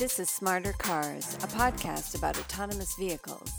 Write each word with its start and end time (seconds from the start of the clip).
This 0.00 0.18
is 0.18 0.30
Smarter 0.30 0.72
Cars, 0.78 1.34
a 1.42 1.46
podcast 1.46 2.16
about 2.16 2.38
autonomous 2.38 2.94
vehicles. 2.94 3.52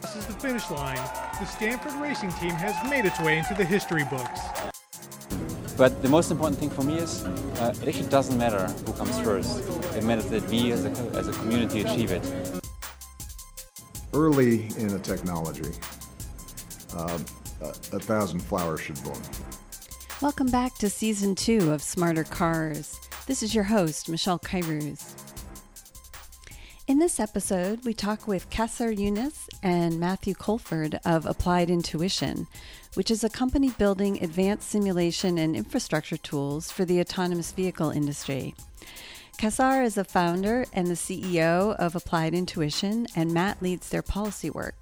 This 0.00 0.16
is 0.16 0.26
the 0.26 0.32
finish 0.32 0.68
line. 0.72 0.96
The 1.38 1.44
Stanford 1.44 1.92
racing 2.02 2.32
team 2.32 2.50
has 2.50 2.74
made 2.90 3.04
its 3.04 3.20
way 3.20 3.38
into 3.38 3.54
the 3.54 3.64
history 3.64 4.02
books. 4.10 4.40
But 5.76 6.02
the 6.02 6.08
most 6.08 6.32
important 6.32 6.58
thing 6.58 6.68
for 6.68 6.82
me 6.82 6.98
is 6.98 7.22
uh, 7.22 7.72
it 7.80 7.86
actually 7.86 8.08
doesn't 8.08 8.36
matter 8.36 8.66
who 8.84 8.92
comes 8.94 9.16
first. 9.20 9.60
It 9.96 10.02
matters 10.02 10.26
that 10.30 10.42
we 10.48 10.72
as 10.72 10.84
a, 10.84 10.90
as 11.16 11.28
a 11.28 11.32
community 11.34 11.82
achieve 11.82 12.10
it. 12.10 12.60
Early 14.12 14.66
in 14.78 14.92
a 14.92 14.98
technology, 14.98 15.70
uh, 16.96 17.20
a, 17.60 17.68
a 17.68 18.00
thousand 18.00 18.40
flowers 18.40 18.80
should 18.80 19.00
bloom. 19.04 19.22
Welcome 20.20 20.50
back 20.50 20.74
to 20.78 20.90
season 20.90 21.36
two 21.36 21.70
of 21.70 21.84
Smarter 21.84 22.24
Cars. 22.24 22.98
This 23.28 23.44
is 23.44 23.54
your 23.54 23.62
host, 23.62 24.08
Michelle 24.08 24.40
Kairouz. 24.40 25.21
In 26.88 26.98
this 26.98 27.20
episode, 27.20 27.84
we 27.84 27.94
talk 27.94 28.26
with 28.26 28.50
Qasar 28.50 28.96
Younis 28.96 29.48
and 29.62 30.00
Matthew 30.00 30.34
Colford 30.34 30.98
of 31.04 31.26
Applied 31.26 31.70
Intuition, 31.70 32.48
which 32.94 33.08
is 33.08 33.22
a 33.22 33.30
company 33.30 33.70
building 33.70 34.20
advanced 34.20 34.68
simulation 34.68 35.38
and 35.38 35.54
infrastructure 35.54 36.16
tools 36.16 36.72
for 36.72 36.84
the 36.84 36.98
autonomous 36.98 37.52
vehicle 37.52 37.90
industry. 37.90 38.56
Kassar 39.38 39.84
is 39.84 39.96
a 39.96 40.02
founder 40.02 40.66
and 40.72 40.88
the 40.88 40.94
CEO 40.94 41.76
of 41.76 41.94
Applied 41.94 42.34
Intuition, 42.34 43.06
and 43.14 43.32
Matt 43.32 43.62
leads 43.62 43.88
their 43.88 44.02
policy 44.02 44.50
work. 44.50 44.74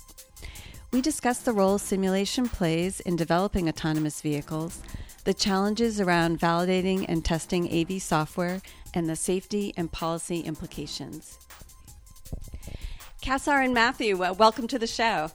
We 0.92 1.02
discuss 1.02 1.40
the 1.40 1.52
role 1.52 1.76
simulation 1.76 2.48
plays 2.48 3.00
in 3.00 3.14
developing 3.14 3.68
autonomous 3.68 4.22
vehicles, 4.22 4.80
the 5.24 5.34
challenges 5.34 6.00
around 6.00 6.40
validating 6.40 7.04
and 7.08 7.22
testing 7.22 7.70
AV 7.70 8.00
software, 8.00 8.62
and 8.94 9.06
the 9.06 9.16
safety 9.16 9.74
and 9.76 9.92
policy 9.92 10.40
implications. 10.40 11.38
Qasar 13.22 13.62
and 13.64 13.74
Matthew, 13.74 14.16
welcome 14.16 14.66
to 14.68 14.78
the 14.78 14.86
show. 14.86 15.30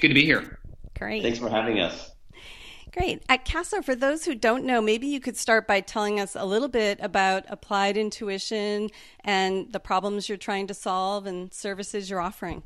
Good 0.00 0.08
to 0.08 0.14
be 0.14 0.24
here. 0.24 0.58
Great. 0.98 1.22
Thanks 1.22 1.38
for 1.38 1.48
having 1.48 1.80
us. 1.80 2.10
Great. 2.92 3.22
At 3.28 3.46
Qasar, 3.46 3.84
for 3.84 3.94
those 3.94 4.24
who 4.24 4.34
don't 4.34 4.64
know, 4.64 4.82
maybe 4.82 5.06
you 5.06 5.20
could 5.20 5.36
start 5.36 5.66
by 5.66 5.80
telling 5.80 6.20
us 6.20 6.34
a 6.34 6.44
little 6.44 6.68
bit 6.68 6.98
about 7.00 7.44
applied 7.48 7.96
intuition 7.96 8.90
and 9.24 9.72
the 9.72 9.80
problems 9.80 10.28
you're 10.28 10.36
trying 10.36 10.66
to 10.66 10.74
solve 10.74 11.26
and 11.26 11.54
services 11.54 12.10
you're 12.10 12.20
offering. 12.20 12.64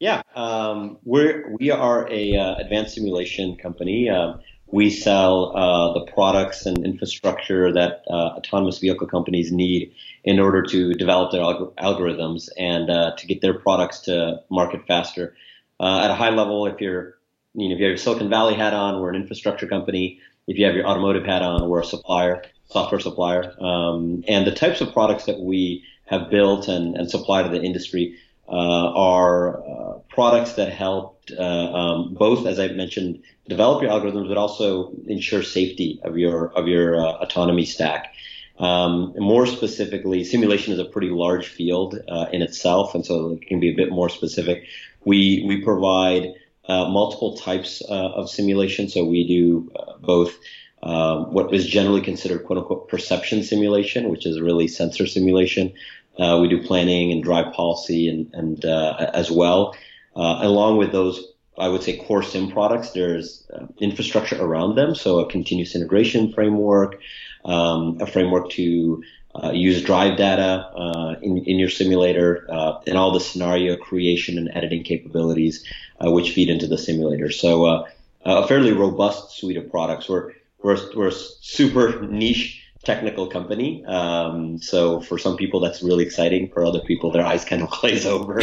Yeah, 0.00 0.22
um, 0.34 0.98
we're 1.04 1.48
we 1.58 1.70
are 1.70 2.06
a 2.10 2.36
uh, 2.36 2.56
advanced 2.56 2.94
simulation 2.96 3.56
company. 3.56 4.10
Um, 4.10 4.40
we 4.66 4.90
sell 4.90 5.56
uh, 5.56 5.92
the 5.94 6.12
products 6.12 6.66
and 6.66 6.84
infrastructure 6.84 7.72
that 7.72 8.02
uh, 8.10 8.36
autonomous 8.36 8.78
vehicle 8.80 9.06
companies 9.06 9.52
need 9.52 9.94
in 10.24 10.40
order 10.40 10.62
to 10.62 10.94
develop 10.94 11.30
their 11.30 11.42
alg- 11.42 11.74
algorithms 11.74 12.48
and 12.58 12.90
uh, 12.90 13.14
to 13.16 13.26
get 13.26 13.40
their 13.42 13.54
products 13.54 14.00
to 14.00 14.40
market 14.50 14.86
faster. 14.86 15.36
Uh, 15.78 16.02
at 16.04 16.10
a 16.10 16.14
high 16.14 16.30
level, 16.30 16.66
if 16.66 16.80
you're, 16.80 17.18
you 17.54 17.68
know, 17.68 17.74
if 17.74 17.78
you 17.78 17.84
have 17.84 17.90
your 17.90 17.96
Silicon 17.98 18.30
Valley 18.30 18.54
hat 18.54 18.72
on, 18.72 19.00
we're 19.00 19.10
an 19.10 19.16
infrastructure 19.16 19.66
company. 19.66 20.20
If 20.46 20.58
you 20.58 20.64
have 20.66 20.74
your 20.74 20.86
automotive 20.86 21.24
hat 21.24 21.42
on, 21.42 21.68
we're 21.68 21.80
a 21.80 21.84
supplier, 21.84 22.42
software 22.70 23.00
supplier. 23.00 23.54
Um, 23.62 24.24
and 24.26 24.46
the 24.46 24.54
types 24.54 24.80
of 24.80 24.92
products 24.92 25.26
that 25.26 25.40
we 25.40 25.84
have 26.06 26.30
built 26.30 26.68
and, 26.68 26.96
and 26.96 27.10
supply 27.10 27.42
to 27.42 27.48
the 27.48 27.62
industry 27.62 28.18
uh, 28.48 28.52
are 28.52 29.62
uh, 29.62 29.98
products 30.10 30.54
that 30.54 30.72
help 30.72 31.14
um, 31.38 32.14
both, 32.14 32.46
as 32.46 32.58
I 32.58 32.68
mentioned, 32.68 33.22
develop 33.48 33.82
your 33.82 33.90
algorithms, 33.90 34.28
but 34.28 34.36
also 34.36 34.92
ensure 35.06 35.42
safety 35.42 36.00
of 36.04 36.18
your 36.18 36.52
of 36.52 36.68
your 36.68 36.96
uh, 36.96 37.12
autonomy 37.20 37.64
stack. 37.64 38.12
Um, 38.58 39.14
more 39.16 39.46
specifically, 39.46 40.22
simulation 40.24 40.72
is 40.72 40.78
a 40.78 40.84
pretty 40.84 41.10
large 41.10 41.48
field 41.48 41.98
uh, 42.08 42.26
in 42.32 42.40
itself, 42.42 42.94
and 42.94 43.04
so 43.04 43.32
it 43.32 43.46
can 43.46 43.58
be 43.58 43.70
a 43.70 43.74
bit 43.74 43.90
more 43.90 44.08
specific. 44.08 44.64
We 45.04 45.44
we 45.46 45.60
provide 45.62 46.34
uh, 46.68 46.88
multiple 46.88 47.36
types 47.36 47.82
uh, 47.88 47.92
of 47.92 48.30
simulation, 48.30 48.88
so 48.88 49.04
we 49.04 49.26
do 49.26 49.72
uh, 49.76 49.98
both. 49.98 50.38
Um, 50.82 51.32
what 51.32 51.54
is 51.54 51.66
generally 51.66 52.02
considered 52.02 52.44
"quote 52.44 52.58
unquote" 52.58 52.88
perception 52.88 53.42
simulation, 53.42 54.10
which 54.10 54.26
is 54.26 54.40
really 54.40 54.68
sensor 54.68 55.06
simulation. 55.06 55.72
Uh, 56.18 56.38
we 56.40 56.48
do 56.48 56.62
planning 56.62 57.10
and 57.10 57.24
drive 57.24 57.52
policy 57.52 58.08
and, 58.08 58.32
and 58.34 58.64
uh, 58.64 59.10
as 59.14 59.32
well. 59.32 59.74
along 60.14 60.76
with 60.76 60.92
those 60.92 61.26
I 61.58 61.68
would 61.68 61.82
say 61.82 61.96
core 61.96 62.22
sim 62.22 62.50
products. 62.52 62.90
There's 62.90 63.44
infrastructure 63.78 64.40
around 64.40 64.76
them, 64.76 64.94
so 64.94 65.18
a 65.18 65.30
continuous 65.30 65.74
integration 65.74 66.32
framework, 66.32 67.00
um, 67.44 67.98
a 68.00 68.06
framework 68.06 68.50
to 68.50 69.02
uh, 69.34 69.50
use 69.50 69.82
drive 69.82 70.16
data 70.16 70.70
uh, 70.76 71.16
in, 71.20 71.38
in 71.38 71.58
your 71.58 71.68
simulator, 71.68 72.46
uh, 72.48 72.80
and 72.86 72.96
all 72.96 73.12
the 73.12 73.20
scenario 73.20 73.76
creation 73.76 74.38
and 74.38 74.48
editing 74.54 74.84
capabilities 74.84 75.64
uh, 76.04 76.10
which 76.10 76.32
feed 76.32 76.48
into 76.48 76.66
the 76.66 76.78
simulator. 76.78 77.30
So 77.30 77.64
uh, 77.64 77.88
a 78.24 78.46
fairly 78.46 78.72
robust 78.72 79.36
suite 79.36 79.56
of 79.56 79.70
products. 79.70 80.08
We're 80.08 80.32
we're, 80.62 80.78
we're 80.96 81.10
super 81.10 82.00
niche 82.06 82.63
technical 82.84 83.26
company. 83.26 83.84
Um, 83.84 84.58
so 84.58 85.00
for 85.00 85.18
some 85.18 85.36
people, 85.36 85.60
that's 85.60 85.82
really 85.82 86.04
exciting. 86.04 86.50
For 86.50 86.64
other 86.64 86.80
people, 86.80 87.10
their 87.10 87.24
eyes 87.24 87.44
kind 87.44 87.62
of 87.62 87.70
glaze 87.80 88.06
over. 88.06 88.42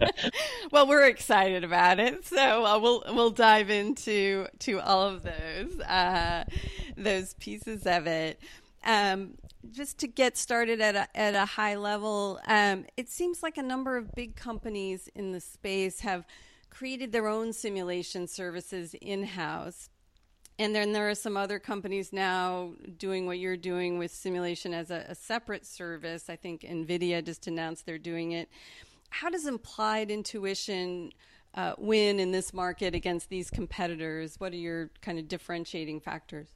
well, 0.72 0.86
we're 0.86 1.06
excited 1.06 1.64
about 1.64 1.98
it, 1.98 2.24
so 2.26 2.64
uh, 2.64 2.78
we'll 2.78 3.04
we'll 3.08 3.30
dive 3.30 3.70
into 3.70 4.46
to 4.60 4.80
all 4.80 5.02
of 5.08 5.22
those 5.22 5.80
uh, 5.80 6.44
those 6.96 7.34
pieces 7.34 7.86
of 7.86 8.06
it. 8.06 8.40
Um, 8.84 9.34
just 9.70 9.98
to 9.98 10.06
get 10.06 10.36
started 10.36 10.80
at 10.80 10.94
a, 10.94 11.16
at 11.18 11.34
a 11.34 11.46
high 11.46 11.76
level, 11.76 12.38
um, 12.46 12.84
it 12.96 13.08
seems 13.08 13.42
like 13.42 13.56
a 13.56 13.62
number 13.62 13.96
of 13.96 14.12
big 14.12 14.36
companies 14.36 15.08
in 15.14 15.32
the 15.32 15.40
space 15.40 16.00
have 16.00 16.26
created 16.68 17.12
their 17.12 17.28
own 17.28 17.52
simulation 17.52 18.26
services 18.26 18.94
in 19.00 19.22
house 19.22 19.88
and 20.58 20.74
then 20.74 20.92
there 20.92 21.08
are 21.08 21.14
some 21.14 21.36
other 21.36 21.58
companies 21.58 22.12
now 22.12 22.72
doing 22.98 23.26
what 23.26 23.38
you're 23.38 23.56
doing 23.56 23.98
with 23.98 24.12
simulation 24.12 24.72
as 24.72 24.90
a, 24.90 25.04
a, 25.08 25.14
separate 25.14 25.66
service. 25.66 26.30
I 26.30 26.36
think 26.36 26.62
NVIDIA 26.62 27.24
just 27.24 27.46
announced 27.46 27.86
they're 27.86 27.98
doing 27.98 28.32
it. 28.32 28.48
How 29.10 29.30
does 29.30 29.46
Applied 29.46 30.10
Intuition 30.10 31.12
uh, 31.54 31.74
win 31.78 32.20
in 32.20 32.30
this 32.30 32.52
market 32.52 32.94
against 32.94 33.28
these 33.28 33.50
competitors? 33.50 34.36
What 34.38 34.52
are 34.52 34.56
your 34.56 34.90
kind 35.02 35.18
of 35.18 35.28
differentiating 35.28 36.00
factors? 36.00 36.48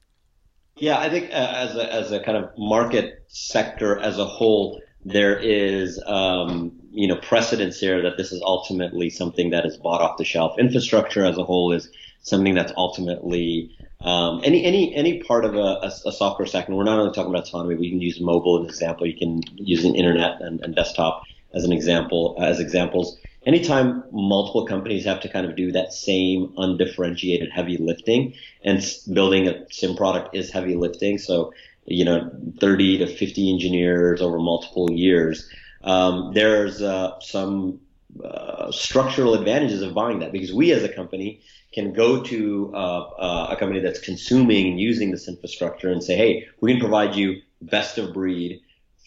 Yeah, 0.76 0.98
I 0.98 1.10
think 1.10 1.30
uh, 1.30 1.52
as, 1.56 1.74
a, 1.74 1.92
as 1.92 2.12
a 2.12 2.20
kind 2.20 2.36
of 2.36 2.50
market 2.56 3.24
sector 3.26 3.98
as 3.98 4.18
a 4.18 4.24
whole, 4.24 4.80
there 5.04 5.36
is 5.36 6.00
um, 6.06 6.72
you 6.90 7.08
know 7.08 7.16
precedence 7.16 7.78
here 7.80 8.02
that 8.02 8.16
this 8.16 8.32
is 8.32 8.42
ultimately 8.42 9.10
something 9.10 9.50
that 9.50 9.64
is 9.64 9.76
bought 9.76 10.00
off 10.00 10.18
the 10.18 10.24
shelf. 10.24 10.58
Infrastructure 10.58 11.24
as 11.24 11.38
a 11.38 11.44
whole 11.44 11.72
is 11.72 11.90
something 12.22 12.54
that's 12.54 12.72
ultimately 12.76 13.76
um, 14.00 14.40
any 14.44 14.64
any 14.64 14.94
any 14.94 15.22
part 15.22 15.44
of 15.44 15.54
a, 15.54 15.58
a, 15.58 15.92
a, 16.06 16.12
software 16.12 16.46
stack, 16.46 16.68
and 16.68 16.76
we're 16.76 16.84
not 16.84 17.00
only 17.00 17.12
talking 17.12 17.30
about 17.30 17.48
autonomy. 17.48 17.74
We 17.74 17.90
can 17.90 18.00
use 18.00 18.20
mobile 18.20 18.58
as 18.58 18.64
an 18.64 18.68
example. 18.70 19.06
You 19.06 19.16
can 19.16 19.42
use 19.56 19.84
an 19.84 19.96
internet 19.96 20.40
and, 20.40 20.60
and 20.60 20.74
desktop 20.74 21.24
as 21.52 21.64
an 21.64 21.72
example 21.72 22.36
as 22.40 22.60
examples. 22.60 23.18
Anytime 23.44 24.04
multiple 24.12 24.66
companies 24.66 25.04
have 25.04 25.20
to 25.20 25.28
kind 25.28 25.46
of 25.46 25.56
do 25.56 25.72
that 25.72 25.92
same 25.92 26.52
undifferentiated 26.56 27.50
heavy 27.50 27.76
lifting, 27.76 28.34
and 28.62 28.84
building 29.12 29.48
a 29.48 29.66
sim 29.70 29.96
product 29.96 30.36
is 30.36 30.50
heavy 30.50 30.76
lifting. 30.76 31.18
So 31.18 31.52
you 31.88 32.04
know, 32.04 32.30
30 32.60 32.98
to 32.98 33.06
50 33.06 33.52
engineers 33.52 34.20
over 34.20 34.38
multiple 34.38 34.90
years. 34.90 35.48
Um, 35.82 36.32
there's 36.34 36.82
uh, 36.82 37.18
some 37.20 37.80
uh, 38.22 38.70
structural 38.72 39.34
advantages 39.34 39.82
of 39.82 39.94
buying 39.94 40.20
that 40.20 40.32
because 40.32 40.52
we 40.52 40.72
as 40.72 40.84
a 40.84 40.88
company 40.88 41.40
can 41.82 41.92
go 41.92 42.22
to 42.22 42.72
uh, 42.74 42.78
uh, 42.78 43.48
a 43.50 43.56
company 43.56 43.80
that's 43.80 44.00
consuming 44.00 44.68
and 44.68 44.80
using 44.80 45.10
this 45.10 45.28
infrastructure 45.28 45.90
and 45.90 46.02
say, 46.02 46.16
hey, 46.16 46.48
we 46.60 46.72
can 46.72 46.80
provide 46.80 47.14
you 47.14 47.40
best 47.62 47.98
of 47.98 48.12
breed 48.12 48.60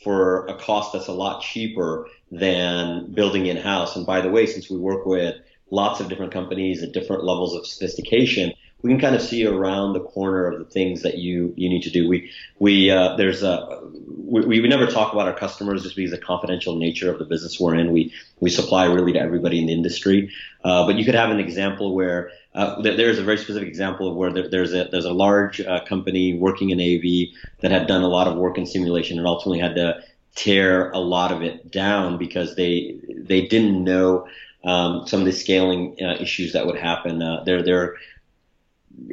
for 0.04 0.48
a 0.48 0.58
cost 0.58 0.94
that's 0.94 1.08
a 1.08 1.14
lot 1.14 1.42
cheaper 1.42 2.08
than 2.32 3.12
building 3.14 3.46
in 3.46 3.58
house. 3.58 3.96
And 3.96 4.06
by 4.06 4.22
the 4.22 4.30
way, 4.30 4.46
since 4.46 4.70
we 4.70 4.78
work 4.78 5.06
with 5.06 5.36
lots 5.70 6.00
of 6.00 6.10
different 6.10 6.34
companies 6.34 6.82
at 6.84 6.92
different 6.92 7.24
levels 7.24 7.56
of 7.56 7.66
sophistication, 7.66 8.54
we 8.82 8.90
can 8.90 9.00
kind 9.00 9.16
of 9.16 9.22
see 9.22 9.46
around 9.46 9.94
the 9.94 10.00
corner 10.00 10.48
of 10.48 10.60
the 10.60 10.66
things 10.66 11.04
that 11.04 11.18
you 11.18 11.54
you 11.56 11.70
need 11.70 11.84
to 11.84 11.90
do. 11.90 12.08
We 12.08 12.32
we 12.60 12.90
uh, 12.90 13.16
there's 13.16 13.44
a 13.44 13.82
we, 14.08 14.62
we 14.62 14.68
never 14.68 14.88
talk 14.88 15.14
about 15.14 15.28
our 15.28 15.36
customers 15.36 15.84
just 15.84 15.96
because 15.96 16.14
of 16.14 16.20
the 16.20 16.26
confidential 16.26 16.76
nature 16.76 17.12
of 17.12 17.20
the 17.20 17.26
business 17.26 17.60
we're 17.60 17.76
in. 17.76 17.92
We 17.92 18.14
we 18.40 18.50
supply 18.50 18.86
really 18.86 19.14
to 19.14 19.20
everybody 19.20 19.60
in 19.60 19.68
the 19.68 19.74
industry, 19.74 20.32
uh, 20.64 20.86
but 20.86 20.96
you 20.96 21.06
could 21.06 21.16
have 21.16 21.30
an 21.30 21.40
example 21.40 21.94
where 21.94 22.32
uh, 22.54 22.82
there's 22.82 23.20
a 23.20 23.24
very 23.24 23.38
specific 23.38 23.68
example 23.68 24.10
of 24.10 24.16
where 24.16 24.32
there, 24.32 24.50
there's 24.50 24.74
a 24.74 24.86
there's 24.92 25.06
a 25.06 25.14
large 25.14 25.62
uh, 25.62 25.84
company 25.86 26.34
working 26.34 26.70
in 26.70 26.80
AV 26.80 27.36
that 27.62 27.72
had 27.72 27.88
done 27.88 28.02
a 28.02 28.08
lot 28.08 28.28
of 28.28 28.38
work 28.38 28.58
in 28.58 28.66
simulation 28.66 29.18
and 29.18 29.28
ultimately 29.28 29.60
had 29.60 29.76
to 29.76 30.02
tear 30.36 30.92
a 30.92 31.00
lot 31.00 31.32
of 31.32 31.42
it 31.42 31.72
down 31.72 32.18
because 32.18 32.56
they 32.56 33.00
they 33.08 33.48
didn't 33.48 33.84
know 33.84 34.28
um, 34.64 35.08
some 35.08 35.20
of 35.20 35.26
the 35.26 35.32
scaling 35.32 35.98
uh, 36.02 36.16
issues 36.20 36.54
that 36.54 36.66
would 36.66 36.78
happen. 36.78 37.22
Uh, 37.22 37.44
they're 37.44 37.64
they're 37.64 37.96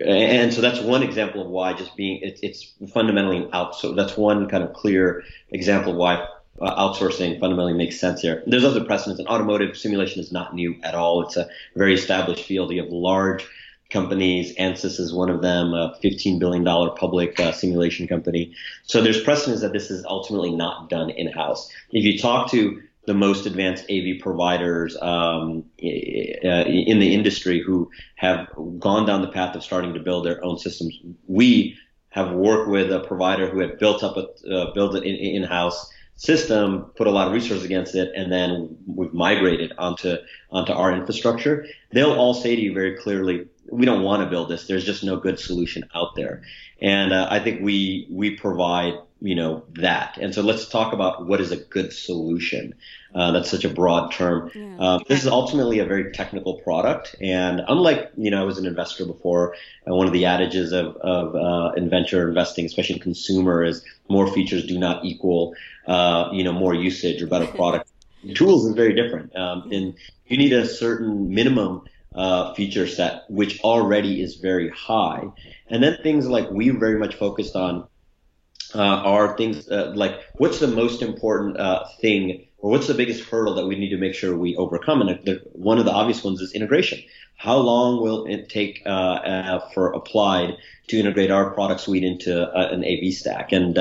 and 0.05 0.53
so 0.53 0.61
that's 0.61 0.81
one 0.81 1.03
example 1.03 1.43
of 1.43 1.49
why 1.49 1.73
just 1.73 1.97
being 1.97 2.21
it's, 2.23 2.41
it's 2.43 2.73
fundamentally 2.93 3.49
out. 3.53 3.75
So 3.75 3.93
that's 3.95 4.17
one 4.17 4.49
kind 4.49 4.63
of 4.63 4.73
clear 4.73 5.25
example 5.51 5.93
of 5.93 5.99
why 5.99 6.27
uh, 6.61 6.77
outsourcing 6.77 7.39
fundamentally 7.39 7.75
makes 7.75 7.99
sense 8.01 8.21
here. 8.21 8.43
There's 8.47 8.65
other 8.65 8.85
precedents, 8.85 9.19
and 9.19 9.29
automotive 9.29 9.77
simulation 9.77 10.21
is 10.21 10.33
not 10.33 10.55
new 10.55 10.77
at 10.83 10.95
all. 10.95 11.23
It's 11.23 11.37
a 11.37 11.49
very 11.77 11.95
established 11.95 12.45
field. 12.45 12.73
You 12.73 12.83
have 12.83 12.93
large 12.93 13.47
companies. 13.91 14.55
ANSYS 14.57 15.01
is 15.01 15.15
one 15.15 15.31
of 15.31 15.41
them, 15.41 15.73
a 15.73 15.97
$15 16.03 16.39
billion 16.39 16.65
public 16.65 17.41
uh, 17.41 17.53
simulation 17.53 18.07
company. 18.07 18.55
So 18.85 19.01
there's 19.01 19.23
precedence 19.23 19.63
that 19.63 19.73
this 19.73 19.91
is 19.91 20.05
ultimately 20.05 20.55
not 20.55 20.91
done 20.91 21.11
in-house. 21.11 21.71
If 21.91 22.05
you 22.05 22.19
talk 22.19 22.51
to 22.51 22.83
the 23.09 23.15
most 23.15 23.47
advanced 23.47 23.85
AV 23.91 24.21
providers 24.21 24.95
um, 25.01 25.65
in 25.79 26.99
the 26.99 27.15
industry 27.15 27.59
who 27.59 27.91
have 28.17 28.47
gone 28.79 29.07
down 29.07 29.23
the 29.23 29.29
path 29.29 29.57
of 29.57 29.65
starting 29.65 29.95
to 29.95 30.01
build 30.01 30.27
their 30.27 30.45
own 30.45 30.59
systems, 30.59 31.01
we 31.27 31.75
have 32.11 32.33
worked 32.33 32.69
with 32.69 32.93
a 32.93 33.01
provider 33.01 33.49
who 33.49 33.61
had 33.61 33.79
built 33.79 34.05
up 34.05 34.19
a 34.19 34.27
uh, 34.55 34.75
built 34.75 34.95
it 34.95 35.05
in, 35.05 35.15
in-house 35.17 35.91
system, 36.17 36.83
put 36.97 37.07
a 37.07 37.11
lot 37.11 37.29
of 37.29 37.33
resources 37.33 37.65
against 37.65 37.95
it, 37.95 38.13
and 38.15 38.31
then 38.31 38.77
we've 38.87 39.15
migrated 39.15 39.73
onto 39.79 40.17
onto 40.51 40.73
our 40.73 40.93
infrastructure. 40.93 41.65
They'll 41.93 42.13
all 42.13 42.35
say 42.35 42.57
to 42.57 42.61
you 42.61 42.75
very 42.75 42.95
clearly, 42.99 43.47
we 43.71 43.87
don't 43.87 44.03
want 44.03 44.23
to 44.23 44.29
build 44.29 44.49
this. 44.49 44.67
There's 44.67 44.85
just 44.85 45.05
no 45.05 45.17
good 45.17 45.39
solution 45.39 45.89
out 45.95 46.15
there. 46.15 46.43
And 46.81 47.13
uh, 47.13 47.29
I 47.31 47.41
think 47.41 47.63
we 47.63 48.07
we 48.11 48.37
provide 48.37 48.95
you 49.21 49.35
know 49.35 49.65
that. 49.75 50.17
And 50.19 50.35
so 50.35 50.43
let's 50.43 50.69
talk 50.69 50.93
about 50.93 51.27
what 51.27 51.41
is 51.41 51.51
a 51.51 51.57
good 51.57 51.93
solution. 51.93 52.75
Uh, 53.15 53.33
that's 53.33 53.51
such 53.51 53.65
a 53.65 53.69
broad 53.69 54.13
term. 54.13 54.51
Yeah. 54.55 54.77
Uh, 54.79 54.99
this 55.09 55.23
is 55.23 55.27
ultimately 55.27 55.81
a 55.81 55.85
very 55.85 56.13
technical 56.13 56.61
product, 56.61 57.17
and 57.21 57.63
unlike 57.67 58.13
you 58.17 58.31
know 58.31 58.41
I 58.41 58.45
was 58.45 58.59
an 58.59 58.67
investor 58.67 59.07
before, 59.07 59.57
and 59.87 59.97
one 59.97 60.07
of 60.07 60.13
the 60.13 60.27
adages 60.27 60.73
of 60.73 60.97
of 60.97 61.35
uh, 61.35 61.81
venture 61.89 62.29
investing, 62.29 62.65
especially 62.65 62.97
in 62.97 63.03
consumer, 63.03 63.65
is 63.65 63.83
more 64.09 64.27
features 64.33 64.67
do 64.67 64.79
not 64.79 65.05
equal 65.05 65.55
uh, 65.87 66.29
you 66.33 66.45
know 66.45 66.53
more 66.53 66.75
usage 66.75 67.23
or 67.23 67.27
better 67.27 67.47
product. 67.59 67.91
Tools 68.35 68.67
is 68.67 68.75
very 68.75 68.95
different, 68.95 69.35
um, 69.37 69.71
and 69.73 69.95
you 70.27 70.37
need 70.37 70.53
a 70.53 70.67
certain 70.67 71.35
minimum 71.35 71.83
uh, 72.15 72.55
feature 72.55 72.87
set, 72.87 73.25
which 73.29 73.61
already 73.61 74.23
is 74.23 74.37
very 74.37 74.71
high. 74.71 75.25
And 75.69 75.83
then 75.83 75.99
things 76.03 76.27
like 76.27 76.51
we 76.51 76.71
very 76.71 76.99
much 76.99 77.15
focused 77.15 77.55
on 77.55 77.87
uh, 78.75 78.81
are 78.83 79.37
things 79.37 79.69
uh, 79.71 79.93
like 79.95 80.21
what's 80.35 80.59
the 80.61 80.67
most 80.67 81.01
important 81.01 81.59
uh, 81.59 81.87
thing 82.01 82.47
or 82.59 82.71
what's 82.71 82.87
the 82.87 82.95
biggest 82.95 83.25
hurdle 83.25 83.55
that 83.55 83.67
we 83.67 83.77
need 83.77 83.91
to 83.91 83.97
make 83.97 84.15
sure 84.15 84.37
we 84.37 84.57
overcome? 84.57 85.01
And 85.01 85.25
the, 85.25 85.43
one 85.53 85.79
of 85.79 85.85
the 85.85 85.93
obvious 85.93 86.25
ones 86.25 86.41
is 86.41 86.53
integration. 86.53 87.03
How 87.37 87.57
long 87.57 88.03
will 88.03 88.27
it 88.27 88.49
take 88.49 88.83
uh, 88.85 88.89
uh, 88.89 89.71
for 89.71 89.93
Applied 89.93 90.57
to 90.89 90.99
integrate 90.99 91.31
our 91.31 91.51
product 91.51 91.81
suite 91.83 92.03
into 92.03 92.51
an 92.53 92.85
AV 92.85 93.13
stack? 93.13 93.53
And 93.53 93.79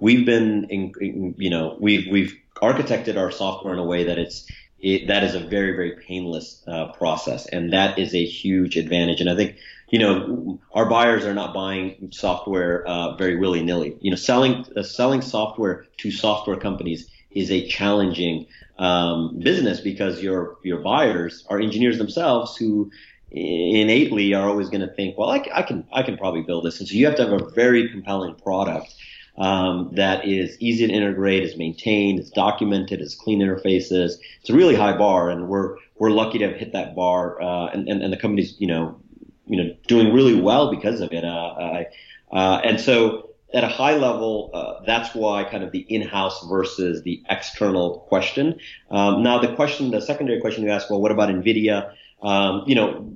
we've 0.00 0.26
been, 0.26 0.64
in, 0.68 0.92
in, 1.00 1.34
you 1.38 1.50
know, 1.50 1.76
we've 1.78 2.10
we've 2.10 2.36
architected 2.56 3.16
our 3.16 3.30
software 3.30 3.72
in 3.72 3.78
a 3.78 3.84
way 3.84 4.04
that 4.04 4.18
it's 4.18 4.50
it, 4.80 5.08
that 5.08 5.24
is 5.24 5.34
a 5.34 5.40
very, 5.40 5.72
very 5.72 5.92
painless 5.92 6.62
uh, 6.66 6.92
process, 6.92 7.46
and 7.46 7.72
that 7.72 7.98
is 7.98 8.14
a 8.14 8.24
huge 8.24 8.76
advantage. 8.76 9.20
And 9.20 9.28
I 9.28 9.34
think, 9.34 9.56
you 9.88 9.98
know, 9.98 10.60
our 10.72 10.86
buyers 10.86 11.24
are 11.24 11.34
not 11.34 11.52
buying 11.52 12.10
software 12.12 12.86
uh, 12.86 13.16
very 13.16 13.36
willy 13.36 13.62
nilly. 13.62 13.96
You 14.00 14.10
know, 14.10 14.16
selling 14.16 14.64
uh, 14.76 14.82
selling 14.82 15.22
software 15.22 15.86
to 15.98 16.10
software 16.10 16.56
companies 16.56 17.08
is 17.30 17.50
a 17.50 17.66
challenging 17.66 18.46
um, 18.78 19.38
business 19.40 19.80
because 19.80 20.22
your 20.22 20.58
your 20.62 20.78
buyers 20.78 21.44
are 21.48 21.60
engineers 21.60 21.98
themselves 21.98 22.56
who 22.56 22.90
innately 23.30 24.32
are 24.32 24.48
always 24.48 24.70
going 24.70 24.80
to 24.80 24.94
think, 24.94 25.18
well, 25.18 25.28
I, 25.28 25.44
I, 25.52 25.62
can 25.62 25.86
I 25.92 26.02
can 26.02 26.16
probably 26.16 26.42
build 26.42 26.64
this, 26.64 26.78
and 26.80 26.88
so 26.88 26.94
you 26.94 27.06
have 27.06 27.16
to 27.16 27.28
have 27.28 27.32
a 27.32 27.50
very 27.50 27.88
compelling 27.90 28.36
product 28.36 28.94
um, 29.38 29.90
that 29.94 30.26
is 30.26 30.56
easy 30.60 30.86
to 30.86 30.92
integrate, 30.92 31.44
is 31.44 31.56
maintained, 31.56 32.18
is 32.18 32.30
documented, 32.30 33.00
is 33.00 33.14
clean 33.14 33.40
interfaces. 33.40 34.14
It's 34.40 34.50
a 34.50 34.54
really 34.54 34.74
high 34.74 34.96
bar, 34.96 35.30
and 35.30 35.48
we're 35.48 35.76
we're 35.96 36.10
lucky 36.10 36.38
to 36.38 36.48
have 36.48 36.56
hit 36.56 36.72
that 36.72 36.94
bar, 36.94 37.40
uh, 37.40 37.66
and, 37.66 37.88
and 37.88 38.02
and 38.02 38.12
the 38.12 38.16
company's 38.16 38.54
you 38.58 38.66
know 38.66 39.00
you 39.46 39.56
know 39.56 39.74
doing 39.86 40.12
really 40.12 40.40
well 40.40 40.70
because 40.74 41.00
of 41.00 41.12
it. 41.12 41.24
Uh, 41.24 41.84
uh, 42.32 42.60
and 42.64 42.80
so 42.80 43.30
at 43.54 43.64
a 43.64 43.68
high 43.68 43.96
level, 43.96 44.50
uh, 44.52 44.84
that's 44.84 45.14
why 45.14 45.44
kind 45.44 45.64
of 45.64 45.72
the 45.72 45.80
in-house 45.80 46.46
versus 46.48 47.02
the 47.02 47.22
external 47.30 48.00
question. 48.08 48.58
Um, 48.90 49.22
now 49.22 49.38
the 49.38 49.54
question, 49.54 49.90
the 49.90 50.02
secondary 50.02 50.40
question 50.40 50.64
you 50.64 50.70
asked, 50.70 50.90
well, 50.90 51.00
what 51.00 51.12
about 51.12 51.30
NVIDIA? 51.30 51.94
Um, 52.20 52.64
you 52.66 52.74
know, 52.74 53.10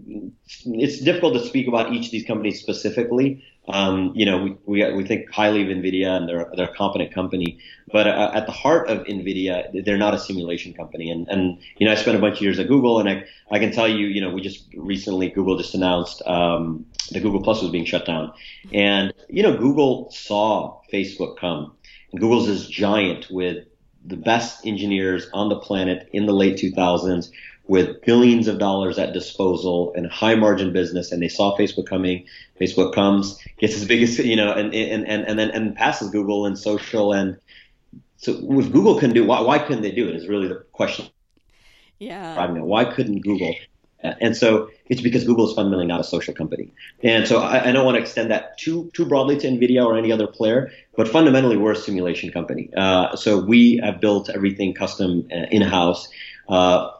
it's 0.64 1.00
difficult 1.00 1.34
to 1.34 1.46
speak 1.46 1.68
about 1.68 1.92
each 1.92 2.06
of 2.06 2.12
these 2.12 2.25
companies 2.25 2.60
specifically. 2.60 3.44
Um, 3.69 4.12
you 4.17 4.26
know, 4.26 4.43
we, 4.43 4.56
we, 4.67 4.93
we 4.93 5.05
think 5.05 5.31
highly 5.31 5.62
of 5.62 5.69
NVIDIA 5.69 6.09
and 6.09 6.29
they're, 6.29 6.50
they're 6.56 6.70
a 6.70 6.75
competent 6.75 7.14
company, 7.14 7.61
but 7.93 8.09
uh, 8.09 8.32
at 8.35 8.47
the 8.47 8.53
heart 8.53 8.91
of 8.91 9.05
NVIDIA, 9.05 9.85
they're 9.85 9.99
not 9.99 10.14
a 10.14 10.19
simulation 10.19 10.75
company. 10.75 11.11
And, 11.11 11.29
and, 11.29 11.59
you 11.79 11.87
know, 11.87 11.93
I 11.93 11.94
spent 11.94 12.17
a 12.17 12.20
bunch 12.20 12.38
of 12.38 12.43
years 12.43 12.59
at 12.59 12.67
Google 12.67 12.99
and 12.99 13.09
I, 13.09 13.25
I 13.50 13.61
can 13.61 13.70
tell 13.70 13.87
you, 13.87 14.06
you 14.09 14.20
know, 14.20 14.31
we 14.31 14.41
just 14.41 14.67
recently, 14.75 15.31
Google 15.31 15.59
just 15.59 15.75
announced, 15.75 16.23
um, 16.26 16.87
the 17.12 17.20
Google 17.20 17.43
Plus 17.43 17.62
was 17.62 17.70
being 17.70 17.85
shut 17.85 18.05
down. 18.05 18.32
And, 18.73 19.14
you 19.29 19.44
know, 19.44 19.56
Google 19.56 20.11
saw 20.11 20.81
Facebook 20.93 21.38
come 21.38 21.73
and 22.11 22.20
Google's 22.20 22.47
this 22.47 22.67
giant 22.67 23.31
with 23.31 23.67
the 24.05 24.17
best 24.17 24.67
engineers 24.67 25.29
on 25.32 25.49
the 25.49 25.59
planet 25.59 26.09
in 26.12 26.26
the 26.26 26.32
late 26.32 26.56
2000s 26.56 27.31
with 27.67 28.03
billions 28.03 28.49
of 28.49 28.59
dollars 28.59 28.99
at 28.99 29.12
disposal 29.12 29.93
and 29.94 30.06
high 30.11 30.35
margin 30.35 30.73
business 30.73 31.12
and 31.12 31.23
they 31.23 31.29
saw 31.29 31.56
Facebook 31.56 31.87
coming. 31.87 32.26
Facebook 32.61 32.94
comes, 32.94 33.38
gets 33.59 33.76
as 33.76 33.85
big 33.85 34.03
as, 34.03 34.19
you 34.19 34.37
know, 34.37 34.53
and, 34.53 34.75
and, 34.75 35.06
and, 35.06 35.26
and 35.26 35.38
then, 35.38 35.50
and 35.50 35.75
passes 35.76 36.11
Google 36.11 36.47
and 36.47 36.59
social. 36.59 37.12
And 37.12 37.38
so 38.17 38.32
if 38.32 38.73
Google 38.73 38.99
can 38.99 39.12
do, 39.12 39.25
why, 39.25 39.41
why 39.41 39.59
couldn't 39.59 39.82
they 39.82 39.93
do 39.93 40.09
it 40.09 40.17
is 40.17 40.29
really 40.29 40.49
the 40.49 40.64
question. 40.73 41.06
Yeah. 41.99 42.50
Why 42.50 42.85
couldn't 42.85 43.20
Google? 43.20 43.55
And 44.03 44.37
so 44.37 44.69
it's 44.87 45.00
because 45.00 45.25
Google 45.25 45.49
is 45.49 45.55
fundamentally 45.55 45.87
not 45.87 46.00
a 46.00 46.05
social 46.05 46.35
company. 46.35 46.73
And 47.05 47.26
so 47.26 47.41
I, 47.41 47.69
I, 47.69 47.73
don't 47.73 47.85
want 47.85 47.97
to 47.97 48.00
extend 48.00 48.32
that 48.32 48.59
too 48.59 48.91
too 48.94 49.06
broadly 49.06 49.38
to 49.38 49.47
NVIDIA 49.47 49.85
or 49.87 49.97
any 49.97 50.11
other 50.11 50.26
player, 50.26 50.73
but 50.97 51.06
fundamentally 51.06 51.56
we're 51.56 51.73
a 51.73 51.76
simulation 51.76 52.32
company. 52.32 52.69
Uh, 52.76 53.14
so 53.14 53.38
we 53.44 53.76
have 53.76 54.00
built 54.00 54.29
everything 54.29 54.75
custom 54.75 55.29
uh, 55.31 55.47
in-house. 55.53 56.09
Uh, 56.49 56.91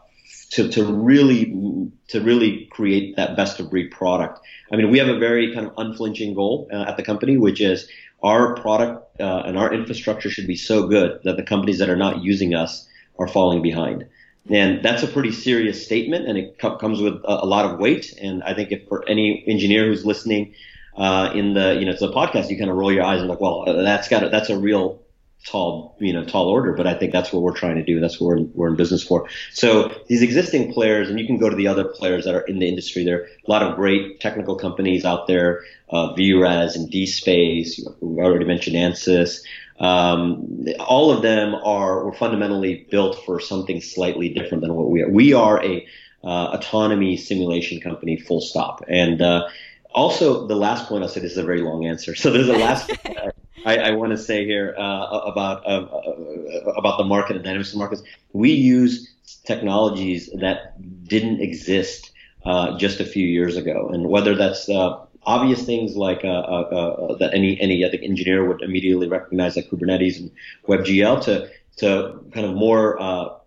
to, 0.53 0.69
to 0.69 0.85
really 0.85 1.91
to 2.09 2.21
really 2.21 2.67
create 2.67 3.17
that 3.17 3.37
best 3.37 3.59
of 3.59 3.71
breed 3.71 3.91
product. 3.91 4.39
I 4.71 4.77
mean, 4.77 4.91
we 4.91 4.99
have 4.99 5.09
a 5.09 5.19
very 5.19 5.53
kind 5.55 5.67
of 5.67 5.73
unflinching 5.79 6.35
goal 6.35 6.69
uh, 6.73 6.85
at 6.89 6.97
the 6.97 7.03
company, 7.03 7.39
which 7.39 7.61
is 7.61 7.89
our 8.23 8.55
product 8.57 9.21
uh, 9.21 9.43
and 9.47 9.59
our 9.59 9.73
infrastructure 9.73 10.31
should 10.31 10.47
be 10.47 10.57
so 10.57 10.87
good 10.87 11.21
that 11.25 11.37
the 11.37 11.43
companies 11.43 11.79
that 11.79 11.89
are 11.89 11.97
not 11.97 12.23
using 12.23 12.55
us 12.55 12.87
are 13.19 13.27
falling 13.27 13.63
behind. 13.63 14.07
And 14.51 14.85
that's 14.85 15.03
a 15.03 15.07
pretty 15.07 15.33
serious 15.33 15.85
statement, 15.85 16.29
and 16.29 16.37
it 16.37 16.59
co- 16.59 16.77
comes 16.77 17.01
with 17.01 17.15
a, 17.15 17.45
a, 17.45 17.47
lot 17.47 17.65
of 17.65 17.79
weight. 17.79 18.13
And 18.21 18.43
I 18.43 18.55
think 18.55 18.73
if 18.73 18.89
for 18.89 19.09
any 19.09 19.45
engineer 19.47 19.87
who's 19.87 20.05
listening 20.05 20.55
uh, 20.97 21.31
in 21.35 21.55
the 21.55 21.77
you 21.79 21.87
know 21.87 21.93
to 21.93 22.07
the 22.09 22.13
podcast, 22.13 22.51
you 22.51 22.59
kind 22.59 22.71
of 22.71 22.77
roll 22.77 22.93
your 22.93 23.05
eyes 23.05 23.21
and 23.21 23.29
like, 23.29 23.41
well, 23.41 23.65
that's 23.65 24.09
got 24.09 24.25
a, 24.25 24.29
that's 24.29 24.51
a 24.51 24.59
real 24.59 25.02
tall, 25.47 25.97
you 25.99 26.13
know, 26.13 26.25
tall 26.25 26.49
order, 26.49 26.73
but 26.73 26.87
I 26.87 26.95
think 26.95 27.13
that's 27.13 27.33
what 27.33 27.43
we're 27.43 27.57
trying 27.57 27.77
to 27.77 27.85
do. 27.85 28.01
That's 28.01 28.21
what 28.21 28.29
we're 28.29 28.43
we're 28.55 28.69
in 28.69 28.77
business 28.77 29.03
for. 29.03 29.29
So 29.53 29.93
these 30.09 30.23
existing 30.23 30.73
players, 30.73 31.09
and 31.09 31.19
you 31.19 31.27
can 31.27 31.39
go 31.39 31.49
to 31.49 31.57
the 31.57 31.69
other 31.69 31.85
players 31.85 32.25
that 32.25 32.35
are 32.35 32.43
in 32.43 32.59
the 32.59 32.69
industry. 32.69 33.05
There 33.05 33.23
are 33.23 33.25
a 33.25 33.51
lot 33.51 33.63
of 33.63 33.77
great 33.77 34.21
technical 34.21 34.57
companies 34.57 35.05
out 35.05 35.27
there, 35.27 35.63
uh, 35.91 36.15
VIRES 36.15 36.77
and 36.77 36.91
DSpace. 36.91 37.81
We 38.01 38.23
already 38.23 38.45
mentioned 38.45 38.77
ANSYS. 38.77 39.43
Um, 39.79 40.67
all 40.79 41.11
of 41.11 41.23
them 41.23 41.55
are 41.55 42.05
were 42.05 42.15
fundamentally 42.15 42.87
built 42.91 43.25
for 43.25 43.41
something 43.41 43.81
slightly 43.81 44.29
different 44.29 44.63
than 44.63 44.75
what 44.75 44.91
we 44.91 45.03
are. 45.03 45.11
We 45.11 45.33
are 45.33 45.63
a 45.63 45.87
uh, 46.25 46.51
autonomy 46.53 47.17
simulation 47.17 47.81
company, 47.81 48.17
full 48.17 48.41
stop. 48.41 48.85
And 48.89 49.21
uh, 49.21 49.49
also, 49.93 50.47
the 50.47 50.55
last 50.55 50.89
point 50.89 51.03
I'll 51.03 51.09
say 51.09 51.21
this 51.21 51.33
is 51.33 51.39
a 51.39 51.43
very 51.43 51.63
long 51.63 51.85
answer. 51.87 52.15
So 52.15 52.31
there's 52.31 52.49
a 52.49 52.53
last 52.53 52.93
I, 53.65 53.77
I 53.77 53.91
want 53.93 54.13
to 54.13 54.19
say 54.19 54.45
here 54.45 54.75
uh, 54.79 55.21
about 55.27 55.65
uh, 55.67 55.85
uh, 55.85 56.73
about 56.77 56.99
the 56.99 57.05
market 57.05 57.37
and 57.37 57.45
dynamics 57.45 57.73
of 57.73 57.79
markets. 57.79 58.03
We 58.33 58.53
use 58.53 59.13
technologies 59.45 60.31
that 60.41 60.75
didn't 61.07 61.41
exist 61.41 62.13
uh, 62.45 62.77
just 62.79 63.01
a 63.01 63.05
few 63.05 63.27
years 63.27 63.57
ago, 63.57 63.89
and 63.93 64.09
whether 64.09 64.35
that's 64.35 64.69
uh, 64.69 65.05
obvious 65.25 65.65
things 65.65 65.97
like 65.97 66.25
uh, 66.25 67.15
that 67.19 67.31
any 67.35 67.61
any 67.61 67.85
other 67.85 67.99
engineer 68.03 68.47
would 68.47 68.63
immediately 68.63 69.09
recognize, 69.09 69.57
like 69.57 69.69
Kubernetes 69.69 70.19
and 70.19 70.31
WebGL, 70.67 71.23
to 71.25 71.51
to 71.79 72.21
kind 72.33 72.47
of 72.47 72.55
more 72.55 73.41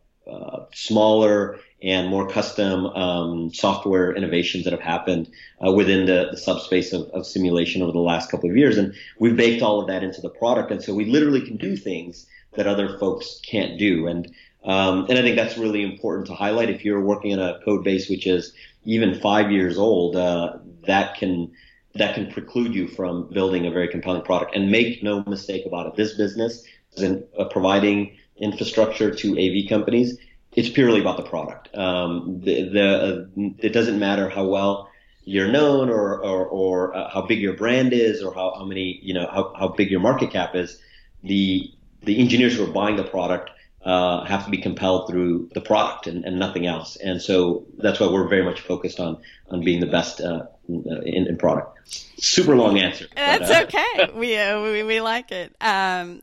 smaller 0.74 1.60
and 1.86 2.10
more 2.10 2.28
custom 2.28 2.88
um, 2.88 3.54
software 3.54 4.12
innovations 4.16 4.64
that 4.64 4.74
have 4.74 4.82
happened 4.82 5.30
uh, 5.66 5.72
within 5.72 6.08
the, 6.08 6.30
the 6.32 6.38
subspace 6.38 6.92
of, 6.92 7.04
of, 7.10 7.28
simulation 7.28 7.84
over 7.84 7.92
the 7.92 8.00
last 8.00 8.32
couple 8.32 8.50
of 8.50 8.58
years. 8.58 8.78
And 8.78 8.96
we've 9.20 9.38
baked 9.38 9.62
all 9.62 9.80
of 9.80 9.88
that 9.88 10.04
into 10.04 10.20
the 10.20 10.30
product. 10.30 10.72
And 10.72 10.84
so 10.84 10.96
we 10.96 11.06
literally 11.06 11.42
can 11.42 11.58
do 11.58 11.78
things 11.78 12.26
that 12.56 12.66
other 12.66 12.98
folks 12.98 13.40
can't 13.46 13.78
do. 13.78 14.08
And 14.08 14.34
um, 14.64 15.06
and 15.10 15.20
I 15.20 15.22
think 15.22 15.36
that's 15.36 15.60
really 15.60 15.84
important 15.84 16.26
to 16.28 16.34
highlight. 16.34 16.72
If 16.72 16.84
you're 16.84 17.02
working 17.02 17.30
in 17.30 17.40
a 17.40 17.60
code 17.64 17.84
base 17.84 18.10
which 18.10 18.26
is 18.26 18.52
even 18.84 19.20
five 19.20 19.52
years 19.52 19.78
old, 19.78 20.16
uh, 20.16 20.58
that 20.88 21.16
can 21.18 21.52
that 21.94 22.16
can 22.16 22.32
preclude 22.32 22.74
you 22.74 22.88
from 22.88 23.30
building 23.30 23.68
a 23.68 23.72
very 23.72 23.88
compelling 23.88 24.24
product. 24.24 24.56
And 24.56 24.72
make 24.72 25.04
no 25.04 25.24
mistake 25.28 25.68
about 25.68 25.86
it, 25.86 25.96
this 25.96 26.16
business 26.16 26.64
is 26.94 27.04
in, 27.04 27.24
uh, 27.38 27.46
providing 27.46 28.18
infrastructure 28.38 29.14
to 29.14 29.32
AV 29.38 29.70
companies. 29.70 30.18
It's 30.56 30.70
purely 30.70 31.02
about 31.02 31.18
the 31.18 31.24
product. 31.24 31.76
Um, 31.76 32.42
the, 32.42 32.70
the 32.70 33.30
uh, 33.38 33.50
it 33.60 33.74
doesn't 33.74 34.00
matter 34.00 34.30
how 34.30 34.46
well 34.46 34.90
you're 35.24 35.52
known 35.52 35.90
or 35.90 36.24
or, 36.24 36.46
or 36.46 36.96
uh, 36.96 37.10
how 37.10 37.24
big 37.24 37.40
your 37.40 37.54
brand 37.54 37.94
is 37.94 38.24
or 38.24 38.34
how, 38.34 38.54
how 38.56 38.66
many 38.66 39.00
you 39.02 39.14
know 39.14 39.28
how, 39.28 39.54
how 39.58 39.68
big 39.68 39.92
your 39.92 40.00
market 40.00 40.32
cap 40.32 40.56
is. 40.56 40.80
The 41.24 41.72
the 42.04 42.20
engineers 42.20 42.56
who 42.56 42.64
are 42.64 42.72
buying 42.72 42.96
the 42.96 43.04
product 43.04 43.50
uh, 43.86 44.24
have 44.24 44.46
to 44.46 44.52
be 44.52 44.58
compelled 44.58 45.08
through 45.08 45.50
the 45.54 45.62
product 45.62 46.08
and, 46.08 46.26
and, 46.26 46.40
nothing 46.40 46.66
else. 46.66 46.96
And 46.96 47.22
so 47.22 47.66
that's 47.78 48.00
why 48.00 48.08
we're 48.08 48.28
very 48.28 48.44
much 48.44 48.62
focused 48.62 49.00
on 49.00 49.22
on 49.52 49.64
being 49.64 49.80
the 49.80 49.86
best 49.86 50.22
uh, 50.22 50.48
in, 50.68 51.28
in, 51.28 51.38
product. 51.38 51.78
Super 52.18 52.56
long 52.56 52.80
answer. 52.80 53.06
That's 53.16 53.48
but, 53.48 53.76
uh, 53.76 53.80
okay. 53.80 54.12
we, 54.20 54.38
uh, 54.38 54.62
we 54.64 54.84
we 54.84 55.02
like 55.02 55.32
it. 55.32 55.56
Um, 55.62 56.22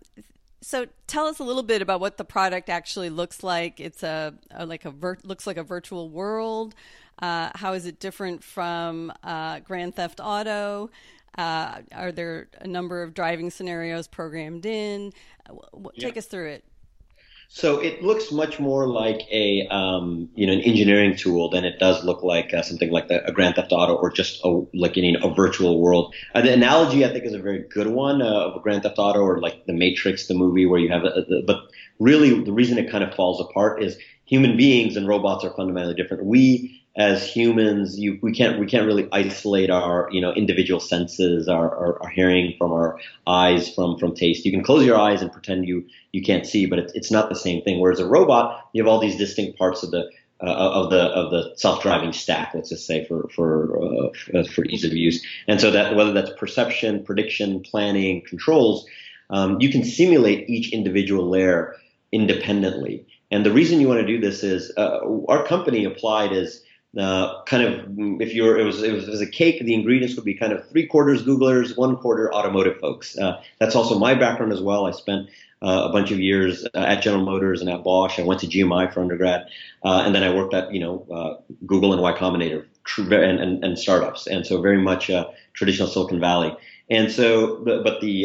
so 0.62 0.86
tell 1.06 1.26
us 1.26 1.40
a 1.40 1.44
little 1.44 1.62
bit 1.62 1.82
about 1.82 2.00
what 2.00 2.16
the 2.16 2.24
product 2.24 2.70
actually 2.70 3.10
looks 3.10 3.42
like. 3.42 3.80
It's 3.80 4.02
a, 4.02 4.34
a 4.50 4.64
like 4.64 4.84
a 4.84 4.90
vir- 4.90 5.18
looks 5.24 5.46
like 5.46 5.56
a 5.56 5.62
virtual 5.62 6.08
world. 6.08 6.74
Uh, 7.20 7.50
how 7.54 7.72
is 7.74 7.84
it 7.84 8.00
different 8.00 8.42
from 8.42 9.12
uh, 9.22 9.60
Grand 9.60 9.96
Theft 9.96 10.20
Auto? 10.22 10.90
Uh, 11.36 11.80
are 11.92 12.12
there 12.12 12.48
a 12.60 12.66
number 12.66 13.02
of 13.02 13.14
driving 13.14 13.50
scenarios 13.50 14.06
programmed 14.06 14.64
in? 14.64 15.12
Take 15.98 16.14
yeah. 16.14 16.18
us 16.18 16.26
through 16.26 16.48
it. 16.48 16.64
So 17.54 17.80
it 17.80 18.02
looks 18.02 18.32
much 18.32 18.58
more 18.58 18.88
like 18.88 19.28
a 19.30 19.66
um, 19.70 20.30
you 20.34 20.46
know 20.46 20.54
an 20.54 20.62
engineering 20.62 21.14
tool 21.14 21.50
than 21.50 21.66
it 21.66 21.78
does 21.78 22.02
look 22.02 22.22
like 22.22 22.54
uh, 22.54 22.62
something 22.62 22.90
like 22.90 23.08
the, 23.08 23.22
a 23.26 23.30
Grand 23.30 23.56
Theft 23.56 23.72
Auto 23.72 23.94
or 23.94 24.10
just 24.10 24.42
a, 24.42 24.62
like 24.72 24.96
you 24.96 25.12
know, 25.12 25.30
a 25.30 25.34
virtual 25.34 25.78
world. 25.78 26.14
Uh, 26.34 26.40
the 26.40 26.50
analogy 26.50 27.04
I 27.04 27.08
think 27.12 27.26
is 27.26 27.34
a 27.34 27.38
very 27.38 27.66
good 27.68 27.88
one 27.88 28.22
uh, 28.22 28.24
of 28.24 28.56
a 28.56 28.60
Grand 28.60 28.84
Theft 28.84 28.98
Auto 28.98 29.20
or 29.20 29.38
like 29.38 29.66
the 29.66 29.74
Matrix, 29.74 30.28
the 30.28 30.34
movie 30.34 30.64
where 30.64 30.80
you 30.80 30.88
have 30.88 31.04
a, 31.04 31.08
a, 31.08 31.42
but 31.46 31.68
really 31.98 32.42
the 32.42 32.52
reason 32.54 32.78
it 32.78 32.90
kind 32.90 33.04
of 33.04 33.14
falls 33.14 33.38
apart 33.38 33.82
is 33.82 33.98
human 34.24 34.56
beings 34.56 34.96
and 34.96 35.06
robots 35.06 35.44
are 35.44 35.52
fundamentally 35.54 35.94
different. 35.94 36.24
We 36.24 36.81
as 36.94 37.26
humans, 37.26 37.98
you, 37.98 38.18
we 38.22 38.32
can't 38.32 38.58
we 38.58 38.66
can't 38.66 38.86
really 38.86 39.08
isolate 39.12 39.70
our 39.70 40.08
you 40.12 40.20
know 40.20 40.32
individual 40.32 40.80
senses, 40.80 41.48
our, 41.48 41.74
our, 41.74 42.02
our, 42.02 42.10
hearing 42.10 42.54
from 42.58 42.72
our 42.72 42.98
eyes, 43.26 43.74
from 43.74 43.98
from 43.98 44.14
taste. 44.14 44.44
You 44.44 44.52
can 44.52 44.62
close 44.62 44.84
your 44.84 44.98
eyes 44.98 45.22
and 45.22 45.32
pretend 45.32 45.66
you 45.66 45.86
you 46.12 46.22
can't 46.22 46.46
see, 46.46 46.66
but 46.66 46.78
it's 46.78 46.92
it's 46.92 47.10
not 47.10 47.30
the 47.30 47.34
same 47.34 47.62
thing. 47.62 47.80
Whereas 47.80 47.98
a 47.98 48.06
robot, 48.06 48.68
you 48.72 48.82
have 48.82 48.88
all 48.88 49.00
these 49.00 49.16
distinct 49.16 49.58
parts 49.58 49.82
of 49.82 49.90
the 49.90 50.10
uh, 50.42 50.52
of 50.52 50.90
the 50.90 51.00
of 51.00 51.30
the 51.30 51.54
self-driving 51.56 52.12
stack. 52.12 52.52
Let's 52.54 52.68
just 52.68 52.86
say 52.86 53.06
for 53.06 53.26
for 53.34 54.10
uh, 54.34 54.42
for 54.44 54.64
ease 54.66 54.84
of 54.84 54.92
use, 54.92 55.24
and 55.48 55.60
so 55.60 55.70
that 55.70 55.96
whether 55.96 56.12
that's 56.12 56.32
perception, 56.38 57.04
prediction, 57.04 57.60
planning, 57.60 58.22
controls, 58.28 58.84
um, 59.30 59.60
you 59.62 59.70
can 59.70 59.82
simulate 59.82 60.50
each 60.50 60.72
individual 60.72 61.30
layer 61.30 61.74
independently. 62.12 63.06
And 63.30 63.46
the 63.46 63.50
reason 63.50 63.80
you 63.80 63.88
want 63.88 64.00
to 64.00 64.06
do 64.06 64.20
this 64.20 64.44
is 64.44 64.70
uh, 64.76 64.98
our 65.26 65.42
company 65.46 65.86
applied 65.86 66.32
is 66.32 66.62
uh, 66.98 67.42
kind 67.44 67.62
of 67.62 68.20
if 68.20 68.34
you're 68.34 68.58
it 68.58 68.64
was, 68.64 68.82
it 68.82 68.92
was, 68.92 69.04
it 69.04 69.10
was 69.10 69.20
a 69.20 69.26
cake 69.26 69.64
the 69.64 69.74
ingredients 69.74 70.14
would 70.16 70.24
be 70.24 70.34
kind 70.34 70.52
of 70.52 70.68
three 70.68 70.86
quarters 70.86 71.24
googlers 71.24 71.76
one 71.76 71.96
quarter 71.96 72.32
automotive 72.32 72.78
folks. 72.78 73.16
Uh, 73.16 73.40
that's 73.58 73.74
also 73.74 73.98
my 73.98 74.14
background 74.14 74.52
as 74.52 74.60
well. 74.60 74.86
I 74.86 74.90
spent 74.90 75.30
uh, 75.62 75.86
a 75.88 75.92
bunch 75.92 76.10
of 76.10 76.20
years 76.20 76.66
uh, 76.74 76.78
at 76.78 77.02
general 77.02 77.24
motors 77.24 77.60
and 77.60 77.70
at 77.70 77.82
bosch. 77.82 78.18
I 78.18 78.22
went 78.22 78.40
to 78.40 78.46
gmi 78.46 78.92
for 78.92 79.00
undergrad. 79.00 79.46
Uh, 79.84 80.02
and 80.04 80.14
then 80.14 80.22
i 80.22 80.34
worked 80.34 80.54
at 80.54 80.72
you 80.72 80.80
know 80.80 81.06
uh, 81.10 81.54
google 81.66 81.92
and 81.92 82.02
y 82.02 82.12
combinator 82.12 82.66
and, 82.98 83.40
and, 83.40 83.64
and, 83.64 83.78
startups. 83.78 84.26
And 84.26 84.46
so 84.46 84.60
very 84.60 84.78
much 84.78 85.10
traditional 85.54 85.88
silicon 85.88 86.20
valley. 86.20 86.54
And 86.90 87.10
so 87.10 87.56
but 87.64 88.00
the, 88.02 88.24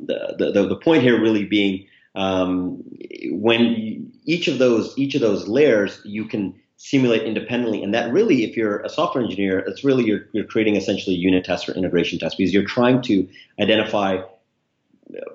the, 0.00 0.50
the 0.52 0.66
the 0.68 0.76
point 0.76 1.02
here 1.02 1.20
really 1.20 1.44
being 1.44 1.86
um, 2.16 2.82
when 3.30 4.12
each 4.24 4.48
of 4.48 4.58
those 4.58 4.96
each 4.98 5.14
of 5.14 5.20
those 5.20 5.46
layers 5.46 6.00
you 6.04 6.24
can 6.24 6.59
simulate 6.82 7.24
independently. 7.24 7.82
And 7.82 7.92
that 7.92 8.10
really, 8.10 8.42
if 8.42 8.56
you're 8.56 8.78
a 8.78 8.88
software 8.88 9.22
engineer, 9.22 9.58
it's 9.58 9.84
really 9.84 10.02
you're, 10.02 10.26
you're 10.32 10.46
creating 10.46 10.76
essentially 10.76 11.14
unit 11.14 11.44
tests 11.44 11.68
or 11.68 11.72
integration 11.72 12.18
tests 12.18 12.36
because 12.38 12.54
you're 12.54 12.64
trying 12.64 13.02
to 13.02 13.28
identify 13.60 14.22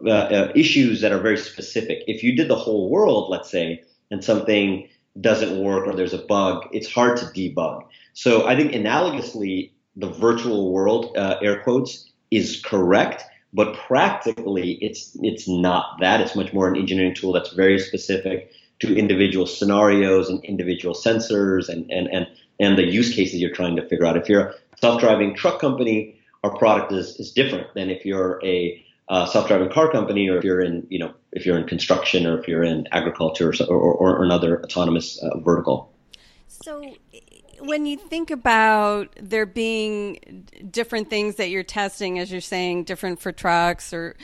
uh, 0.03 0.09
uh, 0.09 0.51
issues 0.55 1.01
that 1.01 1.11
are 1.11 1.19
very 1.19 1.37
specific. 1.37 2.03
If 2.07 2.23
you 2.23 2.35
did 2.35 2.47
the 2.47 2.55
whole 2.55 2.89
world, 2.89 3.29
let's 3.29 3.51
say, 3.51 3.83
and 4.09 4.23
something 4.23 4.89
doesn't 5.21 5.63
work 5.63 5.85
or 5.85 5.93
there's 5.93 6.15
a 6.15 6.25
bug, 6.25 6.67
it's 6.71 6.91
hard 6.91 7.15
to 7.17 7.25
debug. 7.25 7.83
So 8.13 8.47
I 8.47 8.55
think 8.55 8.71
analogously, 8.71 9.69
the 9.95 10.09
virtual 10.09 10.73
world, 10.73 11.15
uh, 11.15 11.37
air 11.43 11.61
quotes, 11.61 12.09
is 12.31 12.59
correct. 12.59 13.23
But 13.53 13.75
practically, 13.75 14.79
it's 14.81 15.15
it's 15.21 15.47
not 15.47 15.99
that. 16.01 16.21
It's 16.21 16.35
much 16.35 16.53
more 16.53 16.67
an 16.67 16.75
engineering 16.75 17.13
tool 17.13 17.33
that's 17.33 17.53
very 17.53 17.77
specific 17.77 18.51
to 18.79 18.95
individual 18.95 19.45
scenarios 19.45 20.29
and 20.29 20.43
individual 20.43 20.93
sensors 20.93 21.69
and, 21.69 21.89
and, 21.91 22.07
and, 22.07 22.27
and 22.59 22.77
the 22.77 22.85
use 22.85 23.13
cases 23.13 23.39
you're 23.39 23.53
trying 23.53 23.75
to 23.75 23.87
figure 23.87 24.05
out. 24.05 24.17
If 24.17 24.29
you're 24.29 24.49
a 24.49 24.53
self-driving 24.81 25.35
truck 25.35 25.59
company, 25.59 26.19
our 26.43 26.57
product 26.57 26.91
is, 26.91 27.15
is 27.19 27.31
different 27.31 27.73
than 27.73 27.89
if 27.89 28.05
you're 28.05 28.39
a 28.43 28.83
uh, 29.07 29.25
self-driving 29.25 29.69
car 29.69 29.91
company 29.91 30.29
or 30.29 30.37
if 30.37 30.43
you're 30.43 30.61
in, 30.61 30.85
you 30.89 30.99
know, 30.99 31.13
if 31.31 31.45
you're 31.45 31.57
in 31.57 31.67
construction 31.67 32.25
or 32.25 32.39
if 32.39 32.47
you're 32.47 32.63
in 32.63 32.87
agriculture 32.91 33.53
or, 33.69 33.75
or, 33.75 33.93
or 33.93 34.23
another 34.23 34.63
autonomous 34.63 35.19
uh, 35.19 35.37
vertical. 35.39 35.91
So 36.47 36.95
when 37.59 37.85
you 37.85 37.97
think 37.97 38.31
about 38.31 39.15
there 39.21 39.45
being 39.45 40.47
different 40.69 41.09
things 41.09 41.35
that 41.35 41.49
you're 41.49 41.63
testing, 41.63 42.19
as 42.19 42.31
you're 42.31 42.41
saying, 42.41 42.85
different 42.85 43.19
for 43.19 43.31
trucks 43.31 43.93
or 43.93 44.15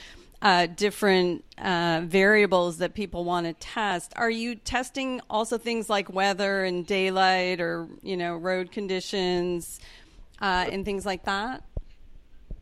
uh, 0.42 0.66
different 0.66 1.46
uh, 1.58 2.02
variables 2.04 2.80
that 2.80 2.94
people 2.94 3.24
want 3.24 3.46
to 3.46 3.54
test. 3.54 4.14
Are 4.16 4.30
you 4.30 4.56
testing 4.56 5.22
also 5.30 5.58
things 5.58 5.90
like 5.90 6.12
weather 6.12 6.64
and 6.64 6.86
daylight, 6.86 7.62
or 7.62 7.88
you 8.02 8.18
know, 8.18 8.36
road 8.36 8.72
conditions, 8.72 9.80
uh, 10.42 10.68
and 10.72 10.84
things 10.84 11.06
like 11.06 11.26
that? 11.26 11.64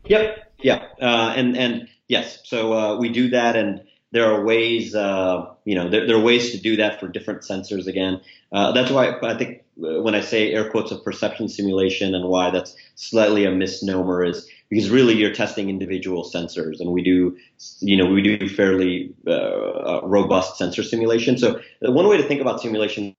Yep. 0.04 0.52
Yeah. 0.58 0.84
Uh, 1.00 1.32
and 1.36 1.56
and 1.56 1.88
yes. 2.08 2.40
So 2.44 2.72
uh, 2.74 2.96
we 2.98 3.08
do 3.08 3.30
that, 3.30 3.56
and 3.56 3.82
there 4.12 4.30
are 4.30 4.44
ways. 4.44 4.94
Uh, 4.94 5.54
you 5.64 5.74
know, 5.74 5.88
there, 5.88 6.06
there, 6.06 6.16
are 6.16 6.22
ways 6.22 6.50
to 6.52 6.58
do 6.58 6.76
that 6.76 7.00
for 7.00 7.08
different 7.08 7.42
sensors. 7.42 7.86
Again, 7.86 8.20
that's 8.52 8.90
why 8.90 9.18
I 9.22 9.38
think 9.38 9.64
when 9.76 10.14
I 10.14 10.20
say 10.20 10.52
air 10.52 10.70
quotes 10.70 10.90
of 10.90 11.02
perception 11.02 11.48
simulation, 11.48 12.14
and 12.14 12.28
why 12.28 12.50
that's 12.50 12.76
slightly 12.96 13.46
a 13.46 13.50
misnomer 13.50 14.22
is 14.22 14.46
because 14.70 14.88
really 14.88 15.14
you're 15.14 15.34
testing 15.34 15.68
individual 15.68 16.24
sensors 16.24 16.80
and 16.80 16.92
we 16.92 17.02
do 17.02 17.36
you 17.80 17.96
know 17.96 18.06
we 18.06 18.22
do 18.22 18.48
fairly 18.48 19.12
uh, 19.26 19.32
uh, 19.32 20.00
robust 20.04 20.56
sensor 20.56 20.82
simulation. 20.82 21.36
So 21.36 21.60
one 21.82 22.08
way 22.08 22.16
to 22.16 22.22
think 22.22 22.40
about 22.40 22.60
simulation 22.60 23.14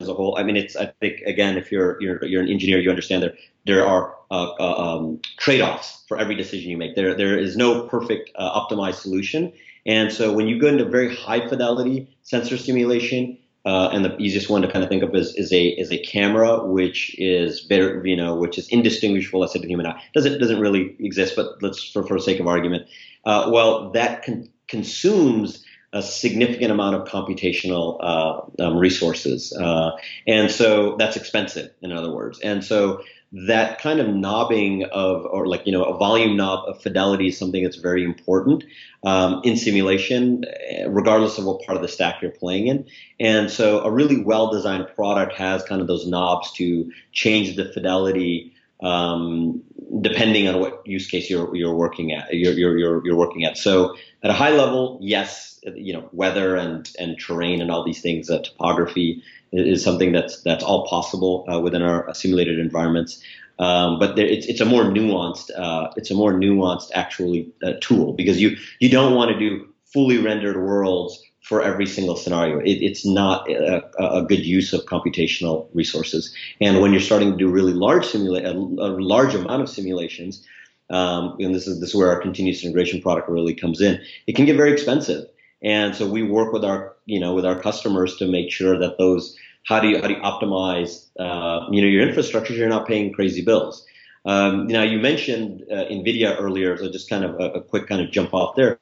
as 0.00 0.08
a 0.08 0.14
whole 0.14 0.34
i 0.38 0.42
mean 0.42 0.56
it's 0.56 0.76
i 0.76 0.90
think 1.00 1.20
again 1.26 1.58
if 1.58 1.70
you're 1.70 2.00
you're, 2.00 2.24
you're 2.24 2.40
an 2.40 2.48
engineer 2.48 2.80
you 2.80 2.88
understand 2.88 3.22
there 3.22 3.34
there 3.66 3.86
are 3.86 4.14
uh, 4.30 4.52
uh, 4.60 4.74
um, 4.74 5.20
trade-offs 5.38 6.04
for 6.06 6.16
every 6.16 6.36
decision 6.36 6.70
you 6.70 6.76
make. 6.76 6.94
There 6.94 7.14
there 7.14 7.36
is 7.36 7.56
no 7.56 7.88
perfect 7.88 8.30
uh, 8.36 8.60
optimized 8.60 8.96
solution. 8.96 9.52
And 9.86 10.12
so 10.12 10.32
when 10.32 10.46
you 10.46 10.60
go 10.60 10.68
into 10.68 10.84
very 10.84 11.14
high 11.14 11.48
fidelity 11.48 12.08
sensor 12.22 12.56
simulation 12.56 13.38
uh, 13.64 13.90
and 13.92 14.04
the 14.04 14.16
easiest 14.18 14.48
one 14.48 14.62
to 14.62 14.68
kind 14.70 14.82
of 14.82 14.88
think 14.88 15.02
of 15.02 15.14
is, 15.14 15.34
is 15.36 15.52
a 15.52 15.66
is 15.68 15.92
a 15.92 15.98
camera, 15.98 16.64
which 16.64 17.14
is 17.18 17.60
better, 17.60 18.04
you 18.06 18.16
know, 18.16 18.34
which 18.34 18.56
is 18.56 18.68
indistinguishable, 18.68 19.40
let's 19.40 19.52
say, 19.52 19.58
the 19.58 19.68
human 19.68 19.86
eye. 19.86 20.02
Doesn't 20.14 20.38
doesn't 20.38 20.60
really 20.60 20.96
exist, 20.98 21.36
but 21.36 21.62
let's 21.62 21.82
for 21.82 22.06
for 22.06 22.18
sake 22.18 22.40
of 22.40 22.46
argument. 22.46 22.88
Uh, 23.24 23.50
well, 23.52 23.90
that 23.90 24.24
con- 24.24 24.48
consumes 24.66 25.64
a 25.92 26.00
significant 26.02 26.70
amount 26.70 26.94
of 26.96 27.06
computational 27.06 27.98
uh, 28.00 28.40
um, 28.62 28.78
resources, 28.78 29.52
uh, 29.52 29.90
and 30.26 30.50
so 30.50 30.96
that's 30.96 31.16
expensive. 31.16 31.70
In 31.82 31.92
other 31.92 32.10
words, 32.10 32.40
and 32.40 32.64
so 32.64 33.02
that 33.32 33.80
kind 33.80 34.00
of 34.00 34.08
knobbing 34.08 34.84
of, 34.84 35.24
or 35.24 35.46
like, 35.46 35.64
you 35.64 35.72
know, 35.72 35.84
a 35.84 35.96
volume 35.96 36.36
knob 36.36 36.68
of 36.68 36.82
fidelity 36.82 37.28
is 37.28 37.38
something 37.38 37.62
that's 37.62 37.76
very 37.76 38.04
important 38.04 38.64
um, 39.04 39.40
in 39.44 39.56
simulation, 39.56 40.44
regardless 40.88 41.38
of 41.38 41.44
what 41.44 41.64
part 41.64 41.76
of 41.76 41.82
the 41.82 41.88
stack 41.88 42.20
you're 42.20 42.32
playing 42.32 42.66
in. 42.66 42.86
And 43.20 43.50
so 43.50 43.84
a 43.84 43.90
really 43.90 44.22
well 44.22 44.50
designed 44.50 44.88
product 44.96 45.34
has 45.34 45.62
kind 45.62 45.80
of 45.80 45.86
those 45.86 46.06
knobs 46.06 46.52
to 46.54 46.90
change 47.12 47.54
the 47.56 47.72
fidelity 47.72 48.54
um, 48.82 49.62
depending 50.00 50.48
on 50.48 50.60
what 50.60 50.86
use 50.86 51.06
case 51.06 51.28
you're 51.28 51.54
you're 51.54 51.74
working 51.74 52.12
at 52.12 52.32
you're, 52.32 52.52
you're 52.54 52.78
you're 52.78 53.06
you're 53.06 53.16
working 53.16 53.44
at. 53.44 53.56
So 53.56 53.96
at 54.22 54.30
a 54.30 54.34
high 54.34 54.50
level, 54.50 54.98
yes, 55.02 55.60
you 55.62 55.92
know 55.92 56.08
weather 56.12 56.56
and 56.56 56.90
and 56.98 57.18
terrain 57.18 57.60
and 57.60 57.70
all 57.70 57.84
these 57.84 58.00
things, 58.00 58.30
uh, 58.30 58.40
topography 58.42 59.22
is 59.52 59.82
something 59.82 60.12
that's 60.12 60.42
that's 60.42 60.64
all 60.64 60.86
possible 60.86 61.44
uh, 61.52 61.60
within 61.60 61.82
our 61.82 62.12
simulated 62.14 62.58
environments. 62.58 63.22
Um, 63.58 63.98
but 63.98 64.16
there, 64.16 64.26
it's 64.26 64.46
it's 64.46 64.60
a 64.60 64.64
more 64.64 64.84
nuanced 64.84 65.50
uh, 65.56 65.90
it's 65.96 66.10
a 66.10 66.14
more 66.14 66.32
nuanced 66.32 66.90
actually 66.94 67.52
uh, 67.62 67.74
tool 67.80 68.12
because 68.14 68.40
you 68.40 68.56
you 68.78 68.88
don't 68.88 69.14
want 69.14 69.30
to 69.32 69.38
do 69.38 69.68
fully 69.92 70.18
rendered 70.18 70.56
worlds 70.56 71.22
for 71.42 71.62
every 71.62 71.86
single 71.86 72.16
scenario. 72.16 72.60
It, 72.60 72.78
it's 72.80 73.04
not 73.04 73.50
a, 73.50 73.82
a, 73.98 74.22
good 74.22 74.44
use 74.46 74.72
of 74.72 74.82
computational 74.82 75.68
resources. 75.74 76.32
And 76.60 76.80
when 76.80 76.92
you're 76.92 77.00
starting 77.00 77.32
to 77.32 77.36
do 77.36 77.48
really 77.48 77.72
large 77.72 78.06
simulate 78.06 78.44
a, 78.44 78.52
a 78.52 78.90
large 79.00 79.34
amount 79.34 79.60
of 79.62 79.68
simulations, 79.68 80.46
um, 80.90 81.36
and 81.40 81.54
this 81.54 81.66
is 81.66 81.80
this 81.80 81.90
is 81.90 81.94
where 81.94 82.08
our 82.08 82.20
continuous 82.20 82.64
integration 82.64 83.02
product 83.02 83.28
really 83.28 83.54
comes 83.54 83.80
in. 83.80 84.00
It 84.26 84.36
can 84.36 84.44
get 84.44 84.56
very 84.56 84.72
expensive, 84.72 85.26
and 85.62 85.94
so 85.94 86.08
we 86.08 86.22
work 86.22 86.52
with 86.52 86.64
our 86.64 86.96
you 87.10 87.20
know 87.20 87.34
with 87.34 87.44
our 87.44 87.58
customers 87.60 88.16
to 88.16 88.26
make 88.26 88.50
sure 88.50 88.78
that 88.78 88.98
those 88.98 89.36
how 89.66 89.80
do 89.80 89.88
you 89.88 90.00
how 90.00 90.08
do 90.08 90.14
you 90.14 90.20
optimize 90.20 91.08
uh, 91.18 91.66
you 91.70 91.80
know 91.82 91.88
your 91.88 92.06
infrastructure? 92.06 92.54
You're 92.54 92.68
not 92.68 92.86
paying 92.86 93.12
crazy 93.12 93.42
bills. 93.42 93.86
Um, 94.26 94.66
now 94.66 94.82
you 94.82 94.98
mentioned 94.98 95.64
uh, 95.72 95.84
NVIDIA 95.96 96.38
earlier, 96.38 96.76
so 96.76 96.90
just 96.92 97.08
kind 97.08 97.24
of 97.24 97.40
a, 97.40 97.52
a, 97.52 97.62
quick 97.62 97.86
kind 97.86 98.02
of 98.02 98.10
jump 98.10 98.34
off 98.34 98.54
there. 98.54 98.78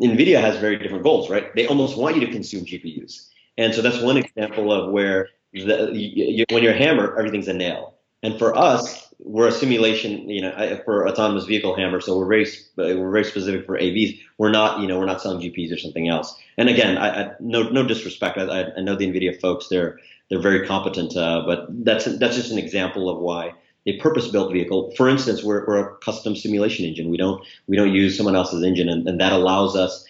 NVIDIA 0.00 0.40
has 0.40 0.56
very 0.56 0.78
different 0.78 1.04
goals, 1.04 1.28
right? 1.28 1.54
They 1.54 1.66
almost 1.66 1.98
want 1.98 2.16
you 2.16 2.24
to 2.24 2.32
consume 2.32 2.64
GPUs, 2.64 3.28
and 3.58 3.74
so 3.74 3.82
that's 3.82 4.00
one 4.00 4.16
example 4.16 4.72
of 4.72 4.90
where 4.90 5.28
the, 5.52 5.92
you, 5.92 6.46
when 6.50 6.62
you're 6.62 6.72
a 6.72 6.78
hammer, 6.78 7.16
everything's 7.18 7.48
a 7.48 7.52
nail. 7.52 7.97
And 8.22 8.38
for 8.38 8.56
us, 8.56 9.12
we're 9.20 9.48
a 9.48 9.52
simulation, 9.52 10.28
you 10.28 10.40
know, 10.40 10.80
for 10.84 11.08
autonomous 11.08 11.44
vehicle 11.44 11.76
hammer, 11.76 12.00
so 12.00 12.18
we're 12.18 12.26
very 12.26 12.46
we're 12.76 13.10
very 13.10 13.24
specific 13.24 13.66
for 13.66 13.78
AVs. 13.78 14.20
We're 14.38 14.50
not, 14.50 14.80
you 14.80 14.86
know, 14.86 14.98
we're 14.98 15.06
not 15.06 15.20
selling 15.20 15.40
GPs 15.40 15.72
or 15.72 15.78
something 15.78 16.08
else. 16.08 16.36
And 16.56 16.68
again, 16.68 16.98
I, 16.98 17.08
I 17.08 17.30
no 17.40 17.68
no 17.68 17.86
disrespect. 17.86 18.38
I, 18.38 18.72
I 18.76 18.80
know 18.80 18.96
the 18.96 19.06
NVIDIA 19.06 19.40
folks; 19.40 19.68
they're 19.68 19.98
they're 20.30 20.40
very 20.40 20.66
competent, 20.66 21.16
uh, 21.16 21.42
but 21.46 21.66
that's 21.84 22.04
that's 22.18 22.36
just 22.36 22.52
an 22.52 22.58
example 22.58 23.08
of 23.08 23.18
why 23.18 23.54
a 23.86 23.96
purpose-built 23.98 24.52
vehicle. 24.52 24.92
For 24.96 25.08
instance, 25.08 25.42
we're, 25.42 25.64
we're 25.66 25.78
a 25.78 25.96
custom 25.98 26.36
simulation 26.36 26.84
engine. 26.84 27.08
We 27.08 27.16
don't 27.16 27.44
we 27.66 27.76
don't 27.76 27.92
use 27.92 28.16
someone 28.16 28.36
else's 28.36 28.62
engine, 28.62 28.88
and, 28.88 29.08
and 29.08 29.20
that 29.20 29.32
allows 29.32 29.74
us 29.76 30.04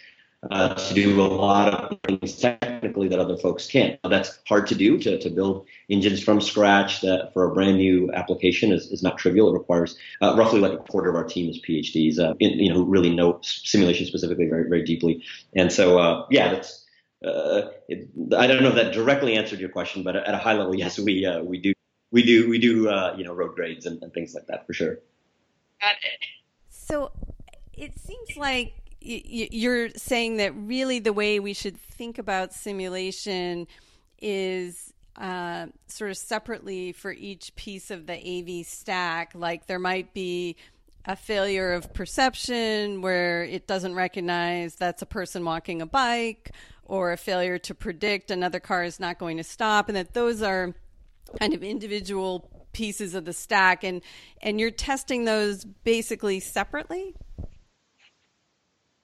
uh, 0.51 0.75
to 0.75 0.95
do 0.95 1.21
a 1.21 1.27
lot 1.27 1.75
of 1.75 1.99
things 2.07 2.37
technically 2.37 3.09
that 3.09 3.19
other 3.19 3.37
folks 3.37 3.67
can't. 3.67 3.99
Now, 4.05 4.11
that's 4.11 4.39
hard 4.47 4.67
to 4.69 4.75
do 4.75 4.97
to, 4.99 5.19
to 5.19 5.31
build 5.31 5.67
engines 5.91 6.23
from 6.23 6.41
scratch 6.41 7.01
that 7.01 7.33
for 7.33 7.51
a 7.51 7.55
brand 7.55 7.77
new 7.77 8.13
application 8.13 8.73
is, 8.73 8.87
is 8.87 9.03
not 9.03 9.19
trivial. 9.19 9.51
It 9.51 9.59
requires 9.59 9.97
uh, 10.23 10.37
roughly 10.37 10.61
like 10.61 10.73
a 10.73 10.79
quarter 10.79 11.11
of 11.11 11.17
our 11.17 11.25
team 11.25 11.51
is 11.51 11.61
PhDs, 11.61 12.19
uh, 12.21 12.35
in, 12.39 12.59
you 12.61 12.69
know, 12.69 12.77
who 12.77 12.85
really 12.85 13.15
know 13.15 13.41
simulation 13.43 14.07
specifically 14.07 14.47
very 14.47 14.69
very 14.69 14.85
deeply. 14.85 15.23
And 15.55 15.73
so 15.73 15.99
uh, 15.99 16.27
yeah, 16.31 16.53
that's. 16.53 16.85
Uh, 17.25 17.71
it, 17.89 18.09
I 18.37 18.47
don't 18.47 18.63
know 18.63 18.69
if 18.69 18.77
that 18.77 18.93
directly 18.93 19.37
answered 19.37 19.59
your 19.59 19.71
question, 19.71 20.05
but 20.05 20.15
at 20.15 20.33
a 20.35 20.39
high 20.39 20.53
level, 20.53 20.73
yes, 20.77 21.01
we 21.01 21.27
uh, 21.27 21.43
we 21.43 21.59
do 21.59 21.73
we 22.13 22.23
do 22.23 22.49
we 22.49 22.59
do 22.59 22.83
you 23.17 23.25
know 23.25 23.35
road 23.35 23.57
grades 23.57 23.87
and, 23.87 24.01
and 24.05 24.13
things 24.15 24.35
like 24.35 24.47
that 24.47 24.69
for 24.69 24.73
sure. 24.73 25.01
Got 25.81 25.97
it. 26.05 26.27
So 26.69 27.11
it 27.73 27.99
seems 27.99 28.37
like 28.37 28.88
you're 29.09 29.89
saying 29.91 30.37
that 30.37 30.55
really 30.55 30.99
the 30.99 31.13
way 31.13 31.41
we 31.41 31.55
should 31.55 31.79
think 31.79 32.19
about 32.19 32.53
simulation 32.53 33.67
is 34.21 34.93
uh, 35.17 35.67
sort 35.87 36.11
of 36.11 36.17
separately 36.17 36.93
for 36.93 37.11
each 37.11 37.55
piece 37.57 37.91
of 37.91 38.07
the 38.07 38.15
AV 38.15 38.67
stack. 38.67 39.33
Like 39.35 39.67
there 39.67 39.79
might 39.79 40.13
be 40.13 40.57
a 41.05 41.17
failure 41.17 41.73
of 41.73 41.93
perception 41.95 43.01
where 43.01 43.45
it 43.45 43.67
doesn't 43.67 43.95
recognize 43.95 44.75
that's 44.75 45.01
a 45.01 45.07
person 45.07 45.45
walking 45.45 45.81
a 45.81 45.87
bike, 45.87 46.51
or 46.85 47.13
a 47.13 47.17
failure 47.17 47.59
to 47.59 47.75
predict 47.75 48.31
another 48.31 48.61
car 48.61 48.85
is 48.85 49.01
not 49.01 49.19
going 49.19 49.39
to 49.39 49.45
stop, 49.45 49.89
and 49.89 49.97
that 49.97 50.15
those 50.15 50.43
are 50.43 50.75
kind 51.39 51.55
of 51.55 51.63
individual 51.63 52.51
pieces 52.73 53.15
of 53.15 53.25
the 53.25 53.33
stack 53.33 53.83
and 53.83 54.03
and 54.43 54.61
you're 54.61 54.71
testing 54.71 55.25
those 55.25 55.65
basically 55.65 56.39
separately 56.39 57.15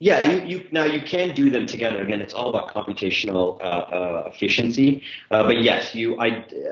yeah 0.01 0.27
you, 0.29 0.45
you 0.45 0.69
now 0.73 0.85
you 0.85 1.01
can 1.01 1.35
do 1.35 1.51
them 1.51 1.67
together. 1.67 2.03
Again 2.03 2.21
it's 2.21 2.35
all 2.35 2.49
about 2.51 2.75
computational 2.75 3.61
uh, 3.61 3.65
uh, 3.65 4.31
efficiency. 4.33 5.03
Uh, 5.31 5.45
but 5.45 5.63
yes 5.63 5.95
you 5.95 6.19
i 6.19 6.29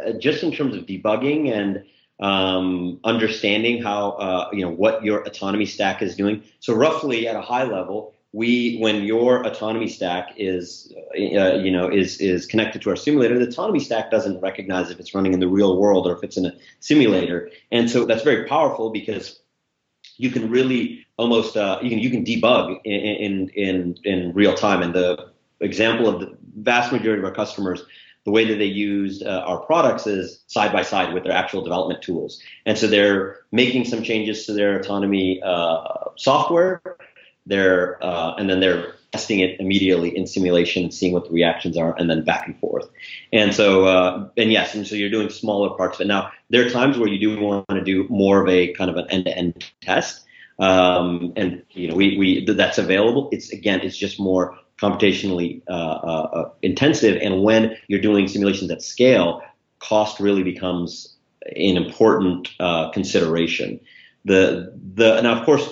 uh, 0.06 0.12
just 0.18 0.42
in 0.42 0.52
terms 0.52 0.76
of 0.76 0.86
debugging 0.86 1.52
and 1.52 1.84
um, 2.20 3.00
understanding 3.04 3.82
how 3.82 4.12
uh, 4.12 4.48
you 4.52 4.62
know 4.62 4.70
what 4.70 5.04
your 5.04 5.22
autonomy 5.22 5.66
stack 5.66 6.02
is 6.02 6.16
doing. 6.16 6.42
So 6.60 6.74
roughly 6.74 7.26
at 7.28 7.36
a 7.36 7.42
high 7.42 7.64
level 7.64 8.14
we 8.32 8.78
when 8.78 9.04
your 9.04 9.46
autonomy 9.46 9.88
stack 9.88 10.32
is 10.36 10.92
uh, 11.14 11.54
you 11.54 11.70
know 11.70 11.88
is 11.90 12.18
is 12.20 12.46
connected 12.46 12.80
to 12.82 12.90
our 12.90 12.96
simulator 12.96 13.38
the 13.38 13.46
autonomy 13.46 13.80
stack 13.80 14.10
doesn't 14.10 14.40
recognize 14.40 14.90
if 14.90 14.98
it's 14.98 15.14
running 15.14 15.34
in 15.34 15.40
the 15.40 15.48
real 15.48 15.76
world 15.78 16.06
or 16.06 16.16
if 16.16 16.24
it's 16.24 16.36
in 16.36 16.46
a 16.46 16.52
simulator. 16.80 17.50
And 17.70 17.90
so 17.90 18.06
that's 18.06 18.22
very 18.22 18.46
powerful 18.46 18.90
because 18.90 19.40
you 20.16 20.30
can 20.30 20.48
really 20.50 21.01
almost 21.16 21.56
uh, 21.56 21.78
you 21.82 21.90
can 21.90 21.98
you 21.98 22.10
can 22.10 22.24
debug 22.24 22.78
in, 22.84 23.48
in 23.50 23.96
in 24.04 24.32
real 24.32 24.54
time 24.54 24.82
and 24.82 24.94
the 24.94 25.30
example 25.60 26.08
of 26.08 26.20
the 26.20 26.36
vast 26.56 26.92
majority 26.92 27.20
of 27.20 27.24
our 27.24 27.34
customers 27.34 27.84
the 28.24 28.30
way 28.30 28.44
that 28.44 28.56
they 28.56 28.66
use 28.66 29.22
uh, 29.22 29.42
our 29.46 29.58
products 29.60 30.06
is 30.06 30.42
side 30.46 30.72
by 30.72 30.82
side 30.82 31.12
with 31.12 31.24
their 31.24 31.32
actual 31.32 31.62
development 31.62 32.02
tools 32.02 32.40
and 32.66 32.78
so 32.78 32.86
they're 32.86 33.38
making 33.52 33.84
some 33.84 34.02
changes 34.02 34.46
to 34.46 34.52
their 34.52 34.78
autonomy 34.78 35.40
uh, 35.42 36.04
software 36.16 36.80
they're 37.46 38.02
uh, 38.04 38.34
and 38.36 38.48
then 38.48 38.60
they're 38.60 38.94
testing 39.12 39.40
it 39.40 39.60
immediately 39.60 40.16
in 40.16 40.26
simulation, 40.26 40.90
seeing 40.90 41.12
what 41.12 41.26
the 41.26 41.30
reactions 41.30 41.76
are, 41.76 41.94
and 41.98 42.08
then 42.08 42.24
back 42.24 42.46
and 42.46 42.58
forth. 42.58 42.88
And 43.32 43.54
so, 43.54 43.84
uh, 43.84 44.28
and 44.38 44.50
yes, 44.50 44.74
and 44.74 44.86
so 44.86 44.94
you're 44.94 45.10
doing 45.10 45.28
smaller 45.28 45.76
parts 45.76 45.98
of 45.98 46.06
it. 46.06 46.08
Now, 46.08 46.32
there 46.48 46.66
are 46.66 46.70
times 46.70 46.98
where 46.98 47.08
you 47.08 47.18
do 47.18 47.38
want 47.38 47.68
to 47.68 47.84
do 47.84 48.06
more 48.08 48.42
of 48.42 48.48
a 48.48 48.72
kind 48.72 48.90
of 48.90 48.96
an 48.96 49.06
end-to-end 49.10 49.70
test, 49.82 50.24
um, 50.58 51.32
and 51.36 51.62
you 51.70 51.88
know, 51.88 51.94
we 51.94 52.16
we 52.18 52.44
that's 52.44 52.78
available. 52.78 53.28
It's 53.32 53.50
again, 53.52 53.80
it's 53.80 53.96
just 53.96 54.20
more 54.20 54.58
computationally 54.80 55.62
uh, 55.68 55.72
uh, 55.72 56.30
uh 56.34 56.50
intensive, 56.62 57.20
and 57.22 57.42
when 57.42 57.76
you're 57.88 58.00
doing 58.00 58.28
simulations 58.28 58.70
at 58.70 58.82
scale, 58.82 59.42
cost 59.78 60.20
really 60.20 60.42
becomes 60.42 61.16
an 61.56 61.76
important 61.76 62.48
uh, 62.60 62.90
consideration. 62.90 63.80
The 64.24 64.72
the 64.94 65.20
now, 65.22 65.38
of 65.38 65.46
course 65.46 65.68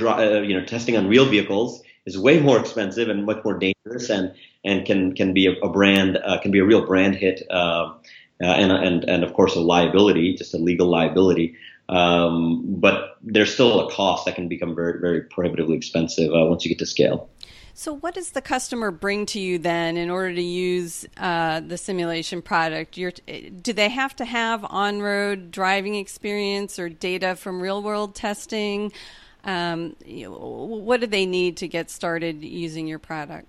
uh, 0.00 0.42
you 0.42 0.58
know, 0.58 0.64
testing 0.64 0.96
on 0.96 1.08
real 1.08 1.26
vehicles 1.26 1.82
is 2.06 2.18
way 2.18 2.40
more 2.40 2.58
expensive 2.58 3.08
and 3.08 3.24
much 3.24 3.44
more 3.44 3.58
dangerous, 3.58 4.10
and 4.10 4.34
and 4.64 4.86
can 4.86 5.14
can 5.14 5.32
be 5.32 5.46
a, 5.46 5.52
a 5.64 5.68
brand 5.68 6.18
uh, 6.24 6.38
can 6.40 6.50
be 6.50 6.58
a 6.58 6.64
real 6.64 6.86
brand 6.86 7.14
hit, 7.14 7.42
and 7.50 8.72
and 8.72 9.04
and 9.04 9.24
of 9.24 9.32
course 9.34 9.54
a 9.54 9.60
liability, 9.60 10.34
just 10.34 10.54
a 10.54 10.58
legal 10.58 10.88
liability. 10.88 11.56
Um, 11.88 12.64
but 12.66 13.16
there's 13.22 13.52
still 13.52 13.88
a 13.88 13.92
cost 13.92 14.26
that 14.26 14.34
can 14.34 14.48
become 14.48 14.74
very 14.74 15.00
very 15.00 15.22
prohibitively 15.22 15.76
expensive 15.76 16.30
uh, 16.32 16.44
once 16.46 16.64
you 16.64 16.68
get 16.68 16.78
to 16.80 16.86
scale. 16.86 17.30
So, 17.78 17.94
what 17.94 18.14
does 18.14 18.32
the 18.32 18.42
customer 18.42 18.90
bring 18.90 19.24
to 19.26 19.38
you 19.38 19.56
then 19.56 19.96
in 19.96 20.10
order 20.10 20.34
to 20.34 20.42
use 20.42 21.06
uh, 21.16 21.60
the 21.60 21.78
simulation 21.78 22.42
product? 22.42 22.98
You're, 22.98 23.12
do 23.62 23.72
they 23.72 23.88
have 23.88 24.16
to 24.16 24.24
have 24.24 24.64
on 24.64 25.00
road 25.00 25.52
driving 25.52 25.94
experience 25.94 26.80
or 26.80 26.88
data 26.88 27.36
from 27.36 27.60
real 27.60 27.80
world 27.80 28.16
testing? 28.16 28.90
Um, 29.44 29.94
what 30.04 31.00
do 31.00 31.06
they 31.06 31.24
need 31.24 31.56
to 31.58 31.68
get 31.68 31.88
started 31.88 32.42
using 32.42 32.88
your 32.88 32.98
product? 32.98 33.46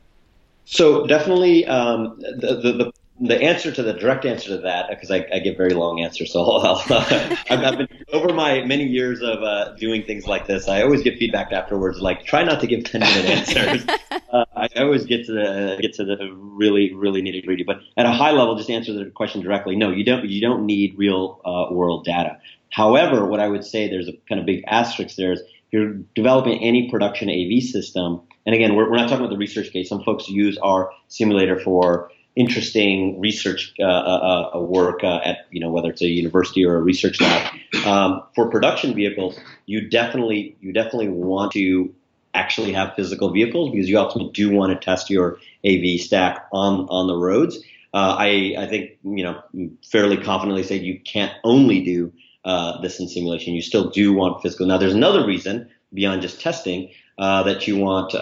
So 0.65 1.07
definitely, 1.07 1.65
um, 1.65 2.19
the, 2.19 2.59
the, 2.61 2.71
the 2.71 2.91
the 3.21 3.41
answer 3.41 3.71
to 3.71 3.83
the 3.83 3.93
direct 3.93 4.25
answer 4.25 4.49
to 4.49 4.57
that, 4.59 4.89
because 4.89 5.11
I, 5.11 5.25
I, 5.33 5.39
give 5.39 5.57
very 5.57 5.73
long 5.73 5.99
answers, 5.99 6.31
so 6.31 6.41
I'll, 6.43 6.81
I'll, 6.89 7.65
I've 7.65 7.77
been 7.77 7.87
over 8.13 8.33
my 8.33 8.63
many 8.63 8.85
years 8.85 9.21
of 9.21 9.43
uh, 9.43 9.75
doing 9.75 10.03
things 10.03 10.25
like 10.25 10.47
this. 10.47 10.67
I 10.67 10.83
always 10.83 11.01
get 11.01 11.17
feedback 11.17 11.51
afterwards, 11.51 11.99
like 11.99 12.25
try 12.25 12.43
not 12.43 12.61
to 12.61 12.67
give 12.67 12.85
ten 12.85 13.01
minute 13.01 13.25
answers. 13.25 13.85
uh, 14.31 14.45
I 14.55 14.67
always 14.77 15.05
get 15.05 15.25
to 15.25 15.33
the 15.33 15.77
get 15.81 15.93
to 15.95 16.05
the 16.05 16.31
really 16.33 16.93
really 16.93 17.21
nitty 17.21 17.45
gritty. 17.45 17.63
But 17.63 17.77
at 17.97 18.05
a 18.05 18.11
high 18.11 18.31
level, 18.31 18.55
just 18.55 18.69
answer 18.69 18.93
the 18.93 19.09
question 19.11 19.41
directly. 19.41 19.75
No, 19.75 19.91
you 19.91 20.05
don't 20.05 20.25
you 20.25 20.41
don't 20.41 20.65
need 20.65 20.97
real 20.97 21.41
uh, 21.43 21.73
world 21.73 22.05
data. 22.05 22.39
However, 22.71 23.25
what 23.25 23.39
I 23.39 23.47
would 23.47 23.65
say 23.65 23.89
there's 23.89 24.07
a 24.07 24.13
kind 24.29 24.39
of 24.39 24.45
big 24.45 24.63
asterisk 24.67 25.15
there 25.17 25.33
is 25.33 25.41
you're 25.71 25.95
developing 26.15 26.63
any 26.63 26.89
production 26.89 27.29
AV 27.29 27.61
system, 27.63 28.21
and 28.45 28.55
again, 28.55 28.75
we're, 28.75 28.89
we're 28.89 28.97
not 28.97 29.09
talking 29.09 29.25
about 29.25 29.29
the 29.29 29.37
research 29.37 29.71
case. 29.71 29.89
Some 29.89 30.03
folks 30.03 30.27
use 30.29 30.57
our 30.59 30.91
simulator 31.09 31.59
for 31.59 32.09
interesting 32.35 33.19
research 33.19 33.73
uh, 33.79 33.83
uh, 33.83 34.51
uh, 34.55 34.59
work 34.59 35.03
uh, 35.03 35.19
at 35.23 35.39
you 35.51 35.59
know 35.59 35.69
whether 35.69 35.89
it's 35.89 36.01
a 36.01 36.07
university 36.07 36.65
or 36.65 36.75
a 36.75 36.81
research 36.81 37.19
lab. 37.21 37.53
Um, 37.85 38.23
for 38.35 38.49
production 38.49 38.93
vehicles, 38.93 39.37
you 39.65 39.89
definitely 39.89 40.55
you 40.61 40.73
definitely 40.73 41.09
want 41.09 41.51
to 41.53 41.93
actually 42.33 42.71
have 42.73 42.93
physical 42.95 43.31
vehicles 43.31 43.71
because 43.71 43.89
you 43.89 43.97
ultimately 43.97 44.31
do 44.31 44.51
want 44.51 44.71
to 44.71 44.83
test 44.83 45.09
your 45.09 45.37
AV 45.65 45.99
stack 45.99 46.47
on 46.51 46.87
on 46.89 47.07
the 47.07 47.15
roads. 47.15 47.57
Uh, 47.93 48.15
I 48.17 48.55
I 48.57 48.67
think 48.67 48.91
you 49.03 49.23
know 49.23 49.41
fairly 49.83 50.17
confidently 50.17 50.63
say 50.63 50.77
you 50.77 50.99
can't 50.99 51.33
only 51.43 51.83
do 51.83 52.13
uh, 52.45 52.79
this 52.81 52.99
in 52.99 53.07
simulation. 53.07 53.53
You 53.53 53.61
still 53.61 53.89
do 53.89 54.13
want 54.13 54.41
physical. 54.41 54.67
Now, 54.67 54.77
there's 54.77 54.93
another 54.93 55.25
reason 55.25 55.69
beyond 55.93 56.21
just 56.21 56.39
testing 56.39 56.91
that 57.17 57.67
you 57.67 57.75
want 57.75 58.13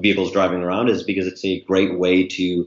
vehicles 0.00 0.32
driving 0.32 0.62
around 0.62 0.88
is 0.88 1.02
because 1.02 1.26
it's 1.26 1.44
a 1.44 1.60
great 1.62 1.98
way 1.98 2.26
to 2.26 2.66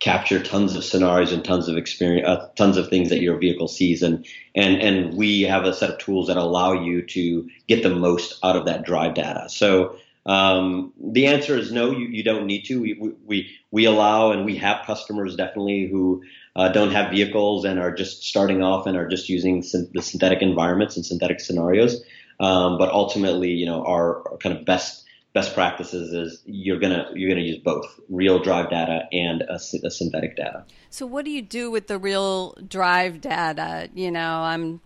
capture 0.00 0.42
tons 0.42 0.76
of 0.76 0.84
scenarios 0.84 1.32
and 1.32 1.44
tons 1.44 1.68
of 1.68 1.76
experience, 1.76 2.26
uh, 2.26 2.48
tons 2.56 2.76
of 2.76 2.88
things 2.88 3.08
that 3.08 3.20
your 3.20 3.38
vehicle 3.38 3.68
sees, 3.68 4.02
and 4.02 4.26
and 4.54 4.80
and 4.80 5.14
we 5.14 5.42
have 5.42 5.64
a 5.64 5.72
set 5.72 5.90
of 5.90 5.98
tools 5.98 6.26
that 6.26 6.36
allow 6.36 6.72
you 6.72 7.02
to 7.02 7.48
get 7.68 7.82
the 7.82 7.94
most 7.94 8.38
out 8.42 8.56
of 8.56 8.66
that 8.66 8.84
drive 8.84 9.14
data. 9.14 9.48
So 9.48 9.96
Um, 10.26 10.92
the 11.12 11.26
answer 11.26 11.54
is 11.58 11.70
no, 11.70 11.90
you, 11.90 12.08
you 12.08 12.24
don't 12.24 12.46
need 12.46 12.64
to. 12.64 12.80
We, 12.80 12.94
we, 13.26 13.50
we 13.70 13.84
allow 13.84 14.32
and 14.32 14.46
we 14.46 14.56
have 14.56 14.86
customers 14.86 15.36
definitely 15.36 15.86
who 15.86 16.22
uh, 16.56 16.68
don't 16.72 16.92
have 16.92 17.10
vehicles 17.10 17.66
and 17.66 17.78
are 17.78 17.92
just 17.92 18.22
starting 18.22 18.62
off 18.62 18.86
and 18.86 18.96
are 18.96 19.06
just 19.06 19.28
using 19.28 19.62
syn- 19.62 19.90
the 19.92 20.00
synthetic 20.00 20.40
environments 20.40 20.96
and 20.96 21.04
synthetic 21.04 21.40
scenarios. 21.40 22.02
Um, 22.40 22.78
but 22.78 22.88
ultimately, 22.88 23.50
you 23.50 23.66
know, 23.66 23.84
our, 23.84 24.26
our, 24.28 24.38
kind 24.38 24.56
of 24.56 24.64
best 24.64 25.03
best 25.34 25.52
practices 25.52 26.12
is 26.14 26.42
you're 26.46 26.78
gonna 26.78 27.10
you're 27.12 27.28
gonna 27.28 27.42
use 27.42 27.58
both 27.58 28.00
real 28.08 28.38
drive 28.38 28.70
data 28.70 29.02
and 29.12 29.42
a, 29.42 29.56
a 29.56 29.90
synthetic 29.90 30.36
data. 30.36 30.64
So, 30.88 31.06
what 31.06 31.26
do 31.26 31.30
you 31.30 31.42
do 31.42 31.70
with 31.70 31.88
the 31.88 31.98
real 31.98 32.56
drive 32.66 33.20
data? 33.20 33.90
You 33.94 34.10
know, 34.10 34.40
I'm 34.40 34.80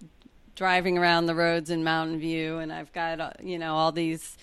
driving 0.57 0.99
around 0.99 1.27
the 1.27 1.35
roads 1.35 1.71
in 1.71 1.85
Mountain 1.85 2.19
View, 2.19 2.59
and 2.59 2.73
I've 2.73 2.93
got 2.93 3.45
you 3.45 3.59
know 3.59 3.77
all 3.77 3.93
these 3.93 4.37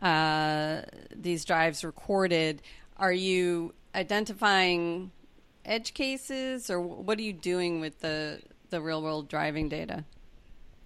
uh, 0.00 0.82
these 1.14 1.44
drives 1.44 1.82
recorded. 1.82 2.62
Are 2.98 3.12
you 3.12 3.74
identifying 3.94 5.10
edge 5.64 5.94
cases, 5.94 6.70
or 6.70 6.80
what 6.80 7.18
are 7.18 7.22
you 7.22 7.32
doing 7.32 7.80
with 7.80 8.00
the 8.00 8.42
the 8.68 8.80
real 8.80 9.02
world 9.02 9.28
driving 9.28 9.70
data? 9.70 10.04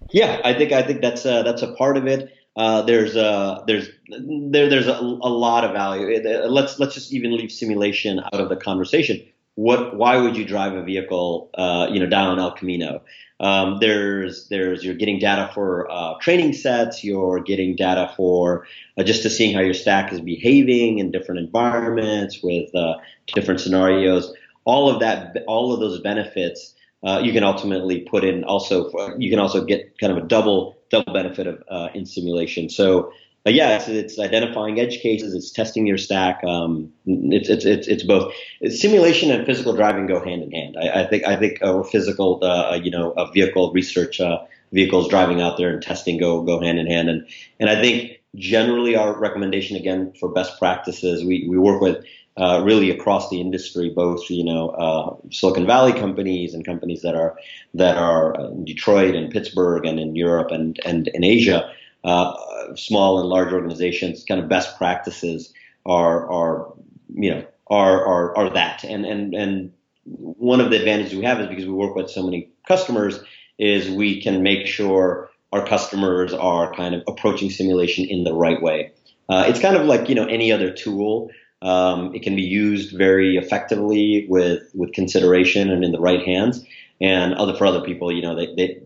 Yeah, 0.09 0.41
I 0.43 0.53
think 0.53 0.71
I 0.71 0.81
think 0.81 1.01
that's 1.01 1.25
a, 1.25 1.43
that's 1.43 1.61
a 1.61 1.73
part 1.73 1.97
of 1.97 2.07
it. 2.07 2.33
Uh, 2.55 2.81
there's 2.81 3.15
a 3.15 3.63
there's 3.67 3.89
there 4.09 4.69
there's 4.69 4.87
a, 4.87 4.93
a 4.93 5.29
lot 5.29 5.63
of 5.63 5.71
value. 5.71 6.21
Let's 6.47 6.79
let's 6.79 6.93
just 6.93 7.13
even 7.13 7.35
leave 7.35 7.51
simulation 7.51 8.19
out 8.19 8.39
of 8.41 8.49
the 8.49 8.57
conversation. 8.57 9.21
What 9.55 9.95
why 9.95 10.17
would 10.17 10.35
you 10.35 10.45
drive 10.45 10.73
a 10.73 10.83
vehicle 10.83 11.49
uh, 11.53 11.87
you 11.91 11.99
know 11.99 12.07
down 12.07 12.39
El 12.39 12.51
Camino? 12.51 13.03
Um, 13.39 13.77
there's 13.79 14.49
there's 14.49 14.83
you're 14.83 14.95
getting 14.95 15.17
data 15.17 15.49
for 15.53 15.89
uh, 15.89 16.15
training 16.19 16.53
sets. 16.53 17.03
You're 17.03 17.39
getting 17.39 17.75
data 17.75 18.13
for 18.15 18.67
uh, 18.97 19.03
just 19.03 19.23
to 19.23 19.29
seeing 19.29 19.55
how 19.55 19.61
your 19.61 19.73
stack 19.73 20.11
is 20.11 20.19
behaving 20.19 20.99
in 20.99 21.09
different 21.09 21.39
environments 21.39 22.43
with 22.43 22.73
uh, 22.75 22.97
different 23.27 23.61
scenarios. 23.61 24.31
All 24.65 24.89
of 24.89 24.99
that, 24.99 25.37
all 25.47 25.73
of 25.73 25.79
those 25.79 25.99
benefits 26.01 26.75
uh, 27.03 27.19
you 27.23 27.33
can 27.33 27.43
ultimately 27.43 28.01
put 28.01 28.23
in 28.23 28.43
also 28.43 28.91
you 29.17 29.29
can 29.29 29.39
also 29.39 29.63
get 29.65 29.97
kind 29.99 30.15
of 30.15 30.23
a 30.23 30.27
double 30.27 30.77
double 30.91 31.13
benefit 31.13 31.47
of 31.47 31.63
uh, 31.69 31.89
in 31.93 32.05
simulation. 32.05 32.69
So 32.69 33.11
uh, 33.45 33.49
yeah, 33.49 33.77
it's, 33.77 33.87
it's, 33.87 34.19
identifying 34.19 34.79
edge 34.79 34.99
cases, 34.99 35.33
it's 35.33 35.49
testing 35.49 35.87
your 35.87 35.97
stack. 35.97 36.43
Um, 36.43 36.93
it's, 37.07 37.49
it's 37.49 37.65
it's 37.65 37.87
it's 37.87 38.03
both 38.03 38.31
simulation 38.67 39.31
and 39.31 39.45
physical 39.47 39.73
driving 39.73 40.05
go 40.05 40.23
hand 40.23 40.43
in 40.43 40.51
hand. 40.51 40.77
I, 40.79 41.01
I 41.01 41.07
think 41.07 41.25
I 41.25 41.35
think 41.35 41.59
physical 41.89 42.39
uh, 42.43 42.75
you 42.75 42.91
know 42.91 43.13
vehicle 43.33 43.71
research 43.73 44.21
uh, 44.21 44.39
vehicles 44.71 45.09
driving 45.09 45.41
out 45.41 45.57
there 45.57 45.69
and 45.69 45.81
testing 45.81 46.19
go 46.19 46.43
go 46.43 46.61
hand 46.61 46.77
in 46.77 46.85
hand. 46.85 47.09
And 47.09 47.27
and 47.59 47.69
I 47.69 47.81
think 47.81 48.20
generally 48.35 48.95
our 48.95 49.17
recommendation 49.17 49.75
again 49.75 50.13
for 50.19 50.29
best 50.29 50.57
practices 50.57 51.23
we 51.23 51.45
we 51.49 51.57
work 51.57 51.81
with 51.81 52.05
uh, 52.37 52.61
really 52.63 52.89
across 52.89 53.29
the 53.29 53.41
industry, 53.41 53.89
both 53.89 54.29
you 54.29 54.43
know 54.43 54.69
uh, 54.69 55.15
Silicon 55.31 55.67
Valley 55.67 55.93
companies 55.93 56.53
and 56.53 56.65
companies 56.65 57.01
that 57.01 57.15
are 57.15 57.37
that 57.73 57.97
are 57.97 58.33
in 58.35 58.63
Detroit 58.63 59.15
and 59.15 59.31
Pittsburgh 59.31 59.85
and 59.85 59.99
in 59.99 60.15
Europe 60.15 60.49
and 60.51 60.79
and 60.85 61.09
in 61.09 61.23
Asia, 61.23 61.69
uh, 62.03 62.33
small 62.75 63.19
and 63.19 63.27
large 63.27 63.51
organizations, 63.51 64.23
kind 64.23 64.39
of 64.39 64.47
best 64.47 64.77
practices 64.77 65.53
are 65.85 66.31
are 66.31 66.73
you 67.13 67.31
know 67.31 67.45
are 67.67 68.05
are 68.05 68.37
are 68.37 68.49
that. 68.51 68.85
And 68.85 69.05
and 69.05 69.33
and 69.35 69.73
one 70.05 70.61
of 70.61 70.71
the 70.71 70.77
advantages 70.77 71.13
we 71.13 71.25
have 71.25 71.41
is 71.41 71.47
because 71.47 71.65
we 71.65 71.73
work 71.73 71.95
with 71.95 72.09
so 72.09 72.23
many 72.23 72.49
customers 72.65 73.19
is 73.59 73.89
we 73.89 74.21
can 74.21 74.41
make 74.41 74.67
sure 74.67 75.29
our 75.51 75.65
customers 75.65 76.33
are 76.33 76.73
kind 76.73 76.95
of 76.95 77.03
approaching 77.07 77.49
simulation 77.49 78.05
in 78.05 78.23
the 78.23 78.33
right 78.33 78.61
way. 78.61 78.91
Uh, 79.29 79.45
it's 79.47 79.59
kind 79.59 79.75
of 79.75 79.85
like 79.85 80.09
you 80.09 80.15
know 80.15 80.25
any 80.25 80.51
other 80.51 80.71
tool. 80.71 81.29
Um, 81.61 82.15
it 82.15 82.23
can 82.23 82.35
be 82.35 82.41
used 82.41 82.97
very 82.97 83.37
effectively 83.37 84.25
with 84.29 84.63
with 84.73 84.93
consideration 84.93 85.69
and 85.69 85.83
in 85.83 85.91
the 85.91 85.99
right 85.99 86.25
hands. 86.25 86.65
And 86.99 87.33
other 87.33 87.55
for 87.55 87.65
other 87.65 87.81
people, 87.81 88.11
you 88.11 88.21
know, 88.21 88.35
they 88.35 88.47
they, 88.55 88.81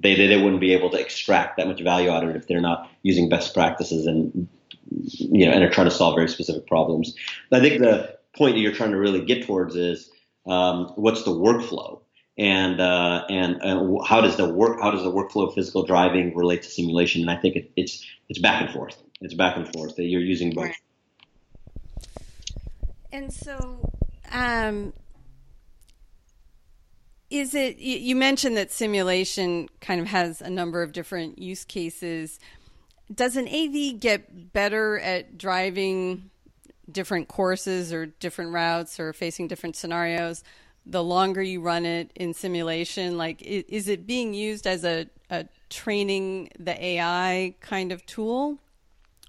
they 0.00 0.26
they 0.26 0.42
wouldn't 0.42 0.60
be 0.60 0.72
able 0.74 0.90
to 0.90 1.00
extract 1.00 1.56
that 1.56 1.68
much 1.68 1.80
value 1.80 2.10
out 2.10 2.24
of 2.24 2.30
it 2.30 2.36
if 2.36 2.48
they're 2.48 2.60
not 2.60 2.90
using 3.02 3.28
best 3.28 3.54
practices 3.54 4.06
and 4.06 4.48
you 4.90 5.46
know 5.46 5.52
and 5.52 5.62
are 5.62 5.70
trying 5.70 5.88
to 5.88 5.94
solve 5.94 6.16
very 6.16 6.28
specific 6.28 6.66
problems. 6.66 7.14
I 7.52 7.60
think 7.60 7.80
the 7.80 8.16
point 8.36 8.54
that 8.54 8.60
you're 8.60 8.72
trying 8.72 8.90
to 8.90 8.98
really 8.98 9.24
get 9.24 9.46
towards 9.46 9.76
is 9.76 10.10
um, 10.46 10.92
what's 10.96 11.22
the 11.22 11.30
workflow 11.30 12.00
and 12.38 12.80
uh, 12.80 13.24
and 13.28 13.60
uh, 13.62 14.02
how 14.04 14.20
does 14.20 14.36
the 14.36 14.48
work 14.48 14.80
how 14.80 14.92
does 14.92 15.02
the 15.02 15.10
workflow 15.10 15.48
of 15.48 15.54
physical 15.54 15.82
driving 15.82 16.34
relate 16.36 16.62
to 16.62 16.70
simulation? 16.70 17.22
And 17.22 17.30
I 17.30 17.36
think 17.36 17.56
it, 17.56 17.70
it's 17.76 18.06
it's 18.28 18.38
back 18.38 18.62
and 18.62 18.70
forth. 18.70 18.96
It's 19.20 19.34
back 19.34 19.56
and 19.56 19.70
forth 19.72 19.96
that 19.96 20.04
you're 20.04 20.20
using 20.20 20.54
both. 20.54 20.70
And 23.10 23.32
so, 23.32 23.90
um, 24.30 24.92
is 27.30 27.54
it, 27.54 27.78
you 27.78 28.14
mentioned 28.14 28.56
that 28.56 28.70
simulation 28.70 29.68
kind 29.80 30.00
of 30.00 30.06
has 30.06 30.40
a 30.40 30.50
number 30.50 30.82
of 30.82 30.92
different 30.92 31.38
use 31.38 31.64
cases. 31.64 32.38
Does 33.12 33.36
an 33.36 33.48
AV 33.48 33.98
get 33.98 34.52
better 34.52 35.00
at 35.00 35.36
driving 35.38 36.30
different 36.90 37.28
courses 37.28 37.92
or 37.92 38.06
different 38.06 38.52
routes 38.52 39.00
or 39.00 39.12
facing 39.12 39.48
different 39.48 39.74
scenarios 39.74 40.44
the 40.88 41.04
longer 41.04 41.42
you 41.42 41.60
run 41.60 41.84
it 41.84 42.10
in 42.14 42.34
simulation? 42.34 43.18
Like, 43.18 43.42
is 43.42 43.88
it 43.88 44.06
being 44.06 44.34
used 44.34 44.66
as 44.66 44.84
a, 44.84 45.06
a 45.30 45.46
training 45.68 46.50
the 46.58 46.82
AI 46.82 47.54
kind 47.60 47.92
of 47.92 48.04
tool 48.06 48.58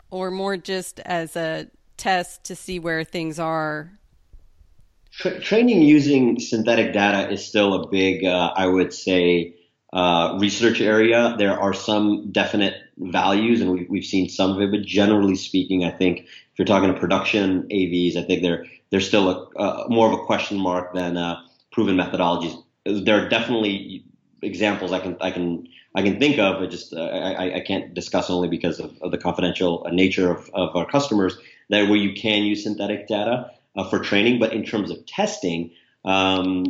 or 0.10 0.32
more 0.32 0.58
just 0.58 1.00
as 1.02 1.36
a 1.36 1.68
test 1.98 2.46
to 2.46 2.56
see 2.56 2.80
where 2.80 3.04
things 3.04 3.38
are? 3.40 3.92
Tra- 5.12 5.40
training 5.40 5.82
using 5.82 6.40
synthetic 6.40 6.94
data 6.94 7.30
is 7.30 7.46
still 7.46 7.74
a 7.74 7.88
big, 7.88 8.24
uh, 8.24 8.54
I 8.56 8.66
would 8.68 8.94
say, 8.94 9.56
uh, 9.92 10.38
research 10.40 10.82
area. 10.82 11.36
There 11.38 11.60
are 11.60 11.74
some 11.74 12.32
definite 12.32 12.76
values, 12.98 13.60
and 13.60 13.72
we, 13.72 13.86
we've 13.90 14.06
seen 14.06 14.30
some 14.30 14.52
of 14.52 14.62
it. 14.62 14.72
But 14.72 14.84
generally 14.84 15.36
speaking, 15.36 15.84
I 15.84 15.90
think 15.90 16.20
if 16.22 16.28
you're 16.58 16.66
talking 16.66 16.94
to 16.94 17.00
production 17.00 17.64
AVs, 17.64 18.16
I 18.16 18.24
think 18.24 18.44
they're 18.44 18.66
they're 18.92 19.02
still 19.02 19.30
a, 19.30 19.60
uh, 19.60 19.88
more 19.90 20.08
of 20.12 20.20
a 20.20 20.24
question 20.26 20.58
mark 20.58 20.94
than 20.94 21.18
uh, 21.18 21.42
proven 21.72 21.96
methodologies. 21.96 22.56
There 22.86 23.24
are 23.24 23.30
definitely 23.30 24.06
examples 24.42 24.92
I 24.92 25.00
can 25.00 25.18
I 25.22 25.32
can 25.32 25.68
I 25.96 26.02
can 26.02 26.20
think 26.20 26.38
of. 26.40 26.60
But 26.60 26.72
just 26.72 26.94
uh, 26.94 27.02
I, 27.02 27.56
I 27.56 27.60
can't 27.62 27.94
discuss 27.94 28.30
only 28.30 28.48
because 28.48 28.80
of, 28.80 28.98
of 29.02 29.12
the 29.12 29.18
confidential 29.18 29.88
nature 29.92 30.32
of, 30.32 30.50
of 30.54 30.76
our 30.76 30.86
customers 30.86 31.38
that 31.70 31.90
where 31.90 31.98
you 31.98 32.14
can 32.14 32.44
use 32.44 32.64
synthetic 32.64 33.08
data 33.08 33.52
uh, 33.76 33.90
for 33.90 34.00
training, 34.00 34.40
but 34.40 34.54
in 34.54 34.64
terms 34.64 34.92
of 34.92 35.06
testing, 35.06 35.72
um, 36.06 36.66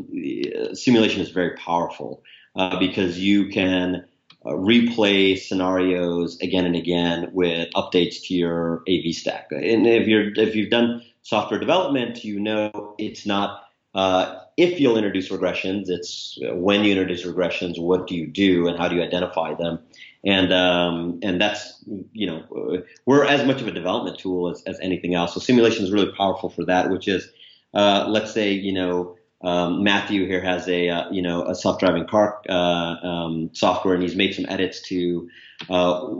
simulation 0.73 1.21
is 1.21 1.29
very 1.29 1.55
powerful 1.55 2.23
uh, 2.55 2.77
because 2.79 3.19
you 3.19 3.49
can 3.49 4.05
uh, 4.45 4.51
replay 4.51 5.37
scenarios 5.37 6.39
again 6.41 6.65
and 6.65 6.75
again 6.75 7.29
with 7.33 7.69
updates 7.75 8.27
to 8.27 8.33
your 8.33 8.83
AV 8.89 9.13
stack. 9.13 9.47
And 9.51 9.85
if 9.87 10.07
you're 10.07 10.31
if 10.35 10.55
you've 10.55 10.69
done 10.69 11.03
software 11.21 11.59
development, 11.59 12.23
you 12.23 12.39
know 12.39 12.95
it's 12.97 13.25
not 13.25 13.63
uh, 13.93 14.39
if 14.59 14.79
you'll 14.79 14.97
introduce 14.97 15.29
regressions, 15.29 15.89
it's 15.89 16.37
when 16.41 16.83
you 16.83 16.91
introduce 16.91 17.25
regressions, 17.25 17.79
what 17.79 18.07
do 18.07 18.15
you 18.15 18.27
do 18.27 18.67
and 18.67 18.77
how 18.77 18.87
do 18.87 18.95
you 18.95 19.01
identify 19.01 19.53
them? 19.53 19.79
and 20.23 20.51
um, 20.51 21.19
and 21.21 21.39
that's 21.39 21.83
you 22.11 22.27
know 22.27 22.83
we're 23.05 23.25
as 23.25 23.45
much 23.45 23.61
of 23.61 23.67
a 23.67 23.71
development 23.71 24.19
tool 24.19 24.49
as, 24.49 24.61
as 24.63 24.79
anything 24.81 25.15
else. 25.15 25.33
So 25.33 25.39
simulation 25.39 25.83
is 25.85 25.91
really 25.91 26.11
powerful 26.11 26.49
for 26.49 26.65
that, 26.65 26.89
which 26.89 27.07
is 27.07 27.29
uh, 27.73 28.05
let's 28.07 28.33
say 28.33 28.51
you 28.51 28.73
know 28.73 29.15
um, 29.41 29.83
Matthew 29.83 30.27
here 30.27 30.41
has 30.41 30.67
a 30.67 30.89
uh, 30.89 31.09
you 31.11 31.21
know 31.21 31.43
a 31.45 31.55
self-driving 31.55 32.07
car 32.07 32.41
uh, 32.49 32.53
um, 32.53 33.49
software, 33.53 33.93
and 33.93 34.03
he's 34.03 34.15
made 34.15 34.33
some 34.33 34.45
edits 34.49 34.81
to. 34.83 35.29
Uh, 35.69 36.15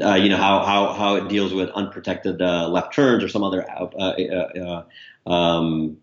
uh, 0.00 0.14
you 0.14 0.28
know 0.28 0.36
how, 0.36 0.64
how 0.64 0.92
how 0.92 1.16
it 1.16 1.28
deals 1.28 1.52
with 1.52 1.68
unprotected 1.70 2.40
uh, 2.40 2.68
left 2.68 2.94
turns 2.94 3.24
or 3.24 3.28
some 3.28 3.42
other 3.42 3.66
um, 5.26 5.96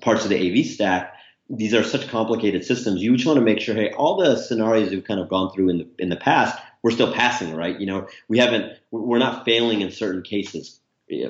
parts 0.00 0.24
of 0.24 0.30
the 0.30 0.60
AV 0.60 0.66
stack, 0.66 1.14
these 1.50 1.74
are 1.74 1.84
such 1.84 2.08
complicated 2.08 2.64
systems. 2.64 3.02
You 3.02 3.14
just 3.16 3.26
want 3.26 3.38
to 3.38 3.44
make 3.44 3.60
sure, 3.60 3.74
hey, 3.74 3.92
all 3.92 4.16
the 4.16 4.36
scenarios 4.36 4.90
we've 4.90 5.04
kind 5.04 5.20
of 5.20 5.28
gone 5.28 5.52
through 5.52 5.68
in 5.68 5.78
the 5.78 5.88
in 5.98 6.08
the 6.08 6.16
past, 6.16 6.58
we're 6.82 6.90
still 6.90 7.12
passing, 7.12 7.54
right? 7.54 7.78
You 7.78 7.86
know, 7.86 8.08
we 8.28 8.38
haven't, 8.38 8.78
we're 8.90 9.18
not 9.18 9.44
failing 9.44 9.80
in 9.80 9.90
certain 9.90 10.22
cases, 10.22 10.80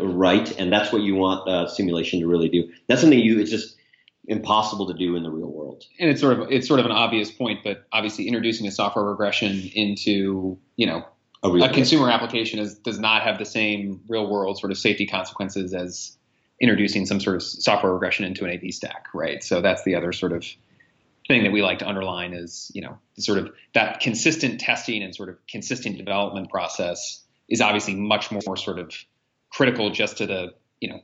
right? 0.01 0.51
And 0.59 0.73
that's 0.73 0.93
what 0.93 1.03
you 1.03 1.15
want 1.15 1.49
uh, 1.49 1.69
simulation 1.69 2.21
to 2.21 2.27
really 2.27 2.49
do. 2.49 2.73
That's 2.89 3.01
something 3.01 3.19
you, 3.19 3.41
it's 3.41 3.51
just 3.51 3.77
impossible 4.27 4.87
to 4.89 4.95
do 4.95 5.17
in 5.17 5.23
the 5.23 5.31
real 5.31 5.51
world. 5.51 5.85
And 5.99 6.11
it's 6.11 6.21
sort 6.21 6.39
of 6.39 6.51
it's 6.51 6.67
sort 6.67 6.81
of 6.81 6.87
an 6.87 6.93
obvious 6.93 7.31
point, 7.31 7.61
but 7.63 7.87
obviously 7.93 8.27
introducing 8.27 8.67
a 8.67 8.71
software 8.71 9.05
regression 9.05 9.71
into 9.75 10.59
you 10.77 10.87
know 10.87 11.05
a, 11.43 11.51
a 11.51 11.73
consumer 11.73 12.11
application 12.11 12.59
is, 12.59 12.75
does 12.77 12.99
not 12.99 13.23
have 13.23 13.39
the 13.39 13.45
same 13.45 14.01
real 14.09 14.29
world 14.29 14.59
sort 14.59 14.73
of 14.73 14.79
safety 14.79 15.07
consequences 15.07 15.75
as 15.75 16.17
introducing 16.61 17.07
some 17.07 17.21
sort 17.21 17.37
of 17.37 17.43
software 17.43 17.93
regression 17.93 18.25
into 18.25 18.45
an 18.45 18.51
AV 18.51 18.73
stack, 18.73 19.07
right? 19.13 19.43
So 19.43 19.61
that's 19.61 19.83
the 19.85 19.97
other 19.97 20.13
sort 20.13 20.33
of 20.33 20.45
thing 21.27 21.43
that 21.45 21.53
we 21.53 21.63
like 21.63 21.79
to 21.79 21.89
underline 21.89 22.33
is, 22.33 22.71
you 22.75 22.83
know, 22.83 22.99
sort 23.19 23.39
of 23.39 23.53
that 23.75 24.01
consistent 24.01 24.61
testing 24.61 25.03
and 25.03 25.15
sort 25.15 25.29
of 25.29 25.37
consistent 25.49 25.97
development 25.97 26.51
process 26.51 27.23
is 27.49 27.61
obviously 27.61 27.95
much 27.95 28.31
more 28.31 28.57
sort 28.57 28.79
of 28.79 28.95
critical 29.51 29.91
just 29.91 30.19
to 30.19 30.27
the 30.27 30.53
you 30.81 30.89
know 30.89 31.01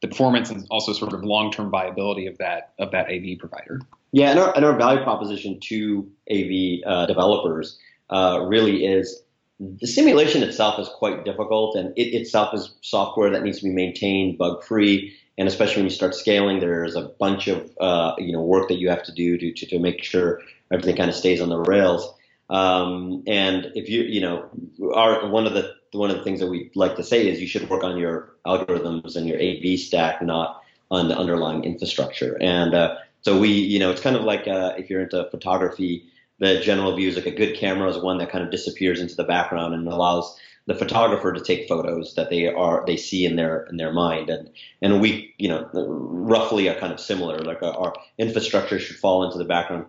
the 0.00 0.08
performance 0.08 0.50
and 0.50 0.66
also 0.70 0.92
sort 0.92 1.14
of 1.14 1.24
long-term 1.24 1.70
viability 1.70 2.26
of 2.26 2.36
that 2.38 2.72
of 2.78 2.90
that 2.92 3.06
AV 3.06 3.38
provider. 3.38 3.80
Yeah, 4.12 4.30
and 4.30 4.38
our, 4.38 4.54
and 4.54 4.64
our 4.64 4.76
value 4.76 5.02
proposition 5.02 5.58
to 5.60 6.08
AV 6.30 6.86
uh, 6.86 7.06
developers 7.06 7.78
uh, 8.10 8.44
really 8.46 8.84
is 8.84 9.22
the 9.60 9.86
simulation 9.86 10.42
itself 10.42 10.78
is 10.80 10.88
quite 10.88 11.24
difficult, 11.24 11.76
and 11.76 11.92
it 11.96 12.08
itself 12.14 12.54
is 12.54 12.74
software 12.80 13.30
that 13.30 13.42
needs 13.42 13.58
to 13.58 13.64
be 13.64 13.72
maintained 13.72 14.38
bug-free. 14.38 15.14
And 15.36 15.48
especially 15.48 15.82
when 15.82 15.86
you 15.86 15.94
start 15.94 16.14
scaling, 16.14 16.60
there's 16.60 16.96
a 16.96 17.02
bunch 17.02 17.48
of 17.48 17.70
uh, 17.80 18.14
you 18.18 18.32
know 18.32 18.42
work 18.42 18.68
that 18.68 18.78
you 18.78 18.88
have 18.88 19.02
to 19.04 19.12
do 19.12 19.38
to, 19.38 19.52
to, 19.52 19.66
to 19.66 19.78
make 19.78 20.02
sure 20.02 20.40
everything 20.72 20.96
kind 20.96 21.10
of 21.10 21.16
stays 21.16 21.40
on 21.40 21.48
the 21.48 21.58
rails. 21.58 22.12
Um, 22.50 23.22
and 23.26 23.72
if 23.74 23.88
you 23.88 24.02
you 24.02 24.20
know 24.20 24.48
our 24.94 25.28
one 25.28 25.46
of 25.46 25.54
the 25.54 25.74
one 25.92 26.10
of 26.10 26.16
the 26.16 26.24
things 26.24 26.40
that 26.40 26.48
we 26.48 26.70
like 26.74 26.96
to 26.96 27.04
say 27.04 27.28
is 27.28 27.40
you 27.40 27.46
should 27.46 27.68
work 27.70 27.84
on 27.84 27.96
your 27.96 28.34
algorithms 28.46 29.16
and 29.16 29.26
your 29.28 29.38
AV 29.40 29.78
stack, 29.78 30.20
not 30.22 30.62
on 30.90 31.08
the 31.08 31.16
underlying 31.16 31.64
infrastructure. 31.64 32.36
And 32.40 32.74
uh, 32.74 32.96
so 33.22 33.38
we, 33.38 33.48
you 33.48 33.78
know, 33.78 33.90
it's 33.90 34.00
kind 34.00 34.16
of 34.16 34.22
like 34.22 34.46
uh, 34.46 34.74
if 34.76 34.90
you're 34.90 35.02
into 35.02 35.26
photography, 35.30 36.04
the 36.44 36.60
general 36.60 36.94
view 36.94 37.08
is 37.08 37.16
like 37.16 37.26
a 37.26 37.30
good 37.30 37.56
camera 37.56 37.88
is 37.90 37.98
one 37.98 38.18
that 38.18 38.30
kind 38.30 38.44
of 38.44 38.50
disappears 38.50 39.00
into 39.00 39.14
the 39.14 39.24
background 39.24 39.74
and 39.74 39.88
allows 39.88 40.38
the 40.66 40.74
photographer 40.74 41.32
to 41.32 41.40
take 41.42 41.68
photos 41.68 42.14
that 42.14 42.30
they 42.30 42.46
are 42.46 42.84
they 42.86 42.96
see 42.96 43.26
in 43.26 43.36
their 43.36 43.64
in 43.64 43.76
their 43.76 43.92
mind. 43.92 44.30
And 44.30 44.50
and 44.80 45.00
we 45.00 45.34
you 45.38 45.48
know 45.48 45.68
roughly 45.72 46.68
are 46.68 46.78
kind 46.78 46.92
of 46.92 47.00
similar 47.00 47.38
like 47.38 47.62
our, 47.62 47.76
our 47.76 47.94
infrastructure 48.18 48.78
should 48.78 48.96
fall 48.96 49.24
into 49.24 49.38
the 49.38 49.44
background 49.44 49.86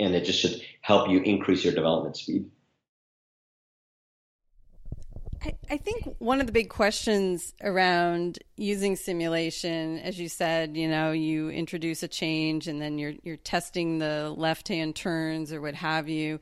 and 0.00 0.14
it 0.14 0.24
just 0.24 0.40
should 0.40 0.60
help 0.80 1.08
you 1.08 1.20
increase 1.20 1.64
your 1.64 1.74
development 1.74 2.16
speed 2.16 2.46
I, 5.70 5.76
think 5.76 6.16
one 6.18 6.40
of 6.40 6.46
the 6.46 6.52
big 6.52 6.68
questions 6.68 7.52
around 7.62 8.38
using 8.56 8.96
simulation, 8.96 9.98
as 9.98 10.18
you 10.18 10.28
said, 10.28 10.76
you 10.76 10.88
know, 10.88 11.12
you 11.12 11.50
introduce 11.50 12.02
a 12.02 12.08
change 12.08 12.68
and 12.68 12.80
then 12.80 12.98
you're 12.98 13.14
you're 13.22 13.36
testing 13.36 13.98
the 13.98 14.32
left 14.36 14.68
hand 14.68 14.96
turns 14.96 15.52
or 15.52 15.60
what 15.60 15.74
have 15.74 16.08
you, 16.08 16.40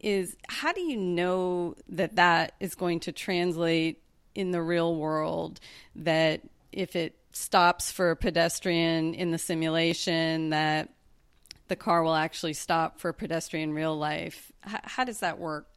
is 0.00 0.36
how 0.48 0.72
do 0.72 0.80
you 0.80 0.96
know 0.96 1.74
that 1.88 2.16
that 2.16 2.54
is 2.60 2.74
going 2.74 3.00
to 3.00 3.12
translate 3.12 4.02
in 4.34 4.50
the 4.50 4.62
real 4.62 4.94
world? 4.96 5.60
That 5.96 6.42
if 6.72 6.96
it 6.96 7.16
stops 7.32 7.90
for 7.90 8.10
a 8.10 8.16
pedestrian 8.16 9.14
in 9.14 9.30
the 9.30 9.38
simulation, 9.38 10.50
that 10.50 10.90
the 11.68 11.76
car 11.76 12.02
will 12.02 12.14
actually 12.14 12.52
stop 12.52 13.00
for 13.00 13.08
a 13.10 13.14
pedestrian 13.14 13.70
in 13.70 13.74
real 13.74 13.96
life. 13.96 14.52
H- 14.66 14.80
how 14.84 15.04
does 15.04 15.20
that 15.20 15.38
work? 15.38 15.68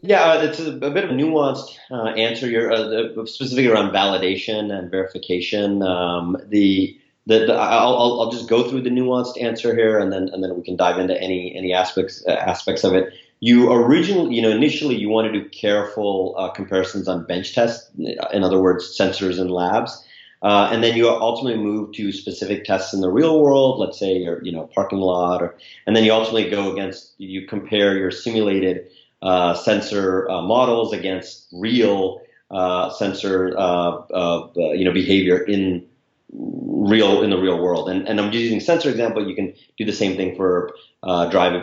Yeah, 0.00 0.22
uh, 0.22 0.42
it's 0.42 0.60
a, 0.60 0.70
a, 0.70 0.90
bit 0.90 1.04
of 1.04 1.10
a 1.10 1.14
nuanced 1.14 1.76
uh, 1.90 2.10
answer. 2.10 2.48
You're 2.48 2.72
uh, 2.72 3.26
specifically 3.26 3.66
around 3.66 3.90
validation 3.90 4.72
and 4.72 4.90
verification. 4.90 5.82
Um, 5.82 6.36
the, 6.48 6.96
the, 7.26 7.46
the 7.46 7.54
I'll, 7.54 8.20
I'll 8.20 8.30
just 8.30 8.48
go 8.48 8.68
through 8.68 8.82
the 8.82 8.90
nuanced 8.90 9.42
answer 9.42 9.74
here, 9.74 9.98
and 9.98 10.12
then 10.12 10.28
and 10.32 10.42
then 10.42 10.54
we 10.54 10.62
can 10.62 10.76
dive 10.76 10.98
into 10.98 11.20
any 11.20 11.54
any 11.56 11.72
aspects 11.72 12.22
uh, 12.28 12.32
aspects 12.32 12.84
of 12.84 12.94
it. 12.94 13.12
You 13.40 13.72
originally, 13.72 14.36
you 14.36 14.42
know, 14.42 14.50
initially 14.50 14.96
you 14.96 15.08
want 15.08 15.32
to 15.32 15.40
do 15.40 15.48
careful 15.48 16.34
uh, 16.38 16.50
comparisons 16.50 17.08
on 17.08 17.26
bench 17.26 17.54
tests. 17.54 17.90
In 18.32 18.44
other 18.44 18.60
words, 18.60 18.96
sensors 18.96 19.40
in 19.40 19.48
labs. 19.48 20.04
Uh, 20.40 20.68
and 20.70 20.84
then 20.84 20.96
you 20.96 21.08
ultimately 21.08 21.60
move 21.60 21.92
to 21.92 22.12
specific 22.12 22.64
tests 22.64 22.94
in 22.94 23.00
the 23.00 23.10
real 23.10 23.40
world, 23.40 23.80
let's 23.80 23.98
say 23.98 24.16
your 24.16 24.40
you 24.44 24.52
know 24.52 24.70
parking 24.72 25.00
lot, 25.00 25.42
or, 25.42 25.56
and 25.86 25.96
then 25.96 26.04
you 26.04 26.12
ultimately 26.12 26.48
go 26.48 26.72
against 26.72 27.14
you 27.18 27.44
compare 27.48 27.98
your 27.98 28.12
simulated 28.12 28.88
uh, 29.22 29.54
sensor 29.54 30.28
uh, 30.30 30.42
models 30.42 30.92
against 30.92 31.48
real 31.52 32.20
uh, 32.50 32.90
sensor 32.90 33.54
uh, 33.58 34.48
you 34.54 34.84
know 34.84 34.92
behavior 34.92 35.38
in 35.38 35.84
real 36.32 37.22
in 37.22 37.30
the 37.30 37.38
real 37.38 37.58
world. 37.58 37.88
And, 37.88 38.08
and 38.08 38.20
I'm 38.20 38.32
using 38.32 38.60
sensor 38.60 38.90
example. 38.90 39.26
You 39.26 39.34
can 39.34 39.54
do 39.76 39.84
the 39.84 39.92
same 39.92 40.16
thing 40.16 40.36
for 40.36 40.72
drive 41.02 41.54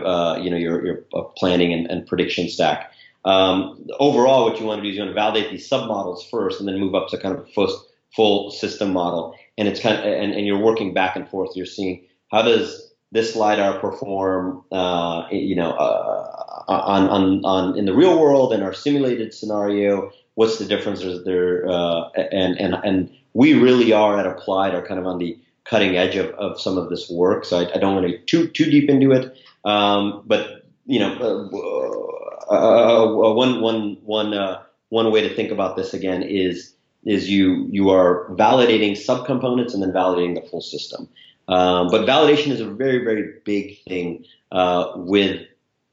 you 0.43 0.49
know 0.49 0.57
your 0.57 0.85
your 0.85 0.95
planning 1.37 1.73
and, 1.73 1.87
and 1.87 2.05
prediction 2.05 2.49
stack. 2.49 2.91
Um, 3.25 3.87
overall, 3.99 4.43
what 4.43 4.59
you 4.59 4.67
want 4.67 4.79
to 4.79 4.83
do 4.83 4.89
is 4.89 4.95
you 4.95 5.01
want 5.01 5.09
to 5.11 5.15
validate 5.15 5.49
these 5.49 5.67
submodels 5.67 6.29
first, 6.29 6.59
and 6.59 6.69
then 6.69 6.79
move 6.79 6.93
up 6.93 7.07
to 7.09 7.17
kind 7.17 7.35
of 7.35 7.47
a 7.57 7.67
full 8.15 8.51
system 8.51 8.93
model. 8.93 9.35
And 9.57 9.67
it's 9.67 9.79
kind 9.79 9.97
of 9.97 10.05
and, 10.05 10.33
and 10.33 10.45
you're 10.45 10.61
working 10.61 10.93
back 10.93 11.15
and 11.15 11.27
forth. 11.27 11.55
You're 11.55 11.65
seeing 11.65 12.05
how 12.31 12.43
does 12.43 12.93
this 13.11 13.35
lidar 13.35 13.79
perform, 13.79 14.63
uh, 14.71 15.27
you 15.31 15.55
know, 15.55 15.71
uh, 15.71 16.54
on, 16.67 17.09
on, 17.09 17.45
on 17.45 17.77
in 17.77 17.85
the 17.85 17.93
real 17.93 18.19
world 18.19 18.53
and 18.53 18.63
our 18.63 18.73
simulated 18.73 19.33
scenario? 19.33 20.11
What's 20.35 20.57
the 20.57 20.65
difference 20.65 21.01
there? 21.25 21.67
Uh, 21.67 22.09
and 22.09 22.59
and 22.59 22.75
and 22.83 23.09
we 23.33 23.53
really 23.53 23.93
are 23.93 24.19
at 24.19 24.25
applied 24.25 24.73
are 24.73 24.85
kind 24.85 24.99
of 24.99 25.05
on 25.05 25.19
the 25.19 25.37
cutting 25.63 25.97
edge 25.97 26.15
of, 26.15 26.29
of 26.31 26.59
some 26.59 26.77
of 26.77 26.89
this 26.89 27.09
work. 27.09 27.45
So 27.45 27.59
I, 27.59 27.73
I 27.73 27.77
don't 27.77 27.95
want 27.95 28.07
to 28.07 28.17
too 28.25 28.47
too 28.47 28.65
deep 28.65 28.89
into 28.89 29.11
it. 29.11 29.35
Um, 29.63 30.23
but 30.25 30.65
you 30.85 30.99
know, 30.99 31.13
uh, 31.19 32.53
uh, 32.53 33.05
uh, 33.05 33.33
one 33.33 33.61
one 33.61 33.97
one 34.03 34.57
one 34.89 35.11
way 35.11 35.21
to 35.27 35.35
think 35.35 35.51
about 35.51 35.75
this 35.75 35.93
again 35.93 36.21
is 36.21 36.73
is 37.05 37.29
you 37.29 37.67
you 37.71 37.89
are 37.89 38.27
validating 38.31 38.91
subcomponents 38.91 39.73
and 39.73 39.81
then 39.81 39.91
validating 39.91 40.35
the 40.35 40.47
full 40.49 40.61
system. 40.61 41.07
Um, 41.47 41.89
but 41.89 42.07
validation 42.07 42.51
is 42.51 42.59
a 42.59 42.65
very, 42.65 43.03
very 43.03 43.33
big 43.43 43.77
thing 43.83 44.25
uh, 44.51 44.93
with 44.95 45.45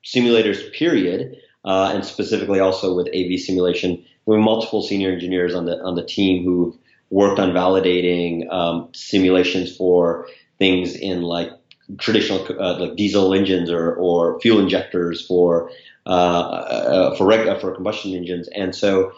simulators, 0.04 0.72
period, 0.72 1.36
uh, 1.64 1.92
and 1.94 2.04
specifically 2.04 2.60
also 2.60 2.94
with 2.94 3.08
AV 3.08 3.38
simulation. 3.38 4.02
We 4.26 4.36
have 4.36 4.44
multiple 4.44 4.82
senior 4.82 5.10
engineers 5.10 5.54
on 5.54 5.66
the 5.66 5.80
on 5.82 5.96
the 5.96 6.04
team 6.04 6.44
who've 6.44 6.76
worked 7.10 7.38
on 7.38 7.50
validating 7.50 8.50
um, 8.52 8.88
simulations 8.94 9.76
for 9.76 10.28
things 10.58 10.94
in 10.94 11.22
like 11.22 11.50
traditional 11.98 12.46
uh, 12.60 12.78
like 12.78 12.96
diesel 12.96 13.34
engines 13.34 13.70
or, 13.70 13.94
or 13.94 14.40
fuel 14.40 14.60
injectors 14.60 15.24
for 15.26 15.70
uh, 16.06 16.08
uh, 16.08 17.16
for 17.16 17.26
reg- 17.26 17.60
for 17.60 17.74
combustion 17.74 18.14
engines, 18.14 18.48
and 18.48 18.74
so 18.74 19.12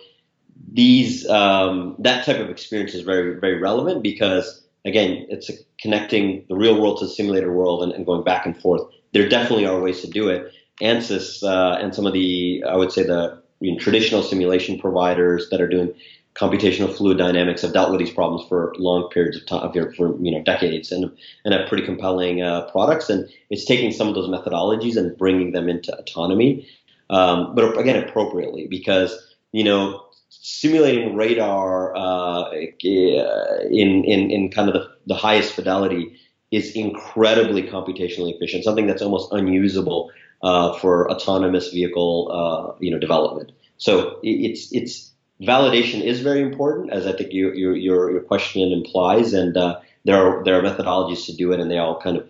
these 0.72 1.28
um, 1.28 1.96
that 1.98 2.24
type 2.24 2.40
of 2.40 2.50
experience 2.50 2.94
is 2.94 3.02
very 3.02 3.38
very 3.38 3.58
relevant 3.58 4.02
because 4.02 4.64
again, 4.84 5.26
it's 5.28 5.50
connecting 5.80 6.44
the 6.48 6.56
real 6.56 6.80
world 6.80 6.98
to 6.98 7.06
the 7.06 7.10
simulator 7.10 7.52
world 7.52 7.82
and, 7.82 7.92
and, 7.92 8.06
going 8.06 8.22
back 8.22 8.46
and 8.46 8.56
forth. 8.56 8.82
There 9.12 9.28
definitely 9.28 9.66
are 9.66 9.80
ways 9.80 10.00
to 10.02 10.08
do 10.08 10.28
it. 10.28 10.52
ANSYS 10.80 11.42
uh, 11.42 11.78
and 11.80 11.94
some 11.94 12.06
of 12.06 12.12
the, 12.12 12.64
I 12.68 12.76
would 12.76 12.92
say, 12.92 13.02
the 13.02 13.40
you 13.60 13.72
know, 13.72 13.78
traditional 13.78 14.22
simulation 14.22 14.78
providers 14.78 15.48
that 15.50 15.60
are 15.60 15.68
doing 15.68 15.94
computational 16.34 16.92
fluid 16.92 17.16
dynamics 17.16 17.62
have 17.62 17.72
dealt 17.72 17.90
with 17.90 18.00
these 18.00 18.10
problems 18.10 18.46
for 18.48 18.74
long 18.76 19.08
periods 19.10 19.36
of 19.36 19.46
time, 19.46 19.72
for 19.94 20.16
you 20.20 20.32
know 20.32 20.42
decades, 20.42 20.90
and 20.90 21.10
and 21.44 21.54
have 21.54 21.68
pretty 21.68 21.84
compelling 21.84 22.42
uh, 22.42 22.62
products. 22.72 23.08
And 23.08 23.28
it's 23.50 23.64
taking 23.64 23.92
some 23.92 24.08
of 24.08 24.14
those 24.14 24.28
methodologies 24.28 24.96
and 24.96 25.16
bringing 25.16 25.52
them 25.52 25.68
into 25.68 25.96
autonomy, 25.96 26.68
um, 27.10 27.54
but 27.54 27.78
again 27.78 28.02
appropriately 28.02 28.66
because 28.68 29.16
you 29.52 29.62
know 29.62 30.04
simulating 30.28 31.14
radar 31.14 31.94
uh, 31.96 32.50
in, 32.50 34.04
in, 34.04 34.30
in 34.30 34.50
kind 34.50 34.68
of 34.68 34.74
the, 34.74 34.88
the 35.06 35.14
highest 35.14 35.52
fidelity 35.52 36.18
is 36.50 36.72
incredibly 36.72 37.62
computationally 37.62 38.34
efficient, 38.34 38.64
something 38.64 38.86
that's 38.86 39.02
almost 39.02 39.32
unusable 39.32 40.10
uh, 40.44 40.78
for 40.78 41.10
autonomous 41.10 41.70
vehicle 41.70 42.30
uh, 42.30 42.76
you 42.78 42.90
know 42.90 42.98
development. 42.98 43.50
So 43.78 44.20
it's 44.22 44.72
it's 44.72 45.10
validation 45.40 46.02
is 46.02 46.20
very 46.20 46.42
important, 46.42 46.92
as 46.92 47.06
I 47.06 47.12
think 47.12 47.32
you, 47.32 47.52
your 47.54 47.74
your 47.74 48.10
your 48.12 48.20
question 48.20 48.70
implies, 48.70 49.32
and 49.32 49.56
uh, 49.56 49.80
there 50.04 50.16
are 50.16 50.44
there 50.44 50.58
are 50.58 50.62
methodologies 50.62 51.26
to 51.26 51.34
do 51.34 51.52
it, 51.52 51.60
and 51.60 51.70
they 51.70 51.78
all 51.78 51.98
kind 51.98 52.18
of 52.18 52.28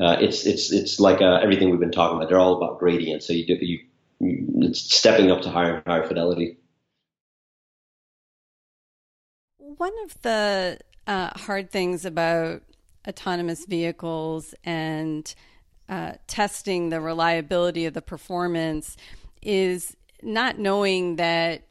uh, 0.00 0.16
it's 0.20 0.46
it's 0.46 0.72
it's 0.72 1.00
like 1.00 1.20
uh, 1.20 1.40
everything 1.42 1.70
we've 1.70 1.80
been 1.80 1.90
talking 1.90 2.16
about. 2.16 2.28
They're 2.28 2.38
all 2.38 2.56
about 2.56 2.78
gradient, 2.78 3.24
so 3.24 3.32
you 3.32 3.44
do 3.44 3.58
you 3.60 3.80
it's 4.20 4.80
stepping 4.80 5.30
up 5.32 5.42
to 5.42 5.50
higher 5.50 5.74
and 5.74 5.86
higher 5.86 6.06
fidelity. 6.06 6.58
One 9.58 9.92
of 10.04 10.22
the 10.22 10.78
uh, 11.08 11.30
hard 11.36 11.70
things 11.70 12.04
about 12.04 12.62
autonomous 13.08 13.66
vehicles 13.66 14.54
and 14.64 15.34
uh, 15.88 16.12
testing 16.26 16.88
the 16.88 17.00
reliability 17.00 17.86
of 17.86 17.94
the 17.94 18.02
performance 18.02 18.96
is 19.42 19.96
not 20.22 20.58
knowing 20.58 21.16
that 21.16 21.62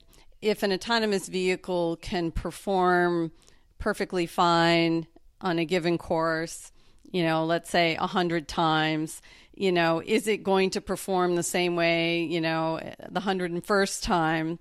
if 0.42 0.64
an 0.64 0.72
autonomous 0.72 1.28
vehicle 1.28 1.98
can 1.98 2.32
perform 2.32 3.32
perfectly 3.80 4.26
fine 4.26 5.08
on 5.42 5.60
a 5.60 5.66
given 5.66 5.98
course, 5.98 6.72
you 7.12 7.24
know, 7.24 7.46
let's 7.46 7.70
say 7.70 7.96
a 7.96 8.08
hundred 8.08 8.48
times, 8.48 9.22
you 9.56 9.72
know, 9.72 10.02
is 10.06 10.28
it 10.28 10.44
going 10.44 10.70
to 10.72 10.82
perform 10.82 11.36
the 11.36 11.44
same 11.44 11.76
way, 11.76 12.24
you 12.24 12.42
know, 12.42 12.80
the 13.10 13.20
hundred 13.20 13.52
and 13.52 13.66
first 13.66 14.04
time? 14.04 14.60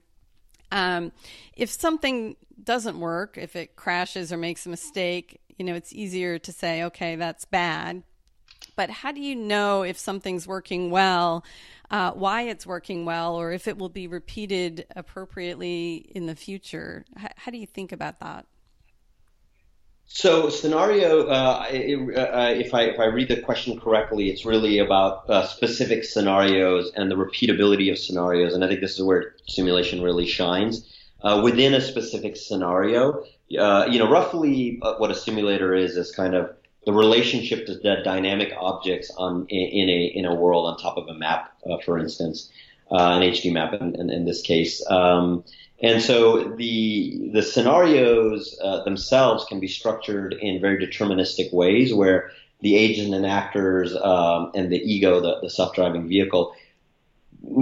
Um, 0.72 1.12
if 1.54 1.70
something 1.70 2.36
doesn't 2.62 2.98
work, 2.98 3.36
if 3.36 3.56
it 3.56 3.76
crashes 3.76 4.32
or 4.32 4.36
makes 4.36 4.66
a 4.66 4.68
mistake, 4.68 5.40
you 5.58 5.64
know, 5.64 5.74
it's 5.74 5.92
easier 5.92 6.38
to 6.38 6.52
say, 6.52 6.82
okay, 6.84 7.16
that's 7.16 7.44
bad. 7.44 8.02
But 8.76 8.90
how 8.90 9.12
do 9.12 9.20
you 9.20 9.34
know 9.34 9.82
if 9.82 9.98
something's 9.98 10.46
working 10.46 10.90
well, 10.90 11.44
uh, 11.90 12.12
why 12.12 12.42
it's 12.42 12.66
working 12.66 13.04
well, 13.04 13.36
or 13.36 13.52
if 13.52 13.68
it 13.68 13.78
will 13.78 13.88
be 13.88 14.06
repeated 14.06 14.86
appropriately 14.96 16.06
in 16.14 16.26
the 16.26 16.34
future? 16.34 17.04
H- 17.18 17.32
how 17.36 17.50
do 17.50 17.58
you 17.58 17.66
think 17.66 17.92
about 17.92 18.20
that? 18.20 18.46
So 20.06 20.48
scenario, 20.48 21.26
uh, 21.28 21.66
if 21.70 22.74
I 22.74 22.82
if 22.82 23.00
I 23.00 23.06
read 23.06 23.28
the 23.28 23.40
question 23.40 23.80
correctly, 23.80 24.28
it's 24.28 24.44
really 24.44 24.78
about 24.78 25.28
uh, 25.30 25.46
specific 25.46 26.04
scenarios 26.04 26.92
and 26.94 27.10
the 27.10 27.16
repeatability 27.16 27.90
of 27.90 27.98
scenarios, 27.98 28.54
and 28.54 28.62
I 28.62 28.68
think 28.68 28.80
this 28.80 28.94
is 28.94 29.02
where 29.02 29.34
simulation 29.48 30.02
really 30.02 30.26
shines. 30.26 30.90
Uh, 31.22 31.40
within 31.42 31.72
a 31.72 31.80
specific 31.80 32.36
scenario, 32.36 33.24
uh, 33.58 33.86
you 33.90 33.98
know, 33.98 34.10
roughly 34.10 34.78
uh, 34.82 34.94
what 34.96 35.10
a 35.10 35.14
simulator 35.14 35.74
is 35.74 35.96
is 35.96 36.12
kind 36.12 36.34
of 36.34 36.54
the 36.86 36.92
relationship 36.92 37.66
to 37.66 37.74
the 37.74 37.96
dynamic 38.04 38.52
objects 38.58 39.10
on 39.16 39.46
in, 39.48 39.88
a 39.88 40.04
in 40.14 40.24
a 40.24 40.34
world 40.34 40.66
on 40.66 40.78
top 40.78 40.96
of 40.96 41.08
a 41.08 41.14
map, 41.14 41.52
uh, 41.68 41.78
for 41.78 41.98
instance, 41.98 42.50
an 42.90 43.22
HD 43.22 43.52
map 43.52 43.72
in, 43.72 43.94
in, 43.94 44.10
in 44.10 44.24
this 44.24 44.42
case. 44.42 44.84
Um, 44.88 45.44
and 45.82 46.00
so 46.00 46.54
the 46.56 47.30
the 47.32 47.42
scenarios 47.42 48.58
uh, 48.62 48.84
themselves 48.84 49.44
can 49.44 49.60
be 49.60 49.68
structured 49.68 50.34
in 50.34 50.60
very 50.60 50.84
deterministic 50.84 51.52
ways, 51.52 51.92
where 51.92 52.30
the 52.60 52.76
agent 52.76 53.14
and 53.14 53.26
actors 53.26 53.94
um, 53.94 54.52
and 54.54 54.72
the 54.72 54.78
ego, 54.78 55.20
the, 55.20 55.40
the 55.42 55.50
self-driving 55.50 56.08
vehicle, 56.08 56.54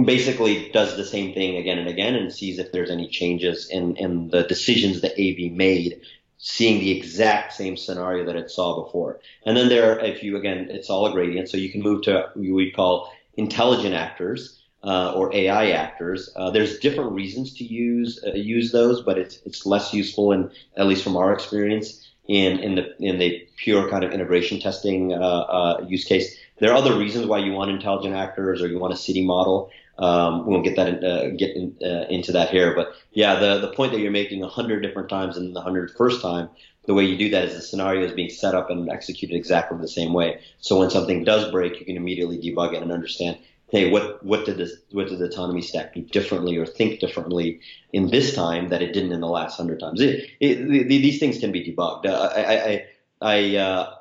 basically 0.05 0.69
does 0.71 0.95
the 0.95 1.05
same 1.05 1.33
thing 1.33 1.57
again 1.57 1.77
and 1.77 1.87
again 1.87 2.15
and 2.15 2.31
sees 2.31 2.59
if 2.59 2.71
there's 2.71 2.89
any 2.89 3.09
changes 3.09 3.69
in, 3.69 3.95
in 3.97 4.29
the 4.29 4.43
decisions 4.43 5.01
that 5.01 5.13
AV 5.13 5.51
made, 5.51 6.01
seeing 6.45 6.81
the 6.81 6.91
exact 6.91 7.53
same 7.53 7.77
scenario 7.77 8.25
that 8.25 8.35
it 8.35 8.51
saw 8.51 8.83
before. 8.83 9.21
And 9.45 9.55
then 9.55 9.69
there, 9.69 9.97
if 9.99 10.21
you 10.21 10.35
again, 10.35 10.67
it's 10.69 10.89
all 10.89 11.05
a 11.05 11.11
gradient, 11.11 11.47
so 11.47 11.55
you 11.55 11.71
can 11.71 11.81
move 11.81 12.03
to 12.03 12.29
what 12.33 12.35
we 12.35 12.69
call 12.69 13.09
intelligent 13.37 13.95
actors 13.95 14.61
uh, 14.83 15.13
or 15.15 15.33
AI 15.33 15.71
actors. 15.71 16.29
Uh, 16.35 16.51
there's 16.51 16.79
different 16.79 17.13
reasons 17.13 17.53
to 17.53 17.63
use 17.63 18.21
uh, 18.27 18.33
use 18.33 18.73
those, 18.73 19.01
but 19.01 19.17
it's 19.17 19.39
it's 19.45 19.65
less 19.65 19.93
useful, 19.93 20.33
and 20.33 20.51
at 20.75 20.85
least 20.85 21.01
from 21.01 21.15
our 21.15 21.31
experience 21.31 22.05
in 22.27 22.59
in 22.59 22.75
the 22.75 22.93
in 22.99 23.19
the 23.19 23.47
pure 23.55 23.89
kind 23.89 24.03
of 24.03 24.11
integration 24.11 24.59
testing 24.59 25.13
uh, 25.13 25.15
uh, 25.17 25.85
use 25.87 26.03
case. 26.03 26.37
There 26.59 26.71
are 26.71 26.75
other 26.75 26.99
reasons 26.99 27.25
why 27.25 27.37
you 27.37 27.53
want 27.53 27.71
intelligent 27.71 28.15
actors 28.15 28.61
or 28.61 28.67
you 28.67 28.79
want 28.79 28.93
a 28.93 28.97
city 28.97 29.25
model. 29.25 29.71
Um, 29.97 30.45
we 30.45 30.53
won't 30.53 30.63
get 30.63 30.75
that 30.75 30.87
in, 30.87 31.05
uh, 31.05 31.29
get 31.37 31.55
in, 31.55 31.77
into 32.09 32.31
that 32.31 32.49
here, 32.49 32.73
but 32.75 32.93
yeah, 33.11 33.39
the 33.39 33.59
the 33.59 33.71
point 33.73 33.91
that 33.91 33.99
you're 33.99 34.11
making 34.11 34.41
a 34.43 34.47
hundred 34.47 34.81
different 34.81 35.09
times 35.09 35.37
and 35.37 35.55
the 35.55 35.61
hundred 35.61 35.91
first 35.91 36.21
time 36.21 36.49
the 36.85 36.93
way 36.93 37.05
you 37.05 37.17
do 37.17 37.29
that 37.29 37.45
is 37.45 37.55
the 37.55 37.61
scenario 37.61 38.05
is 38.05 38.11
being 38.11 38.29
set 38.29 38.55
up 38.55 38.69
and 38.69 38.89
executed 38.89 39.35
exactly 39.35 39.77
the 39.77 39.87
same 39.87 40.11
way. 40.13 40.41
So 40.59 40.79
when 40.79 40.89
something 40.89 41.23
does 41.23 41.49
break, 41.49 41.79
you 41.79 41.85
can 41.85 41.95
immediately 41.95 42.37
debug 42.37 42.73
it 42.73 42.81
and 42.81 42.91
understand 42.91 43.37
hey, 43.73 43.89
what 43.89 44.23
what 44.23 44.45
did 44.45 44.57
this 44.57 44.75
what 44.91 45.07
did 45.07 45.17
the 45.17 45.25
autonomy 45.25 45.61
stack 45.61 45.95
do 45.95 46.01
differently 46.01 46.55
or 46.57 46.65
think 46.65 46.99
differently 46.99 47.59
in 47.91 48.07
this 48.11 48.35
time 48.35 48.69
that 48.69 48.83
it 48.83 48.93
didn't 48.93 49.11
in 49.11 49.19
the 49.19 49.27
last 49.27 49.57
hundred 49.57 49.79
times? 49.79 49.99
It, 49.99 50.29
it, 50.39 50.87
these 50.87 51.19
things 51.19 51.39
can 51.39 51.51
be 51.51 51.65
debugged. 51.65 52.05
Uh, 52.05 52.31
I, 52.35 52.55
I, 52.55 52.85
I 53.21 53.55
uh, 53.57 53.95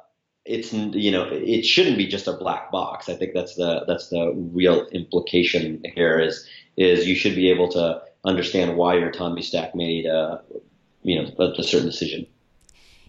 it's 0.45 0.73
you 0.73 1.11
know 1.11 1.29
it 1.31 1.65
shouldn't 1.65 1.97
be 1.97 2.07
just 2.07 2.27
a 2.27 2.33
black 2.33 2.71
box. 2.71 3.09
I 3.09 3.15
think 3.15 3.33
that's 3.35 3.55
the 3.55 3.85
that's 3.87 4.09
the 4.09 4.33
real 4.53 4.87
implication 4.89 5.83
here 5.95 6.19
is 6.19 6.47
is 6.77 7.07
you 7.07 7.15
should 7.15 7.35
be 7.35 7.51
able 7.51 7.69
to 7.73 8.03
understand 8.25 8.77
why 8.77 8.95
your 8.95 9.09
autonomy 9.09 9.43
stack 9.43 9.75
made 9.75 10.07
uh, 10.07 10.39
you 11.03 11.23
know 11.23 11.31
a, 11.39 11.61
a 11.61 11.63
certain 11.63 11.87
decision. 11.87 12.27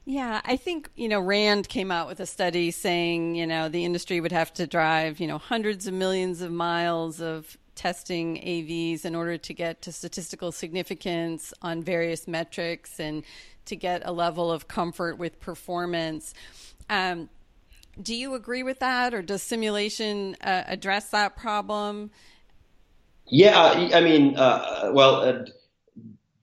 Yeah, 0.06 0.42
I 0.44 0.58
think, 0.58 0.90
you 0.96 1.08
know, 1.08 1.22
Rand 1.22 1.70
came 1.70 1.90
out 1.90 2.10
with 2.10 2.20
a 2.20 2.26
study 2.26 2.72
saying, 2.72 3.36
you 3.36 3.48
know, 3.48 3.70
the 3.70 3.86
industry 3.86 4.20
would 4.20 4.34
have 4.34 4.54
to 4.56 4.68
drive, 4.68 5.22
you 5.22 5.28
know, 5.28 5.38
hundreds 5.38 5.88
of 5.88 5.94
millions 5.94 6.42
of 6.42 6.52
miles 6.52 7.22
of 7.22 7.58
testing 7.76 8.36
AVs 8.36 9.06
in 9.06 9.16
order 9.16 9.38
to 9.38 9.54
get 9.54 9.82
to 9.84 9.94
statistical 9.94 10.52
significance 10.52 11.54
on 11.62 11.82
various 11.82 12.28
metrics 12.28 13.00
and 13.00 13.24
to 13.66 13.78
get 13.78 14.02
a 14.06 14.12
level 14.12 14.52
of 14.52 14.68
comfort 14.68 15.18
with 15.18 15.40
performance. 15.40 16.34
Um, 16.94 17.30
do 18.02 18.14
you 18.14 18.36
agree 18.36 18.64
with 18.64 18.80
that, 18.80 19.14
or 19.14 19.22
does 19.22 19.42
simulation 19.42 20.36
uh, 20.42 20.64
address 20.68 21.10
that 21.10 21.36
problem? 21.36 22.12
Yeah, 23.26 23.90
I 23.94 24.02
mean, 24.02 24.38
uh, 24.38 24.92
well, 24.94 25.16
uh, 25.22 25.46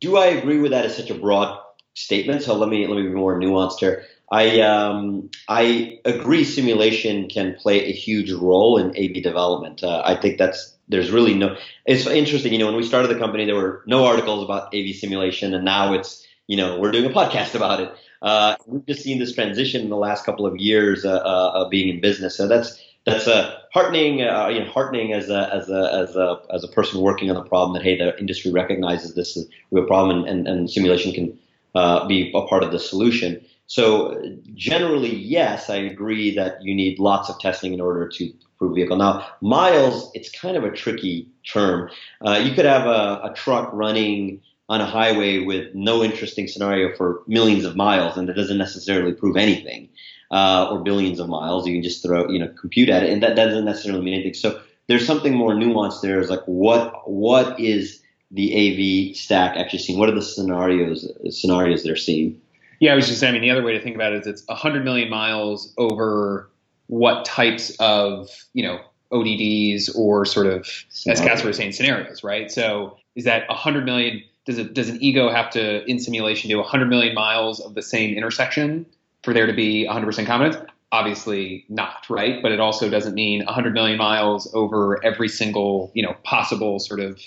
do 0.01 0.17
I 0.17 0.27
agree 0.27 0.59
with 0.59 0.73
that 0.73 0.87
as 0.87 0.97
such 0.97 1.11
a 1.11 1.15
broad 1.15 1.59
statement. 1.95 2.43
So 2.43 2.55
let 2.55 2.69
me 2.69 2.87
let 2.87 2.97
me 2.97 3.03
be 3.03 3.15
more 3.15 3.39
nuanced 3.39 3.79
here. 3.79 4.05
I 4.33 4.61
um, 4.61 5.31
I 5.49 6.01
agree 6.05 6.45
simulation 6.45 7.29
can 7.29 7.55
play 7.55 7.87
a 7.87 7.93
huge 7.93 8.33
role 8.33 8.79
in 8.79 8.91
AV 8.97 9.23
development. 9.23 9.83
Uh, 9.83 10.03
I 10.05 10.15
think 10.15 10.39
that's 10.39 10.77
there's 10.89 11.11
really 11.11 11.35
no. 11.35 11.57
It's 11.87 12.07
interesting, 12.07 12.53
you 12.53 12.59
know, 12.59 12.67
when 12.67 12.77
we 12.77 12.85
started 12.85 13.09
the 13.09 13.19
company, 13.19 13.45
there 13.45 13.57
were 13.57 13.83
no 13.87 14.05
articles 14.05 14.45
about 14.45 14.75
AV 14.75 14.95
simulation, 14.97 15.55
and 15.55 15.65
now 15.65 15.93
it's 15.93 16.27
you 16.47 16.57
know 16.57 16.79
we're 16.79 16.93
doing 16.93 17.07
a 17.07 17.15
podcast 17.15 17.55
about 17.61 17.81
it. 17.81 17.93
Uh, 18.23 18.57
we've 18.67 18.85
just 18.87 19.03
seen 19.03 19.19
this 19.19 19.35
transition 19.35 19.83
in 19.83 19.89
the 19.89 19.97
last 19.97 20.25
couple 20.25 20.47
of 20.47 20.57
years 20.59 21.05
uh, 21.05 21.13
uh 21.13 21.53
of 21.55 21.71
being 21.71 21.89
in 21.89 22.01
business, 22.01 22.37
so 22.37 22.47
that's 22.47 22.79
that's 23.07 23.27
uh, 23.27 23.57
heartening. 23.73 24.23
Uh, 24.23 24.49
you 24.49 24.61
know, 24.61 24.71
heartening 24.71 25.13
as 25.13 25.31
a 25.31 25.53
as 25.53 25.71
a 25.71 25.91
as 25.93 26.17
a 26.17 26.41
as 26.53 26.63
a 26.63 26.69
person 26.69 27.01
working 27.01 27.31
on 27.31 27.37
the 27.37 27.49
problem 27.49 27.73
that 27.75 27.83
hey, 27.83 27.97
the 27.97 28.19
industry 28.19 28.53
recognizes 28.53 29.15
this 29.15 29.37
is 29.37 29.47
a 29.47 29.49
real 29.71 29.87
problem, 29.87 30.25
and, 30.25 30.29
and, 30.29 30.49
and 30.49 30.71
simulation 30.71 31.13
can 31.13 31.39
uh, 31.75 32.07
be 32.07 32.31
a 32.35 32.47
part 32.47 32.63
of 32.63 32.73
the 32.73 32.79
solution. 32.79 33.43
So 33.67 34.21
generally, 34.55 35.15
yes, 35.15 35.71
I 35.71 35.77
agree 35.77 36.35
that 36.35 36.63
you 36.63 36.75
need 36.75 36.99
lots 36.99 37.31
of 37.31 37.39
testing 37.39 37.73
in 37.73 37.81
order 37.81 38.09
to 38.09 38.33
prove 38.59 38.75
vehicle. 38.75 38.97
Now, 38.97 39.27
miles, 39.41 40.11
it's 40.13 40.29
kind 40.29 40.57
of 40.57 40.65
a 40.65 40.73
tricky 40.73 41.29
term. 41.47 41.89
You 42.21 42.53
could 42.53 42.65
have 42.65 42.87
a, 42.87 43.31
a, 43.31 43.33
truck 43.37 43.71
running 43.73 44.43
on 44.71 44.81
a 44.81 44.87
highway 44.87 45.41
with 45.41 45.75
no 45.75 46.03
interesting 46.03 46.47
scenario 46.47 46.97
for 46.97 47.23
millions 47.27 47.65
of 47.65 47.75
miles, 47.75 48.17
and 48.17 48.31
it 48.31 48.35
doesn't 48.35 48.57
necessarily 48.57 49.13
prove 49.13 49.37
anything, 49.37 49.89
uh, 50.31 50.69
or 50.71 50.79
billions 50.79 51.19
of 51.19 51.29
miles. 51.29 51.67
You 51.67 51.75
can 51.75 51.83
just 51.83 52.05
throw, 52.05 52.31
you 52.31 52.39
know, 52.39 52.49
compute 52.59 52.89
at 52.89 53.03
it, 53.03 53.11
and 53.11 53.21
that, 53.21 53.35
that 53.35 53.47
doesn't 53.47 53.65
necessarily 53.65 54.03
mean 54.03 54.15
anything. 54.15 54.35
So 54.35 54.61
there's 54.87 55.05
something 55.05 55.35
more 55.35 55.55
nuanced 55.55 56.03
there. 56.03 56.21
Is 56.21 56.31
like 56.31 56.45
what 56.45 57.11
what 57.11 57.59
is 57.59 58.01
the 58.31 59.11
AV 59.11 59.17
stack 59.17 59.57
actually 59.57 59.81
seeing? 59.81 59.99
What 59.99 60.09
are 60.09 60.15
the 60.15 60.23
scenarios 60.23 61.05
scenarios 61.31 61.83
they're 61.83 61.97
seeing? 61.97 62.41
Yeah, 62.79 62.93
I 62.93 62.95
was 62.95 63.09
just 63.09 63.19
saying. 63.19 63.31
I 63.31 63.33
mean, 63.33 63.43
the 63.43 63.51
other 63.51 63.65
way 63.65 63.73
to 63.73 63.83
think 63.83 63.97
about 63.97 64.13
it 64.13 64.21
is 64.21 64.27
it's 64.29 64.47
100 64.47 64.85
million 64.85 65.11
miles 65.11 65.75
over 65.79 66.49
what 66.87 67.25
types 67.25 67.75
of 67.81 68.31
you 68.53 68.63
know 68.63 68.79
ODDs 69.13 69.97
or 69.97 70.25
sort 70.25 70.47
of 70.47 70.61
as 71.09 71.21
Qasar 71.21 71.45
was 71.45 71.57
saying 71.57 71.73
scenarios, 71.73 72.23
right? 72.23 72.53
So 72.53 72.99
is 73.17 73.25
that 73.25 73.49
100 73.49 73.85
million? 73.85 74.23
Does 74.51 74.59
it 74.59 74.75
does 74.75 74.89
an 74.89 74.99
ego 75.01 75.31
have 75.31 75.49
to 75.51 75.85
in 75.89 76.01
simulation 76.01 76.51
do 76.51 76.57
100 76.57 76.87
million 76.87 77.15
miles 77.15 77.61
of 77.61 77.75
the 77.75 77.83
same 77.83 78.17
intersection 78.17 78.85
for 79.23 79.33
there 79.33 79.47
to 79.47 79.53
be 79.53 79.87
100% 79.89 80.27
confidence? 80.27 80.57
Obviously 80.91 81.65
not, 81.69 82.05
right? 82.11 82.43
But 82.43 82.51
it 82.51 82.59
also 82.59 82.91
doesn't 82.91 83.15
mean 83.15 83.45
100 83.45 83.73
million 83.73 83.97
miles 83.97 84.53
over 84.53 84.99
every 85.05 85.29
single 85.29 85.93
you 85.95 86.03
know 86.03 86.15
possible 86.25 86.81
sort 86.81 86.99
of 86.99 87.21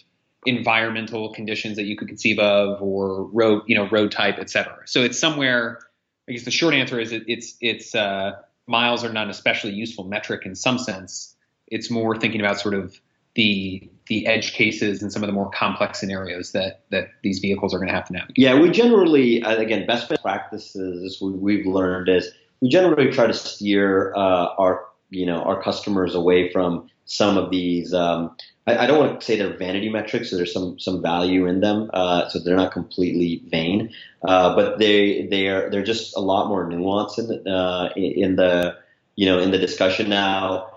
environmental 0.46 1.32
conditions 1.32 1.78
that 1.78 1.86
you 1.86 1.96
could 1.96 2.10
conceive 2.10 2.40
of 2.40 2.82
or 2.82 3.24
road 3.28 3.64
you 3.68 3.76
know 3.76 3.88
road 3.90 4.12
type 4.12 4.36
et 4.38 4.50
cetera 4.50 4.78
so 4.86 5.02
it's 5.02 5.18
somewhere 5.18 5.80
i 6.28 6.34
guess 6.34 6.44
the 6.44 6.52
short 6.52 6.74
answer 6.74 7.00
is 7.00 7.14
it, 7.14 7.24
it's 7.28 7.56
it's 7.62 7.96
uh, 7.96 8.34
miles 8.68 9.06
are 9.06 9.14
not 9.14 9.24
an 9.24 9.30
especially 9.30 9.72
useful 9.72 10.04
metric 10.04 10.46
in 10.46 10.54
some 10.54 10.78
sense 10.78 11.34
it's 11.68 11.90
more 11.90 12.20
thinking 12.20 12.42
about 12.42 12.60
sort 12.60 12.74
of 12.74 13.00
the 13.36 13.90
the 14.08 14.28
edge 14.28 14.54
cases 14.54 15.02
and 15.02 15.12
some 15.12 15.24
of 15.24 15.28
the 15.28 15.34
more 15.34 15.50
complex 15.52 16.00
scenarios 16.00 16.52
that 16.52 16.82
that 16.90 17.10
these 17.22 17.40
vehicles 17.40 17.74
are 17.74 17.78
going 17.78 17.88
to 17.88 17.94
have 17.94 18.06
to 18.06 18.14
navigate 18.14 18.38
yeah 18.38 18.60
we 18.60 18.70
generally 18.70 19.42
uh, 19.44 19.58
again 19.58 19.86
best 19.86 20.12
practices 20.22 21.22
we've 21.22 21.66
learned 21.66 22.10
is 22.10 22.32
we 22.62 22.70
generally 22.70 23.12
try 23.12 23.28
to 23.28 23.34
steer 23.34 24.14
uh, 24.16 24.48
our 24.58 24.86
you 25.10 25.26
know 25.26 25.42
our 25.44 25.62
customers 25.62 26.16
away 26.16 26.52
from 26.52 26.90
some 27.06 27.38
of 27.38 27.50
these 27.50 27.94
um, 27.94 28.36
I, 28.66 28.78
I, 28.78 28.88
don't 28.88 29.00
want 29.00 29.20
to 29.20 29.26
say 29.26 29.38
they're 29.38 29.58
vanity 29.58 29.90
metrics, 29.90 30.30
so 30.30 30.38
there's 30.38 30.54
some 30.54 30.80
some 30.80 31.02
value 31.02 31.46
in 31.48 31.60
them, 31.60 31.90
uh, 31.94 32.30
so 32.30 32.40
they're 32.40 32.56
not 32.56 32.72
completely 32.72 33.44
vain, 33.48 33.94
uh, 34.24 34.56
but 34.56 34.80
they 34.80 35.28
they 35.28 35.48
are 35.48 35.70
they're 35.70 35.84
just 35.84 36.16
a 36.16 36.20
lot 36.20 36.48
more 36.48 36.66
nuanced 36.70 37.20
in 37.20 37.28
the, 37.28 37.50
uh, 37.50 37.90
in 37.96 38.36
the 38.36 38.78
you 39.16 39.26
know 39.26 39.40
in 39.40 39.52
the 39.52 39.58
discussion 39.58 40.10
now. 40.10 40.70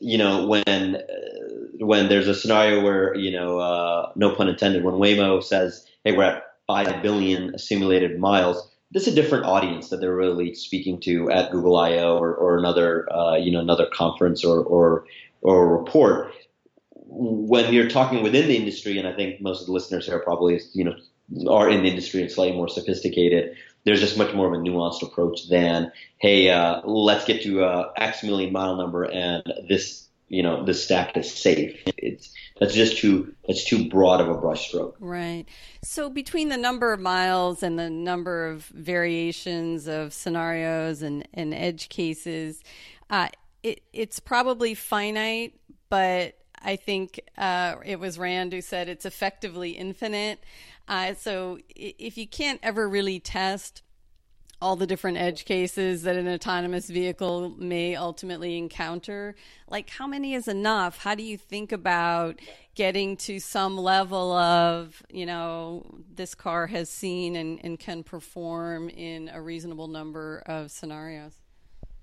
You 0.00 0.18
know 0.18 0.46
when 0.46 1.02
when 1.80 2.08
there's 2.08 2.28
a 2.28 2.34
scenario 2.34 2.82
where 2.82 3.14
you 3.14 3.30
know 3.30 3.58
uh, 3.58 4.12
no 4.16 4.34
pun 4.34 4.48
intended 4.48 4.84
when 4.84 4.94
Waymo 4.94 5.42
says, 5.42 5.86
"Hey, 6.04 6.16
we're 6.16 6.24
at 6.24 6.42
five 6.66 7.02
billion 7.02 7.58
simulated 7.58 8.18
miles." 8.18 8.70
This 8.90 9.06
is 9.06 9.12
a 9.12 9.16
different 9.16 9.44
audience 9.44 9.90
that 9.90 10.00
they're 10.00 10.16
really 10.16 10.54
speaking 10.54 11.00
to 11.00 11.30
at 11.30 11.50
Google 11.50 11.76
I/O 11.76 12.16
or, 12.16 12.34
or 12.34 12.58
another 12.58 13.12
uh, 13.12 13.36
you 13.36 13.52
know 13.52 13.60
another 13.60 13.86
conference 13.92 14.44
or 14.44 14.62
or 14.62 15.04
or 15.42 15.78
report 15.78 16.32
when 17.08 17.72
you're 17.72 17.88
talking 17.88 18.22
within 18.22 18.48
the 18.48 18.56
industry, 18.56 18.98
and 18.98 19.08
I 19.08 19.14
think 19.14 19.40
most 19.40 19.60
of 19.60 19.66
the 19.66 19.72
listeners 19.72 20.06
here 20.06 20.18
probably, 20.18 20.60
you 20.74 20.84
know, 20.84 20.94
are 21.50 21.68
in 21.68 21.82
the 21.82 21.88
industry 21.88 22.20
and 22.20 22.30
slightly 22.30 22.56
more 22.56 22.68
sophisticated, 22.68 23.56
there's 23.84 24.00
just 24.00 24.18
much 24.18 24.34
more 24.34 24.46
of 24.46 24.52
a 24.52 24.62
nuanced 24.62 25.02
approach 25.02 25.48
than, 25.48 25.90
hey, 26.18 26.50
uh, 26.50 26.82
let's 26.84 27.24
get 27.24 27.42
to 27.42 27.86
X 27.96 28.22
million 28.22 28.52
mile 28.52 28.76
number 28.76 29.04
and 29.04 29.42
this, 29.68 30.07
you 30.28 30.42
know, 30.42 30.64
the 30.64 30.74
stack 30.74 31.16
is 31.16 31.32
safe. 31.32 31.82
It's 31.96 32.32
that's 32.58 32.74
just 32.74 32.98
too 32.98 33.34
that's 33.46 33.64
too 33.64 33.88
broad 33.88 34.20
of 34.20 34.28
a 34.28 34.34
brushstroke. 34.34 34.94
Right. 35.00 35.46
So 35.82 36.10
between 36.10 36.48
the 36.48 36.56
number 36.56 36.92
of 36.92 37.00
miles 37.00 37.62
and 37.62 37.78
the 37.78 37.90
number 37.90 38.48
of 38.48 38.64
variations 38.66 39.86
of 39.86 40.12
scenarios 40.12 41.02
and, 41.02 41.26
and 41.32 41.54
edge 41.54 41.88
cases, 41.88 42.62
uh, 43.10 43.28
it, 43.62 43.82
it's 43.92 44.20
probably 44.20 44.74
finite, 44.74 45.58
but 45.88 46.34
I 46.60 46.76
think 46.76 47.20
uh, 47.36 47.76
it 47.84 48.00
was 48.00 48.18
Rand 48.18 48.52
who 48.52 48.60
said 48.60 48.88
it's 48.88 49.06
effectively 49.06 49.70
infinite. 49.70 50.42
Uh, 50.88 51.14
so 51.14 51.58
if 51.68 52.16
you 52.18 52.26
can't 52.26 52.60
ever 52.62 52.88
really 52.88 53.20
test 53.20 53.82
all 54.60 54.76
the 54.76 54.86
different 54.86 55.18
edge 55.18 55.44
cases 55.44 56.02
that 56.02 56.16
an 56.16 56.28
autonomous 56.28 56.88
vehicle 56.88 57.50
may 57.58 57.94
ultimately 57.94 58.58
encounter, 58.58 59.34
like 59.68 59.88
how 59.90 60.06
many 60.06 60.34
is 60.34 60.48
enough? 60.48 60.98
How 60.98 61.14
do 61.14 61.22
you 61.22 61.38
think 61.38 61.70
about 61.70 62.40
getting 62.74 63.16
to 63.18 63.38
some 63.38 63.76
level 63.76 64.32
of, 64.32 65.02
you 65.10 65.26
know, 65.26 65.86
this 66.12 66.34
car 66.34 66.66
has 66.66 66.90
seen 66.90 67.36
and, 67.36 67.60
and 67.62 67.78
can 67.78 68.02
perform 68.02 68.88
in 68.88 69.30
a 69.32 69.40
reasonable 69.40 69.88
number 69.88 70.42
of 70.46 70.70
scenarios? 70.70 71.34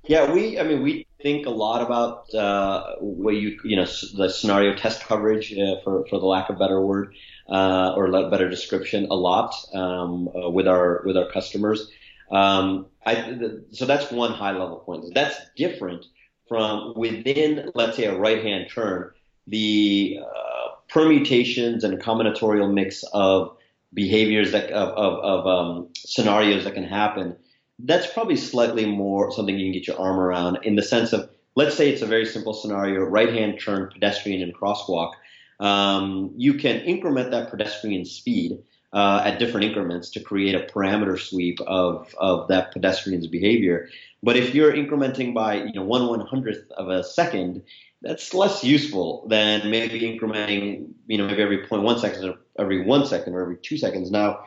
Yeah, 0.08 0.32
we. 0.32 0.60
I 0.60 0.64
mean, 0.64 0.84
we 0.84 1.08
think 1.22 1.48
a 1.48 1.50
lot 1.50 1.82
about 1.82 2.32
uh, 2.34 2.96
what 3.00 3.32
you 3.32 3.60
you 3.64 3.76
know 3.76 3.86
the 3.86 4.30
scenario 4.30 4.76
test 4.76 5.02
coverage 5.02 5.52
uh, 5.54 5.82
for 5.84 6.06
for 6.08 6.20
the 6.20 6.28
lack 6.28 6.50
of 6.50 6.60
better 6.60 6.80
word 6.80 7.16
uh, 7.50 7.94
or 7.96 8.12
better 8.30 8.48
description 8.48 9.08
a 9.10 9.16
lot 9.16 9.56
um, 9.74 10.30
uh, 10.30 10.50
with 10.50 10.68
our 10.68 11.02
with 11.06 11.18
our 11.18 11.28
customers. 11.32 11.90
Um, 12.36 12.88
I, 13.06 13.38
so 13.72 13.86
that's 13.86 14.12
one 14.12 14.32
high 14.32 14.52
level 14.52 14.78
point. 14.78 15.06
That's 15.14 15.38
different 15.56 16.06
from 16.48 16.94
within, 16.96 17.72
let's 17.76 17.98
say, 17.98 18.06
a 18.06 18.18
right 18.18 18.44
hand 18.44 18.68
turn, 18.74 19.12
the 19.48 20.20
uh, 20.22 20.76
permutations 20.90 21.84
and 21.84 22.02
combinatorial 22.02 22.74
mix 22.74 23.04
of 23.14 23.56
behaviors 23.94 24.52
that 24.52 24.72
of 24.72 24.90
of, 24.90 25.14
of 25.24 25.48
um, 25.48 25.90
scenarios 25.96 26.66
that 26.66 26.74
can 26.74 26.84
happen 26.84 27.36
that's 27.80 28.08
probably 28.08 28.36
slightly 28.36 28.86
more 28.86 29.32
something 29.32 29.58
you 29.58 29.66
can 29.66 29.74
get 29.74 29.88
your 29.88 30.00
arm 30.00 30.20
around 30.20 30.60
in 30.64 30.76
the 30.76 30.82
sense 30.82 31.14
of 31.14 31.30
let's 31.56 31.76
say 31.76 31.90
it's 31.90 32.02
a 32.02 32.06
very 32.06 32.26
simple 32.26 32.54
scenario 32.54 33.02
right 33.02 33.34
hand 33.34 33.60
turn 33.60 33.90
pedestrian 33.92 34.42
and 34.42 34.54
crosswalk 34.54 35.14
um, 35.60 36.32
you 36.36 36.56
can 36.56 36.82
increment 36.82 37.32
that 37.32 37.50
pedestrian 37.50 38.06
speed 38.06 38.60
uh, 38.96 39.22
at 39.24 39.38
different 39.38 39.68
increments 39.68 40.10
to 40.10 40.20
create 40.20 40.56
a 40.56 40.66
parameter 40.74 41.20
sweep 41.20 41.60
of, 41.62 42.16
of 42.18 42.48
that 42.48 42.74
pedestrian's 42.74 43.28
behavior 43.28 43.88
but 44.24 44.36
if 44.36 44.56
you're 44.56 44.74
incrementing 44.74 45.34
by 45.34 45.56
you 45.56 45.74
know 45.74 45.84
one 45.84 46.08
one 46.08 46.22
hundredth 46.22 46.72
of 46.72 46.90
a 46.90 47.04
second 47.04 47.62
that's 48.02 48.34
less 48.34 48.64
useful 48.64 49.28
than 49.28 49.70
maybe 49.70 50.02
incrementing 50.02 50.88
you 51.06 51.18
know 51.20 51.28
maybe 51.28 51.44
every 51.44 51.68
0.1 51.68 52.00
seconds 52.00 52.26
or 52.26 52.36
every 52.58 52.82
one 52.84 53.06
second 53.06 53.34
or 53.34 53.42
every 53.42 53.58
two 53.58 53.78
seconds 53.78 54.10
now 54.10 54.40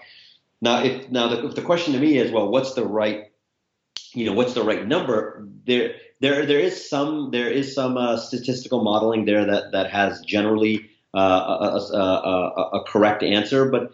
now, 0.60 0.82
if 0.82 1.10
now 1.10 1.28
the, 1.28 1.46
if 1.46 1.54
the 1.54 1.62
question 1.62 1.94
to 1.94 2.00
me 2.00 2.18
is, 2.18 2.30
well, 2.32 2.48
what's 2.48 2.74
the 2.74 2.84
right, 2.84 3.30
you 4.12 4.26
know, 4.26 4.32
what's 4.32 4.54
the 4.54 4.64
right 4.64 4.86
number? 4.86 5.46
There, 5.66 5.94
there, 6.20 6.46
there 6.46 6.58
is 6.58 6.88
some 6.88 7.30
there 7.30 7.48
is 7.48 7.74
some 7.74 7.96
uh, 7.96 8.16
statistical 8.16 8.82
modeling 8.82 9.24
there 9.24 9.44
that 9.44 9.72
that 9.72 9.90
has 9.90 10.20
generally 10.22 10.90
uh, 11.14 11.18
a, 11.18 11.96
a, 11.96 11.98
a, 11.98 12.70
a, 12.80 12.84
correct 12.84 13.22
answer, 13.22 13.70
but 13.70 13.92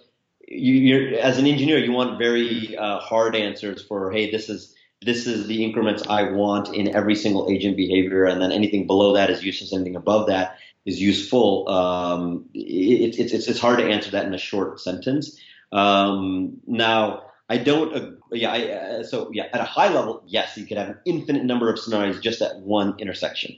you, 0.48 1.16
as 1.16 1.38
an 1.38 1.46
engineer, 1.46 1.78
you 1.78 1.92
want 1.92 2.18
very 2.18 2.76
uh, 2.76 2.98
hard 2.98 3.36
answers 3.36 3.82
for, 3.82 4.10
hey, 4.12 4.30
this 4.30 4.48
is 4.48 4.74
this 5.02 5.26
is 5.26 5.46
the 5.46 5.64
increments 5.64 6.02
I 6.08 6.30
want 6.30 6.74
in 6.74 6.94
every 6.94 7.14
single 7.14 7.50
agent 7.50 7.76
behavior, 7.76 8.24
and 8.24 8.40
then 8.40 8.52
anything 8.52 8.86
below 8.86 9.14
that 9.14 9.30
is 9.30 9.44
useless. 9.44 9.72
Anything 9.72 9.96
above 9.96 10.28
that 10.28 10.56
is 10.86 11.00
useful. 11.00 11.68
Um, 11.68 12.46
it, 12.54 13.18
it's 13.18 13.32
it's 13.32 13.48
it's 13.48 13.60
hard 13.60 13.78
to 13.78 13.84
answer 13.84 14.12
that 14.12 14.26
in 14.26 14.34
a 14.34 14.38
short 14.38 14.80
sentence. 14.80 15.38
Um, 15.72 16.60
now, 16.66 17.24
I 17.48 17.58
don't. 17.58 18.18
Yeah. 18.32 18.52
I, 18.52 18.58
uh, 18.70 19.02
so 19.04 19.30
yeah, 19.32 19.46
at 19.52 19.60
a 19.60 19.64
high 19.64 19.92
level, 19.92 20.22
yes, 20.26 20.56
you 20.56 20.66
could 20.66 20.78
have 20.78 20.88
an 20.88 20.98
infinite 21.04 21.44
number 21.44 21.70
of 21.70 21.78
scenarios 21.78 22.20
just 22.20 22.40
at 22.40 22.60
one 22.60 22.94
intersection. 22.98 23.56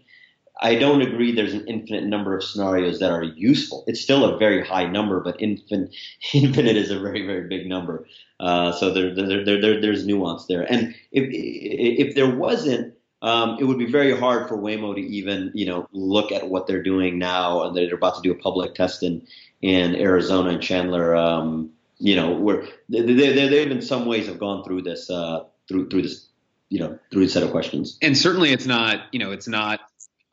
I 0.61 0.77
don't 0.77 1.03
agree. 1.03 1.33
There's 1.33 1.53
an 1.53 1.67
infinite 1.67 2.05
number 2.05 2.37
of 2.37 2.43
scenarios 2.43 2.99
that 3.01 3.11
are 3.11 3.23
useful. 3.23 3.85
It's 3.87 4.01
still 4.01 4.25
a 4.25 4.39
very 4.39 4.65
high 4.65 4.87
number, 4.87 5.21
but 5.21 5.37
infinite, 5.41 5.95
infinite 6.35 6.77
is 6.77 6.91
a 6.91 6.99
very, 6.99 7.27
very 7.27 7.49
big 7.49 7.67
number. 7.67 8.07
Uh, 8.41 8.73
so 8.73 8.93
there, 8.93 9.15
there, 9.15 9.45
there, 9.45 9.61
there, 9.61 9.81
there's 9.81 10.07
nuance 10.07 10.47
there. 10.47 10.63
And 10.63 10.95
if, 11.13 11.29
if 11.31 12.15
there 12.15 12.35
wasn't, 12.35 12.95
um, 13.23 13.57
it 13.61 13.65
would 13.65 13.79
be 13.79 13.91
very 13.91 14.17
hard 14.17 14.49
for 14.49 14.57
Waymo 14.57 14.95
to 14.95 15.01
even, 15.01 15.51
you 15.55 15.67
know, 15.67 15.89
look 15.93 16.33
at 16.33 16.49
what 16.49 16.67
they're 16.67 16.83
doing 16.83 17.19
now, 17.19 17.63
and 17.63 17.77
they're 17.77 17.95
about 17.95 18.17
to 18.17 18.23
do 18.23 18.33
a 18.33 18.37
public 18.37 18.75
test 18.75 19.03
in 19.03 19.27
in 19.63 19.97
Arizona 19.97 20.51
and 20.51 20.63
Chandler. 20.63 21.17
Um, 21.17 21.73
you 21.99 22.15
know, 22.15 22.33
where 22.33 22.67
they, 22.89 23.01
they, 23.01 23.49
they've 23.49 23.71
in 23.71 23.81
some 23.81 24.07
ways 24.07 24.27
have 24.27 24.39
gone 24.39 24.65
through 24.65 24.83
this, 24.83 25.09
uh, 25.09 25.45
through, 25.69 25.89
through 25.89 26.03
this, 26.03 26.27
you 26.69 26.79
know, 26.79 26.99
through 27.11 27.23
a 27.23 27.29
set 27.29 27.43
of 27.43 27.51
questions. 27.51 27.97
And 28.03 28.17
certainly 28.17 28.53
it's 28.53 28.67
not, 28.67 29.07
you 29.13 29.19
know, 29.19 29.33
it's 29.33 29.49
not 29.49 29.81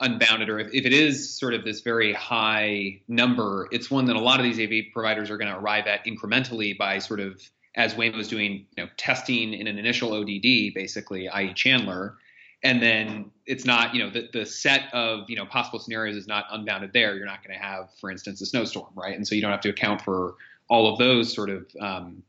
unbounded, 0.03 0.49
or 0.49 0.59
if, 0.59 0.73
if 0.73 0.85
it 0.85 0.93
is 0.93 1.37
sort 1.37 1.53
of 1.53 1.63
this 1.63 1.81
very 1.81 2.13
high 2.13 3.01
number, 3.07 3.67
it's 3.71 3.89
one 3.89 4.05
that 4.05 4.15
a 4.15 4.19
lot 4.19 4.39
of 4.39 4.43
these 4.43 4.59
AV 4.59 4.93
providers 4.93 5.29
are 5.29 5.37
going 5.37 5.51
to 5.51 5.57
arrive 5.57 5.87
at 5.87 6.05
incrementally 6.05 6.77
by 6.77 6.99
sort 6.99 7.19
of, 7.19 7.41
as 7.75 7.95
Waymo 7.95 8.17
was 8.17 8.27
doing, 8.27 8.65
you 8.77 8.83
know, 8.83 8.89
testing 8.97 9.53
in 9.53 9.67
an 9.67 9.79
initial 9.79 10.13
ODD, 10.13 10.73
basically, 10.75 11.27
i.e. 11.29 11.53
Chandler, 11.53 12.17
and 12.61 12.81
then 12.81 13.31
it's 13.45 13.65
not 13.65 13.93
you 13.93 14.03
know 14.03 14.09
the, 14.09 14.29
the 14.31 14.45
set 14.45 14.83
of 14.93 15.29
you 15.29 15.35
know 15.35 15.45
possible 15.45 15.79
scenarios 15.79 16.15
is 16.15 16.27
not 16.27 16.45
unbounded 16.49 16.93
there 16.93 17.13
you're 17.13 17.25
not 17.25 17.43
going 17.45 17.53
to 17.53 17.61
have 17.61 17.89
for 17.99 18.09
instance 18.09 18.41
a 18.41 18.45
snowstorm 18.45 18.87
right 18.95 19.17
and 19.17 19.27
so 19.27 19.35
you 19.35 19.41
don't 19.41 19.51
have 19.51 19.59
to 19.59 19.67
account 19.67 19.99
for 19.99 20.35
all 20.69 20.89
of 20.89 20.97
those 20.97 21.33
sort 21.33 21.49
of 21.49 21.67
um, 21.81 22.23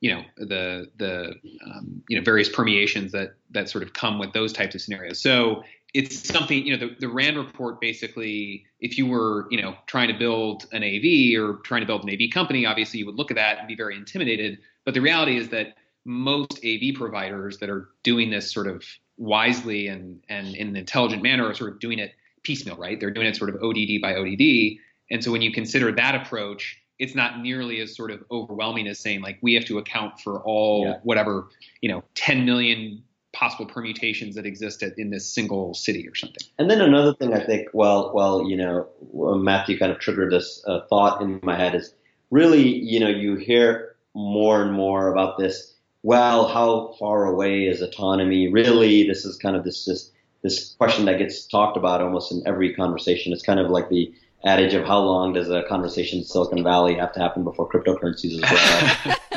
you 0.00 0.14
know 0.14 0.22
the 0.36 0.90
the 0.96 1.34
um, 1.64 2.02
you 2.08 2.16
know 2.16 2.24
various 2.24 2.48
permeations 2.48 3.12
that 3.12 3.34
that 3.50 3.68
sort 3.68 3.82
of 3.82 3.92
come 3.92 4.18
with 4.18 4.32
those 4.32 4.52
types 4.52 4.74
of 4.74 4.80
scenarios. 4.80 5.20
So 5.20 5.64
it's 5.94 6.28
something 6.28 6.66
you 6.66 6.76
know 6.76 6.86
the, 6.86 6.96
the 7.00 7.08
Rand 7.08 7.36
report 7.36 7.80
basically 7.80 8.66
if 8.80 8.98
you 8.98 9.06
were 9.06 9.46
you 9.50 9.60
know 9.60 9.74
trying 9.86 10.08
to 10.08 10.18
build 10.18 10.66
an 10.72 10.82
AV 10.82 11.40
or 11.40 11.58
trying 11.64 11.80
to 11.80 11.86
build 11.86 12.04
an 12.04 12.10
AV 12.10 12.30
company, 12.32 12.66
obviously 12.66 13.00
you 13.00 13.06
would 13.06 13.16
look 13.16 13.30
at 13.30 13.36
that 13.36 13.58
and 13.58 13.68
be 13.68 13.74
very 13.74 13.96
intimidated. 13.96 14.58
But 14.84 14.94
the 14.94 15.00
reality 15.00 15.36
is 15.36 15.48
that 15.50 15.76
most 16.04 16.60
AV 16.64 16.94
providers 16.94 17.58
that 17.58 17.70
are 17.70 17.88
doing 18.02 18.30
this 18.30 18.52
sort 18.52 18.66
of 18.66 18.84
wisely 19.16 19.88
and 19.88 20.22
and 20.28 20.54
in 20.54 20.68
an 20.68 20.76
intelligent 20.76 21.22
manner 21.22 21.46
are 21.46 21.54
sort 21.54 21.72
of 21.72 21.80
doing 21.80 21.98
it 21.98 22.12
piecemeal, 22.42 22.76
right? 22.76 23.00
They're 23.00 23.10
doing 23.10 23.26
it 23.26 23.36
sort 23.36 23.50
of 23.50 23.56
ODD 23.62 24.00
by 24.00 24.14
ODD. 24.14 24.78
And 25.10 25.24
so 25.24 25.32
when 25.32 25.42
you 25.42 25.52
consider 25.52 25.90
that 25.92 26.14
approach, 26.14 26.80
it's 26.98 27.14
not 27.14 27.40
nearly 27.40 27.80
as 27.80 27.96
sort 27.96 28.10
of 28.10 28.22
overwhelming 28.30 28.86
as 28.86 28.98
saying 28.98 29.20
like 29.20 29.38
we 29.40 29.54
have 29.54 29.64
to 29.66 29.78
account 29.78 30.20
for 30.20 30.40
all 30.40 30.86
yeah. 30.86 30.98
whatever 31.02 31.48
you 31.80 31.88
know 31.88 32.02
10 32.14 32.44
million 32.44 33.02
possible 33.38 33.66
permutations 33.66 34.34
that 34.34 34.46
exist 34.46 34.82
in 34.82 35.10
this 35.10 35.32
single 35.32 35.72
city 35.72 36.08
or 36.08 36.14
something. 36.14 36.42
And 36.58 36.68
then 36.68 36.80
another 36.80 37.14
thing 37.14 37.34
I 37.34 37.44
think, 37.44 37.68
well, 37.72 38.10
well, 38.12 38.48
you 38.48 38.56
know, 38.56 38.88
Matthew 39.12 39.78
kind 39.78 39.92
of 39.92 40.00
triggered 40.00 40.32
this 40.32 40.62
uh, 40.66 40.80
thought 40.90 41.22
in 41.22 41.38
my 41.44 41.56
head 41.56 41.76
is 41.76 41.94
really, 42.30 42.66
you 42.66 42.98
know, 42.98 43.08
you 43.08 43.36
hear 43.36 43.94
more 44.14 44.60
and 44.60 44.72
more 44.72 45.12
about 45.12 45.38
this. 45.38 45.74
Well, 46.02 46.48
how 46.48 46.96
far 46.98 47.26
away 47.26 47.66
is 47.66 47.80
autonomy? 47.80 48.48
Really, 48.48 49.06
this 49.06 49.24
is 49.24 49.36
kind 49.36 49.54
of 49.54 49.64
this 49.64 49.84
this 49.84 50.10
this 50.42 50.74
question 50.74 51.04
that 51.06 51.18
gets 51.18 51.46
talked 51.46 51.76
about 51.76 52.00
almost 52.00 52.32
in 52.32 52.42
every 52.46 52.74
conversation. 52.74 53.32
It's 53.32 53.42
kind 53.42 53.60
of 53.60 53.70
like 53.70 53.88
the 53.88 54.12
adage 54.44 54.74
of 54.74 54.84
how 54.84 55.00
long 55.00 55.32
does 55.32 55.50
a 55.50 55.62
conversation 55.68 56.20
in 56.20 56.24
Silicon 56.24 56.62
Valley 56.62 56.94
have 56.94 57.12
to 57.12 57.20
happen 57.20 57.44
before 57.44 57.68
cryptocurrencies 57.68 58.42
as 58.42 59.04
well. 59.04 59.16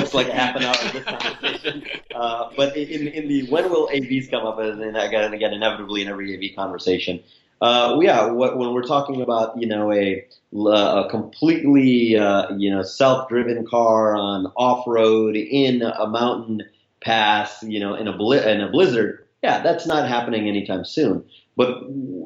looks 0.00 0.14
like 0.14 0.28
half 0.28 0.56
an 0.56 0.62
hour 0.62 0.74
of 0.74 0.92
this 0.92 1.04
conversation. 1.04 1.84
Uh, 2.14 2.50
but 2.56 2.76
in, 2.76 3.08
in 3.08 3.28
the 3.28 3.46
when 3.50 3.70
will 3.70 3.88
AVs 3.88 4.30
come 4.30 4.46
up, 4.46 4.58
and 4.58 4.96
again, 4.96 5.32
again, 5.32 5.52
inevitably 5.52 6.02
in 6.02 6.08
every 6.08 6.36
AV 6.36 6.56
conversation, 6.56 7.22
uh, 7.60 7.98
yeah, 8.00 8.26
what, 8.26 8.58
when 8.58 8.72
we're 8.72 8.82
talking 8.82 9.20
about 9.20 9.60
you 9.60 9.66
know 9.66 9.92
a, 9.92 10.26
a 10.54 11.08
completely 11.10 12.16
uh, 12.16 12.54
you 12.56 12.70
know 12.70 12.82
self-driven 12.82 13.66
car 13.66 14.16
on 14.16 14.46
off-road 14.56 15.36
in 15.36 15.82
a 15.82 16.06
mountain 16.06 16.62
pass, 17.00 17.62
you 17.62 17.80
know, 17.80 17.94
in 17.94 18.08
a 18.08 18.12
in 18.12 18.60
a 18.60 18.70
blizzard, 18.70 19.26
yeah, 19.42 19.62
that's 19.62 19.86
not 19.86 20.08
happening 20.08 20.48
anytime 20.48 20.84
soon. 20.84 21.24
But 21.56 21.82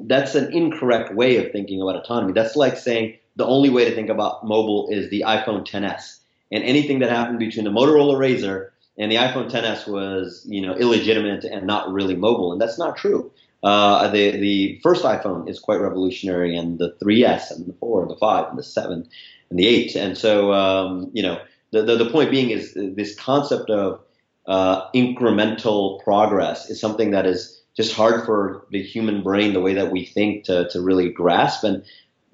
that's 0.06 0.34
an 0.34 0.52
incorrect 0.52 1.14
way 1.14 1.44
of 1.44 1.50
thinking 1.52 1.80
about 1.80 1.96
autonomy. 1.96 2.32
That's 2.32 2.56
like 2.56 2.76
saying 2.76 3.18
the 3.36 3.46
only 3.46 3.70
way 3.70 3.88
to 3.88 3.94
think 3.94 4.10
about 4.10 4.46
mobile 4.46 4.88
is 4.90 5.10
the 5.10 5.24
iPhone 5.26 5.66
10s. 5.66 6.18
And 6.52 6.62
anything 6.64 7.00
that 7.00 7.10
happened 7.10 7.38
between 7.38 7.64
the 7.64 7.70
Motorola 7.70 8.16
Razr 8.16 8.70
and 8.98 9.10
the 9.10 9.16
iPhone 9.16 9.50
10s 9.50 9.88
was, 9.88 10.46
you 10.48 10.60
know, 10.60 10.74
illegitimate 10.74 11.44
and 11.44 11.66
not 11.66 11.92
really 11.92 12.14
mobile. 12.14 12.52
And 12.52 12.60
that's 12.60 12.78
not 12.78 12.96
true. 12.96 13.32
Uh, 13.62 14.08
the 14.08 14.32
the 14.32 14.78
first 14.82 15.04
iPhone 15.04 15.48
is 15.48 15.58
quite 15.58 15.80
revolutionary, 15.80 16.54
and 16.54 16.78
the 16.78 16.94
3S 17.02 17.50
and 17.50 17.66
the 17.66 17.72
4 17.72 18.02
and 18.02 18.10
the 18.10 18.16
5 18.16 18.48
and 18.50 18.58
the 18.58 18.62
7 18.62 19.08
and 19.50 19.58
the 19.58 19.66
8. 19.66 19.96
And 19.96 20.18
so, 20.18 20.52
um, 20.52 21.10
you 21.14 21.22
know, 21.22 21.40
the, 21.70 21.82
the, 21.82 21.96
the 21.96 22.10
point 22.10 22.30
being 22.30 22.50
is 22.50 22.74
this 22.74 23.18
concept 23.18 23.70
of 23.70 24.00
uh, 24.46 24.90
incremental 24.90 26.02
progress 26.04 26.68
is 26.68 26.78
something 26.78 27.12
that 27.12 27.24
is 27.24 27.62
just 27.74 27.94
hard 27.94 28.26
for 28.26 28.66
the 28.70 28.82
human 28.82 29.22
brain, 29.22 29.54
the 29.54 29.60
way 29.60 29.74
that 29.74 29.90
we 29.90 30.04
think, 30.04 30.44
to, 30.44 30.68
to 30.68 30.80
really 30.82 31.10
grasp. 31.10 31.64
And 31.64 31.84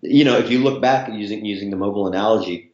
you 0.02 0.24
know, 0.24 0.36
if 0.36 0.50
you 0.50 0.58
look 0.58 0.82
back 0.82 1.10
using 1.12 1.44
using 1.44 1.70
the 1.70 1.76
mobile 1.76 2.06
analogy, 2.06 2.69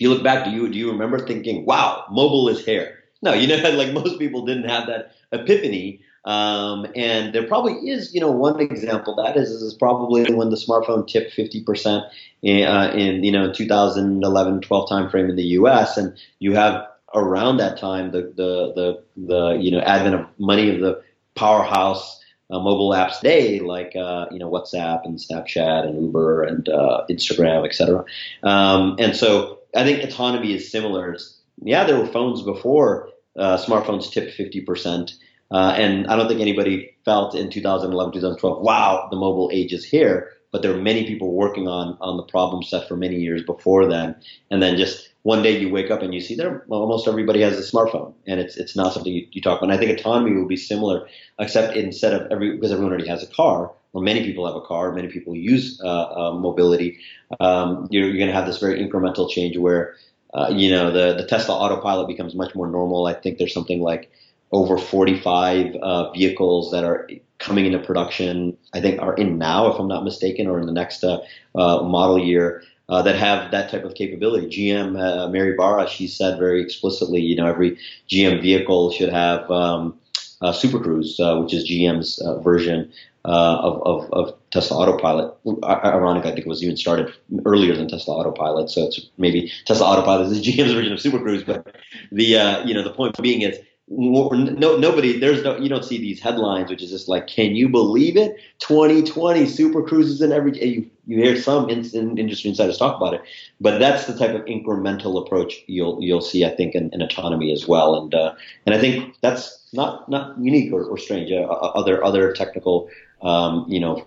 you 0.00 0.10
look 0.10 0.22
back, 0.22 0.44
do 0.44 0.50
you 0.50 0.68
do 0.68 0.78
you 0.78 0.90
remember 0.90 1.18
thinking, 1.18 1.64
"Wow, 1.64 2.04
mobile 2.10 2.48
is 2.48 2.64
here"? 2.64 2.98
No, 3.22 3.32
you 3.32 3.46
know, 3.46 3.70
like 3.76 3.92
most 3.92 4.18
people 4.18 4.44
didn't 4.44 4.68
have 4.68 4.86
that 4.86 5.12
epiphany. 5.32 6.00
Um, 6.24 6.88
and 6.96 7.32
there 7.32 7.46
probably 7.46 7.74
is, 7.88 8.12
you 8.12 8.20
know, 8.20 8.32
one 8.32 8.58
example 8.58 9.14
that 9.14 9.36
is, 9.36 9.48
is 9.48 9.74
probably 9.74 10.24
when 10.34 10.50
the 10.50 10.56
smartphone 10.56 11.06
tipped 11.06 11.36
50% 11.36 12.10
in, 12.42 12.66
uh, 12.66 12.90
in, 12.92 13.22
you 13.22 13.30
know, 13.30 13.52
2011, 13.52 14.60
12 14.60 14.88
timeframe 14.88 15.30
in 15.30 15.36
the 15.36 15.44
U.S. 15.44 15.96
And 15.96 16.18
you 16.40 16.52
have 16.54 16.84
around 17.14 17.58
that 17.58 17.78
time 17.78 18.10
the, 18.10 18.22
the, 18.22 18.72
the, 18.74 19.02
the, 19.16 19.50
you 19.60 19.70
know, 19.70 19.78
advent 19.82 20.16
of 20.16 20.26
many 20.40 20.68
of 20.68 20.80
the 20.80 21.00
powerhouse 21.36 22.20
uh, 22.50 22.58
mobile 22.60 22.90
apps 22.90 23.18
today, 23.18 23.58
like 23.60 23.94
uh, 23.96 24.26
you 24.30 24.38
know 24.38 24.48
WhatsApp 24.48 25.04
and 25.04 25.18
Snapchat 25.18 25.84
and 25.84 26.00
Uber 26.00 26.44
and 26.44 26.68
uh, 26.68 27.02
Instagram, 27.10 27.66
etc. 27.66 28.04
Um, 28.44 28.94
and 29.00 29.16
so 29.16 29.55
I 29.74 29.84
think 29.84 30.02
autonomy 30.04 30.54
is 30.54 30.70
similar. 30.70 31.16
Yeah, 31.62 31.84
there 31.84 31.98
were 31.98 32.06
phones 32.06 32.42
before 32.42 33.10
uh, 33.36 33.56
smartphones 33.58 34.10
tipped 34.10 34.32
50 34.32 34.60
percent, 34.62 35.14
uh, 35.50 35.74
and 35.76 36.06
I 36.06 36.16
don't 36.16 36.28
think 36.28 36.40
anybody 36.40 36.94
felt 37.04 37.34
in 37.34 37.50
2011, 37.50 38.12
2012, 38.12 38.62
wow, 38.62 39.08
the 39.10 39.16
mobile 39.16 39.50
age 39.52 39.72
is 39.72 39.84
here. 39.84 40.32
But 40.52 40.62
there 40.62 40.72
were 40.72 40.80
many 40.80 41.06
people 41.06 41.34
working 41.34 41.68
on 41.68 41.98
on 42.00 42.16
the 42.16 42.22
problem 42.22 42.62
set 42.62 42.88
for 42.88 42.96
many 42.96 43.16
years 43.16 43.42
before 43.42 43.86
then, 43.86 44.14
and 44.50 44.62
then 44.62 44.76
just 44.76 45.10
one 45.26 45.42
day 45.42 45.58
you 45.58 45.68
wake 45.68 45.90
up 45.90 46.02
and 46.02 46.14
you 46.14 46.20
see 46.20 46.36
that 46.36 46.62
almost 46.68 47.08
everybody 47.08 47.40
has 47.40 47.58
a 47.58 47.76
smartphone, 47.76 48.14
and 48.26 48.38
it's 48.38 48.56
it's 48.56 48.76
not 48.76 48.94
something 48.94 49.12
you, 49.12 49.26
you 49.32 49.42
talk 49.42 49.58
about. 49.58 49.70
And 49.70 49.72
I 49.72 49.76
think 49.76 49.98
autonomy 49.98 50.34
will 50.36 50.46
be 50.46 50.56
similar, 50.56 51.06
except 51.40 51.76
instead 51.76 52.14
of 52.14 52.30
every 52.30 52.54
because 52.54 52.70
everyone 52.70 52.92
already 52.92 53.08
has 53.08 53.24
a 53.24 53.26
car, 53.26 53.72
many 54.02 54.24
people 54.24 54.46
have 54.46 54.56
a 54.56 54.66
car, 54.66 54.92
many 54.92 55.08
people 55.08 55.34
use 55.34 55.80
uh, 55.82 55.86
uh, 55.86 56.32
mobility. 56.34 56.98
Um, 57.40 57.88
you're, 57.90 58.06
you're 58.06 58.16
going 58.16 58.28
to 58.28 58.34
have 58.34 58.46
this 58.46 58.58
very 58.58 58.78
incremental 58.78 59.30
change 59.30 59.56
where 59.56 59.94
uh, 60.34 60.52
you 60.52 60.70
know 60.70 60.90
the 60.90 61.14
the 61.14 61.26
Tesla 61.26 61.54
autopilot 61.54 62.08
becomes 62.08 62.34
much 62.34 62.54
more 62.54 62.66
normal. 62.66 63.06
I 63.06 63.14
think 63.14 63.38
there's 63.38 63.54
something 63.54 63.80
like 63.80 64.10
over 64.52 64.78
45 64.78 65.74
uh, 65.76 66.12
vehicles 66.12 66.70
that 66.70 66.84
are 66.84 67.08
coming 67.38 67.66
into 67.66 67.78
production. 67.78 68.56
I 68.72 68.80
think 68.80 69.00
are 69.00 69.14
in 69.14 69.38
now, 69.38 69.68
if 69.68 69.78
I'm 69.78 69.88
not 69.88 70.04
mistaken, 70.04 70.46
or 70.46 70.58
in 70.60 70.66
the 70.66 70.72
next 70.72 71.04
uh, 71.04 71.20
uh, 71.54 71.82
model 71.82 72.18
year 72.18 72.62
uh, 72.88 73.02
that 73.02 73.16
have 73.16 73.50
that 73.50 73.70
type 73.70 73.84
of 73.84 73.94
capability. 73.94 74.46
GM, 74.46 75.00
uh, 75.00 75.28
Mary 75.28 75.54
Barra, 75.54 75.88
she 75.88 76.06
said 76.06 76.38
very 76.38 76.62
explicitly, 76.62 77.20
you 77.20 77.36
know, 77.36 77.46
every 77.46 77.78
GM 78.08 78.40
vehicle 78.40 78.92
should 78.92 79.10
have 79.10 79.50
um, 79.50 79.98
uh, 80.40 80.52
Super 80.52 80.78
Cruise, 80.78 81.16
which 81.18 81.54
is 81.54 81.68
GM's 81.68 82.22
version 82.42 82.92
uh, 83.26 83.58
of, 83.58 83.82
of, 83.82 84.12
of, 84.12 84.34
Tesla 84.52 84.78
Autopilot. 84.78 85.34
Ironic, 85.64 86.24
I 86.24 86.28
think 86.28 86.46
it 86.46 86.46
was 86.46 86.62
even 86.62 86.76
started 86.76 87.12
earlier 87.44 87.76
than 87.76 87.88
Tesla 87.88 88.14
Autopilot, 88.14 88.70
so 88.70 88.84
it's 88.84 89.00
maybe 89.18 89.52
Tesla 89.66 89.86
Autopilot 89.86 90.30
is 90.30 90.40
GM's 90.46 90.72
version 90.72 90.92
of 90.92 91.00
Super 91.00 91.18
Cruise. 91.18 91.42
But 91.42 91.76
the 92.12 92.38
uh, 92.38 92.64
you 92.64 92.72
know 92.72 92.82
the 92.82 92.92
point 92.92 93.20
being 93.20 93.42
is 93.42 93.58
no, 93.88 94.76
nobody, 94.76 95.18
there's 95.18 95.44
no, 95.44 95.56
you 95.58 95.68
don't 95.68 95.84
see 95.84 95.98
these 95.98 96.20
headlines, 96.20 96.70
which 96.70 96.82
is 96.82 96.90
just 96.90 97.08
like, 97.08 97.28
can 97.28 97.54
you 97.54 97.68
believe 97.68 98.16
it? 98.16 98.36
2020 98.58 99.46
super 99.46 99.82
cruises 99.82 100.20
and 100.20 100.32
every, 100.32 100.58
you, 100.66 100.90
you 101.06 101.18
hear 101.18 101.40
some 101.40 101.70
in, 101.70 101.84
in 101.94 102.18
industry 102.18 102.50
insiders 102.50 102.78
talk 102.78 102.96
about 102.96 103.14
it, 103.14 103.22
but 103.60 103.78
that's 103.78 104.06
the 104.06 104.18
type 104.18 104.34
of 104.34 104.44
incremental 104.46 105.24
approach 105.24 105.62
you'll, 105.68 106.02
you'll 106.02 106.20
see, 106.20 106.44
I 106.44 106.50
think, 106.50 106.74
in, 106.74 106.90
in 106.92 107.00
autonomy 107.00 107.52
as 107.52 107.68
well. 107.68 107.94
And, 107.94 108.12
uh, 108.12 108.34
and 108.66 108.74
I 108.74 108.78
think 108.80 109.14
that's 109.20 109.64
not, 109.72 110.08
not 110.08 110.36
unique 110.40 110.72
or, 110.72 110.82
or 110.84 110.98
strange. 110.98 111.30
Uh, 111.30 111.44
other, 111.44 112.02
other 112.02 112.32
technical, 112.32 112.90
um, 113.22 113.66
you 113.68 113.80
know, 113.80 114.06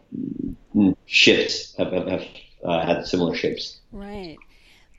shifts 1.06 1.76
have, 1.78 1.92
have, 1.92 2.08
have 2.08 2.28
uh, 2.64 2.86
had 2.86 3.06
similar 3.06 3.36
shapes. 3.36 3.80
Right. 3.92 4.38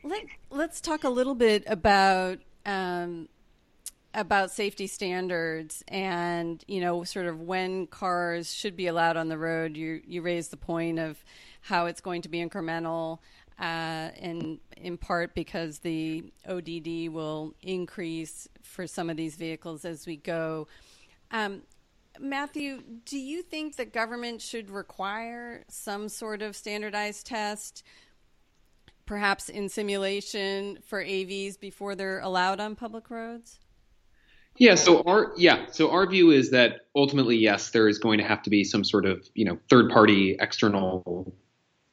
Let, 0.02 0.24
let's 0.50 0.80
talk 0.80 1.04
a 1.04 1.11
little 1.11 1.34
bit 1.34 1.64
about, 1.66 2.38
um, 2.64 3.28
about 4.12 4.50
safety 4.50 4.88
standards 4.88 5.84
and 5.86 6.64
you 6.66 6.80
know 6.80 7.04
sort 7.04 7.26
of 7.26 7.40
when 7.40 7.86
cars 7.86 8.52
should 8.52 8.74
be 8.74 8.88
allowed 8.88 9.16
on 9.16 9.28
the 9.28 9.38
road 9.38 9.76
you 9.76 10.00
you 10.04 10.20
raise 10.20 10.48
the 10.48 10.56
point 10.56 10.98
of 10.98 11.22
how 11.61 11.86
it's 11.86 12.00
going 12.00 12.20
to 12.20 12.28
be 12.28 12.44
incremental 12.44 13.20
uh, 13.61 14.08
in 14.16 14.58
in 14.76 14.96
part 14.96 15.34
because 15.34 15.80
the 15.80 16.24
ODD 16.48 17.12
will 17.12 17.54
increase 17.62 18.48
for 18.62 18.86
some 18.86 19.11
of 19.11 19.16
these 19.16 19.36
vehicles 19.36 19.84
as 19.84 20.06
we 20.06 20.16
go. 20.16 20.66
Um, 21.30 21.62
Matthew, 22.20 22.82
do 23.04 23.18
you 23.18 23.42
think 23.42 23.76
that 23.76 23.92
government 23.92 24.42
should 24.42 24.70
require 24.70 25.64
some 25.68 26.08
sort 26.08 26.42
of 26.42 26.54
standardized 26.54 27.26
test, 27.26 27.82
perhaps 29.06 29.48
in 29.48 29.68
simulation 29.68 30.78
for 30.84 31.02
AVs 31.02 31.58
before 31.58 31.94
they're 31.94 32.20
allowed 32.20 32.60
on 32.60 32.76
public 32.76 33.10
roads? 33.10 33.58
Yeah. 34.56 34.74
So 34.74 35.02
our 35.06 35.32
yeah. 35.36 35.66
So 35.70 35.90
our 35.90 36.06
view 36.06 36.30
is 36.30 36.50
that 36.50 36.82
ultimately, 36.94 37.36
yes, 37.36 37.70
there 37.70 37.88
is 37.88 37.98
going 37.98 38.18
to 38.18 38.24
have 38.24 38.42
to 38.42 38.50
be 38.50 38.64
some 38.64 38.84
sort 38.84 39.06
of 39.06 39.26
you 39.34 39.44
know 39.44 39.58
third 39.70 39.90
party 39.90 40.36
external 40.38 41.34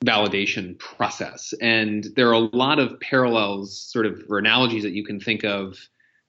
validation 0.05 0.78
process, 0.78 1.53
and 1.61 2.07
there 2.15 2.28
are 2.28 2.34
a 2.34 2.49
lot 2.55 2.80
of 2.80 2.99
parallels, 2.99 3.78
sort 3.78 4.05
of 4.05 4.21
or 4.30 4.38
analogies 4.38 4.84
that 4.84 4.91
you 4.91 5.05
can 5.05 5.19
think 5.19 5.43
of. 5.43 5.78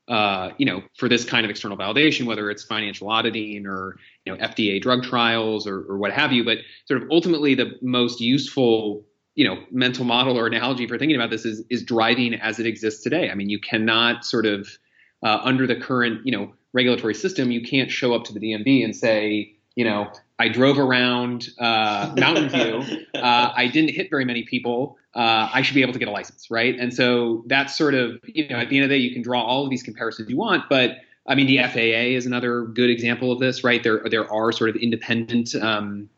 Uh, 0.09 0.52
you 0.56 0.64
know, 0.64 0.82
for 0.96 1.09
this 1.09 1.24
kind 1.24 1.44
of 1.44 1.50
external 1.50 1.76
validation, 1.76 2.24
whether 2.24 2.50
it's 2.50 2.64
financial 2.64 3.11
auditing 3.11 3.66
or 3.66 3.98
you 4.24 4.32
know 4.32 4.38
FDA 4.38 4.80
drug 4.80 5.02
trials 5.02 5.66
or, 5.66 5.80
or 5.82 5.98
what 5.98 6.12
have 6.12 6.32
you, 6.32 6.44
but 6.44 6.59
sort 6.86 7.02
of 7.02 7.09
ultimately 7.11 7.54
the 7.54 7.72
most 7.82 8.20
useful 8.20 9.04
you 9.34 9.46
know 9.46 9.62
mental 9.70 10.04
model 10.04 10.38
or 10.38 10.46
analogy 10.46 10.86
for 10.86 10.98
thinking 10.98 11.16
about 11.16 11.30
this 11.30 11.44
is 11.44 11.62
is 11.68 11.82
driving 11.82 12.34
as 12.34 12.59
it 12.59 12.66
exists 12.66 13.02
today. 13.02 13.30
I 13.30 13.34
mean, 13.34 13.50
you 13.50 13.61
cannot 13.61 14.24
sort 14.24 14.46
of 14.46 14.68
uh, 15.22 15.40
under 15.42 15.66
the 15.66 15.76
current 15.76 16.24
you 16.24 16.32
know 16.32 16.54
regulatory 16.72 17.14
system, 17.14 17.50
you 17.50 17.62
can't 17.62 17.90
show 17.90 18.14
up 18.14 18.24
to 18.24 18.32
the 18.32 18.40
DMV 18.40 18.84
and 18.84 18.94
say, 18.94 19.54
you 19.74 19.84
know, 19.84 20.11
I 20.39 20.49
drove 20.49 20.78
around 20.78 21.49
uh, 21.59 22.14
Mountain 22.18 22.49
View, 22.51 23.05
uh, 23.14 23.53
I 23.55 23.66
didn't 23.66 23.91
hit 23.91 24.09
very 24.11 24.24
many 24.24 24.45
people, 24.45 24.97
uh, 25.14 25.51
I 25.53 25.62
should 25.62 25.74
be 25.74 25.82
able 25.82 25.93
to 25.93 25.99
get 25.99 26.09
a 26.09 26.12
license, 26.12 26.51
right? 26.51 26.78
And 26.78 26.95
so 26.95 27.45
that's 27.47 27.76
sort 27.76 27.95
of 27.95 28.20
you 28.24 28.49
know 28.49 28.57
at 28.57 28.68
the 28.68 28.76
end 28.76 28.84
of 28.84 28.91
the 28.91 28.97
day, 28.97 29.01
you 29.01 29.12
can 29.12 29.22
draw 29.22 29.43
all 29.43 29.64
of 29.64 29.70
these 29.70 29.82
comparisons 29.82 30.28
you 30.30 30.36
want, 30.36 30.68
but 30.68 30.99
I 31.26 31.34
mean 31.34 31.47
the 31.47 31.59
FAA 31.59 32.16
is 32.16 32.26
another 32.26 32.64
good 32.64 32.91
example 32.91 33.32
of 33.32 33.41
this, 33.41 33.64
right? 33.64 33.82
There 33.82 34.03
there 34.09 34.32
are 34.32 34.53
sort 34.53 34.70
of 34.70 34.76
independent 34.76 35.55
um, 35.57 36.09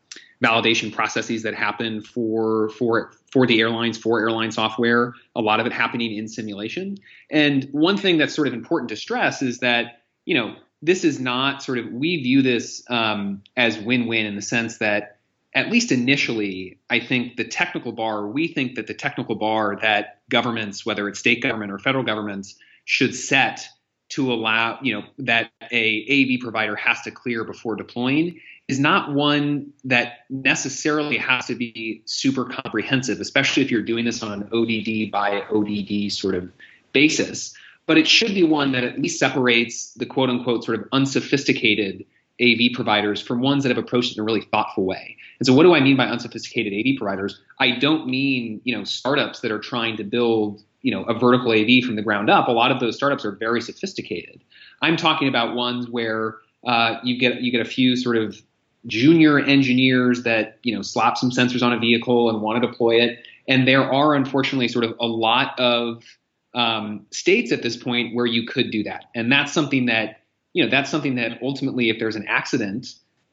validation 0.41 0.91
processes 0.91 1.43
that 1.43 1.53
happen 1.53 2.01
for 2.01 2.69
for 2.69 3.13
for 3.31 3.45
the 3.45 3.59
airlines 3.59 3.97
for 3.97 4.19
airline 4.19 4.51
software 4.51 5.13
a 5.35 5.41
lot 5.41 5.59
of 5.59 5.67
it 5.67 5.71
happening 5.71 6.15
in 6.15 6.27
simulation 6.27 6.97
and 7.29 7.67
one 7.71 7.95
thing 7.95 8.17
that's 8.17 8.33
sort 8.33 8.47
of 8.47 8.53
important 8.53 8.89
to 8.89 8.95
stress 8.95 9.41
is 9.41 9.59
that 9.59 10.01
you 10.25 10.33
know 10.33 10.55
this 10.81 11.03
is 11.03 11.19
not 11.19 11.63
sort 11.63 11.77
of 11.77 11.91
we 11.91 12.17
view 12.17 12.41
this 12.41 12.83
um, 12.89 13.43
as 13.55 13.77
win-win 13.77 14.25
in 14.25 14.35
the 14.35 14.41
sense 14.41 14.77
that 14.79 15.17
at 15.53 15.69
least 15.69 15.91
initially 15.91 16.79
i 16.89 16.99
think 16.99 17.35
the 17.35 17.43
technical 17.43 17.91
bar 17.91 18.27
we 18.27 18.47
think 18.47 18.75
that 18.75 18.87
the 18.87 18.93
technical 18.93 19.35
bar 19.35 19.77
that 19.81 20.21
governments 20.29 20.85
whether 20.85 21.07
it's 21.07 21.19
state 21.19 21.41
government 21.41 21.71
or 21.71 21.79
federal 21.79 22.03
governments 22.03 22.55
should 22.85 23.15
set 23.15 23.67
to 24.09 24.31
allow 24.33 24.77
you 24.81 24.93
know 24.93 25.03
that 25.17 25.51
a 25.71 26.35
AV 26.35 26.41
provider 26.41 26.75
has 26.75 27.01
to 27.01 27.11
clear 27.11 27.43
before 27.43 27.75
deploying 27.75 28.39
is 28.71 28.79
not 28.79 29.13
one 29.13 29.73
that 29.83 30.19
necessarily 30.29 31.17
has 31.17 31.47
to 31.47 31.55
be 31.55 32.01
super 32.05 32.45
comprehensive, 32.45 33.19
especially 33.19 33.61
if 33.63 33.69
you're 33.69 33.81
doing 33.81 34.05
this 34.05 34.23
on 34.23 34.31
an 34.31 34.49
ODD 34.53 35.11
by 35.11 35.41
ODD 35.51 36.09
sort 36.09 36.35
of 36.35 36.49
basis. 36.93 37.53
But 37.91 37.97
it 37.97 38.07
should 38.07 38.33
be 38.33 38.43
one 38.43 38.71
that 38.71 38.85
at 38.85 39.01
least 39.01 39.19
separates 39.19 39.93
the 39.95 40.05
quote 40.05 40.29
unquote 40.29 40.63
sort 40.63 40.79
of 40.79 40.87
unsophisticated 40.93 42.05
AV 42.41 42.71
providers 42.73 43.21
from 43.21 43.41
ones 43.41 43.63
that 43.63 43.69
have 43.69 43.77
approached 43.77 44.11
it 44.11 44.17
in 44.17 44.21
a 44.21 44.23
really 44.23 44.39
thoughtful 44.39 44.85
way. 44.85 45.17
And 45.39 45.45
so, 45.45 45.51
what 45.51 45.63
do 45.63 45.75
I 45.75 45.81
mean 45.81 45.97
by 45.97 46.05
unsophisticated 46.05 46.71
AV 46.71 46.97
providers? 46.97 47.41
I 47.59 47.71
don't 47.71 48.07
mean 48.07 48.61
you 48.63 48.73
know 48.73 48.85
startups 48.85 49.41
that 49.41 49.51
are 49.51 49.59
trying 49.59 49.97
to 49.97 50.05
build 50.05 50.63
you 50.83 50.91
know 50.93 51.03
a 51.03 51.13
vertical 51.13 51.51
AV 51.51 51.83
from 51.83 51.97
the 51.97 52.01
ground 52.01 52.29
up. 52.29 52.47
A 52.47 52.51
lot 52.51 52.71
of 52.71 52.79
those 52.79 52.95
startups 52.95 53.25
are 53.25 53.33
very 53.33 53.59
sophisticated. 53.59 54.41
I'm 54.81 54.95
talking 54.95 55.27
about 55.27 55.57
ones 55.57 55.89
where 55.89 56.37
uh, 56.65 56.95
you 57.03 57.19
get 57.19 57.41
you 57.41 57.51
get 57.51 57.59
a 57.59 57.69
few 57.69 57.97
sort 57.97 58.15
of 58.15 58.41
junior 58.87 59.37
engineers 59.37 60.23
that 60.23 60.59
you 60.63 60.73
know 60.73 60.81
slap 60.81 61.17
some 61.17 61.29
sensors 61.29 61.61
on 61.61 61.73
a 61.73 61.77
vehicle 61.77 62.29
and 62.29 62.41
want 62.41 62.63
to 62.63 62.65
deploy 62.65 63.01
it. 63.01 63.25
And 63.49 63.67
there 63.67 63.83
are 63.83 64.15
unfortunately 64.15 64.69
sort 64.69 64.85
of 64.85 64.95
a 65.01 65.07
lot 65.07 65.59
of 65.59 66.05
um, 66.53 67.05
states 67.11 67.51
at 67.51 67.61
this 67.61 67.77
point 67.77 68.15
where 68.15 68.25
you 68.25 68.45
could 68.45 68.71
do 68.71 68.83
that, 68.83 69.05
and 69.15 69.31
that's 69.31 69.53
something 69.53 69.85
that 69.87 70.21
you 70.53 70.63
know 70.63 70.69
that's 70.69 70.89
something 70.89 71.15
that 71.15 71.39
ultimately, 71.41 71.89
if 71.89 71.99
there's 71.99 72.15
an 72.15 72.25
accident, 72.27 72.87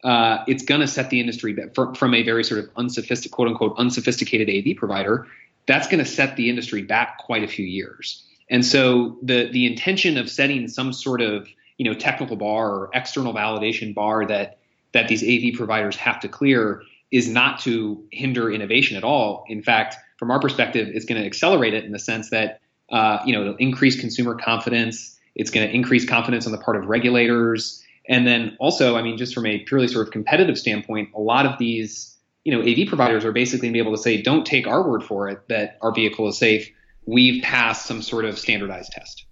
uh, 0.04 0.44
it's 0.46 0.64
going 0.64 0.80
to 0.80 0.86
set 0.86 1.10
the 1.10 1.20
industry 1.20 1.52
back 1.52 1.74
from 1.96 2.14
a 2.14 2.22
very 2.22 2.44
sort 2.44 2.60
of 2.60 2.70
unsophisticated, 2.76 3.32
quote 3.32 3.48
unquote, 3.48 3.74
unsophisticated 3.78 4.48
AV 4.48 4.76
provider. 4.76 5.26
That's 5.66 5.88
going 5.88 6.02
to 6.02 6.10
set 6.10 6.36
the 6.36 6.48
industry 6.48 6.82
back 6.82 7.18
quite 7.18 7.42
a 7.42 7.48
few 7.48 7.66
years. 7.66 8.24
And 8.50 8.64
so 8.64 9.18
the 9.22 9.48
the 9.50 9.66
intention 9.66 10.16
of 10.16 10.30
setting 10.30 10.68
some 10.68 10.92
sort 10.92 11.20
of 11.20 11.48
you 11.76 11.84
know 11.84 11.94
technical 11.94 12.36
bar 12.36 12.70
or 12.70 12.90
external 12.94 13.34
validation 13.34 13.94
bar 13.94 14.26
that 14.26 14.58
that 14.92 15.08
these 15.08 15.22
AV 15.22 15.56
providers 15.56 15.96
have 15.96 16.20
to 16.20 16.28
clear 16.28 16.82
is 17.10 17.28
not 17.28 17.60
to 17.60 18.04
hinder 18.12 18.50
innovation 18.50 18.96
at 18.96 19.04
all. 19.04 19.44
In 19.48 19.62
fact, 19.62 19.96
from 20.18 20.30
our 20.30 20.40
perspective, 20.40 20.88
it's 20.92 21.04
going 21.04 21.20
to 21.20 21.26
accelerate 21.26 21.74
it 21.74 21.84
in 21.84 21.92
the 21.92 21.98
sense 21.98 22.30
that 22.30 22.60
uh, 22.90 23.18
you 23.24 23.32
know 23.32 23.42
it'll 23.42 23.56
increase 23.56 23.98
consumer 23.98 24.34
confidence. 24.34 25.18
It's 25.34 25.50
going 25.50 25.66
to 25.68 25.74
increase 25.74 26.08
confidence 26.08 26.46
on 26.46 26.52
the 26.52 26.58
part 26.58 26.76
of 26.76 26.86
regulators, 26.86 27.84
and 28.08 28.26
then 28.26 28.56
also, 28.58 28.96
I 28.96 29.02
mean, 29.02 29.16
just 29.16 29.34
from 29.34 29.46
a 29.46 29.58
purely 29.60 29.88
sort 29.88 30.06
of 30.06 30.12
competitive 30.12 30.58
standpoint, 30.58 31.10
a 31.14 31.20
lot 31.20 31.46
of 31.46 31.58
these 31.58 32.16
you 32.44 32.52
know 32.52 32.62
AV 32.62 32.88
providers 32.88 33.24
are 33.24 33.32
basically 33.32 33.68
going 33.68 33.74
to 33.74 33.76
be 33.76 33.86
able 33.86 33.96
to 33.96 34.02
say, 34.02 34.22
don't 34.22 34.46
take 34.46 34.66
our 34.66 34.88
word 34.88 35.02
for 35.02 35.28
it 35.28 35.40
that 35.48 35.78
our 35.82 35.92
vehicle 35.92 36.28
is 36.28 36.38
safe. 36.38 36.70
We've 37.06 37.42
passed 37.42 37.86
some 37.86 38.02
sort 38.02 38.24
of 38.24 38.38
standardized 38.38 38.92
test. 38.92 39.24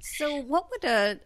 So, 0.00 0.36
what 0.36 0.68
would 0.70 0.84
a 0.84 1.20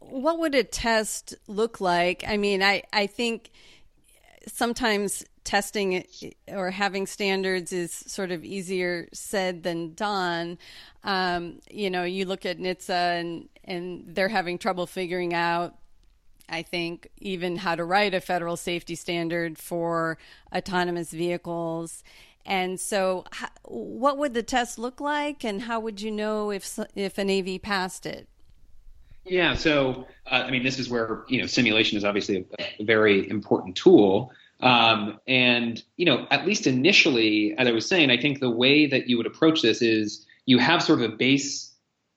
what 0.00 0.38
would 0.38 0.54
a 0.54 0.64
test 0.64 1.34
look 1.46 1.80
like? 1.80 2.24
I 2.26 2.36
mean, 2.36 2.62
I 2.62 2.82
I 2.92 3.06
think 3.06 3.50
sometimes 4.46 5.24
testing 5.44 6.04
or 6.48 6.70
having 6.70 7.06
standards 7.06 7.72
is 7.72 7.92
sort 7.92 8.30
of 8.30 8.44
easier 8.44 9.08
said 9.12 9.62
than 9.62 9.94
done. 9.94 10.58
Um, 11.04 11.60
you 11.70 11.90
know, 11.90 12.04
you 12.04 12.24
look 12.24 12.46
at 12.46 12.58
NHTSA 12.58 13.20
and 13.20 13.48
and 13.64 14.04
they're 14.08 14.28
having 14.28 14.58
trouble 14.58 14.86
figuring 14.86 15.34
out. 15.34 15.76
I 16.48 16.62
think 16.62 17.08
even 17.18 17.56
how 17.56 17.74
to 17.74 17.84
write 17.84 18.12
a 18.14 18.20
federal 18.20 18.56
safety 18.56 18.94
standard 18.94 19.56
for 19.56 20.18
autonomous 20.54 21.10
vehicles. 21.10 22.02
And 22.44 22.78
so, 22.78 23.24
what 23.62 24.18
would 24.18 24.34
the 24.34 24.42
test 24.42 24.78
look 24.78 25.00
like, 25.00 25.44
and 25.44 25.62
how 25.62 25.80
would 25.80 26.02
you 26.02 26.10
know 26.10 26.50
if 26.50 26.78
if 26.94 27.16
an 27.16 27.30
AV 27.30 27.62
passed 27.62 28.04
it? 28.04 28.28
Yeah, 29.24 29.54
so 29.54 30.06
uh, 30.30 30.44
I 30.46 30.50
mean, 30.50 30.62
this 30.62 30.78
is 30.78 30.90
where 30.90 31.24
you 31.28 31.40
know 31.40 31.46
simulation 31.46 31.96
is 31.96 32.04
obviously 32.04 32.46
a, 32.58 32.82
a 32.82 32.84
very 32.84 33.28
important 33.30 33.76
tool. 33.76 34.30
Um, 34.64 35.20
and 35.28 35.82
you 35.96 36.06
know, 36.06 36.26
at 36.30 36.46
least 36.46 36.66
initially, 36.66 37.54
as 37.56 37.68
I 37.68 37.72
was 37.72 37.86
saying, 37.86 38.10
I 38.10 38.16
think 38.16 38.40
the 38.40 38.50
way 38.50 38.86
that 38.86 39.08
you 39.08 39.16
would 39.18 39.26
approach 39.26 39.62
this 39.62 39.82
is 39.82 40.26
you 40.46 40.58
have 40.58 40.82
sort 40.82 41.02
of 41.02 41.12
a 41.12 41.16
base, 41.16 41.72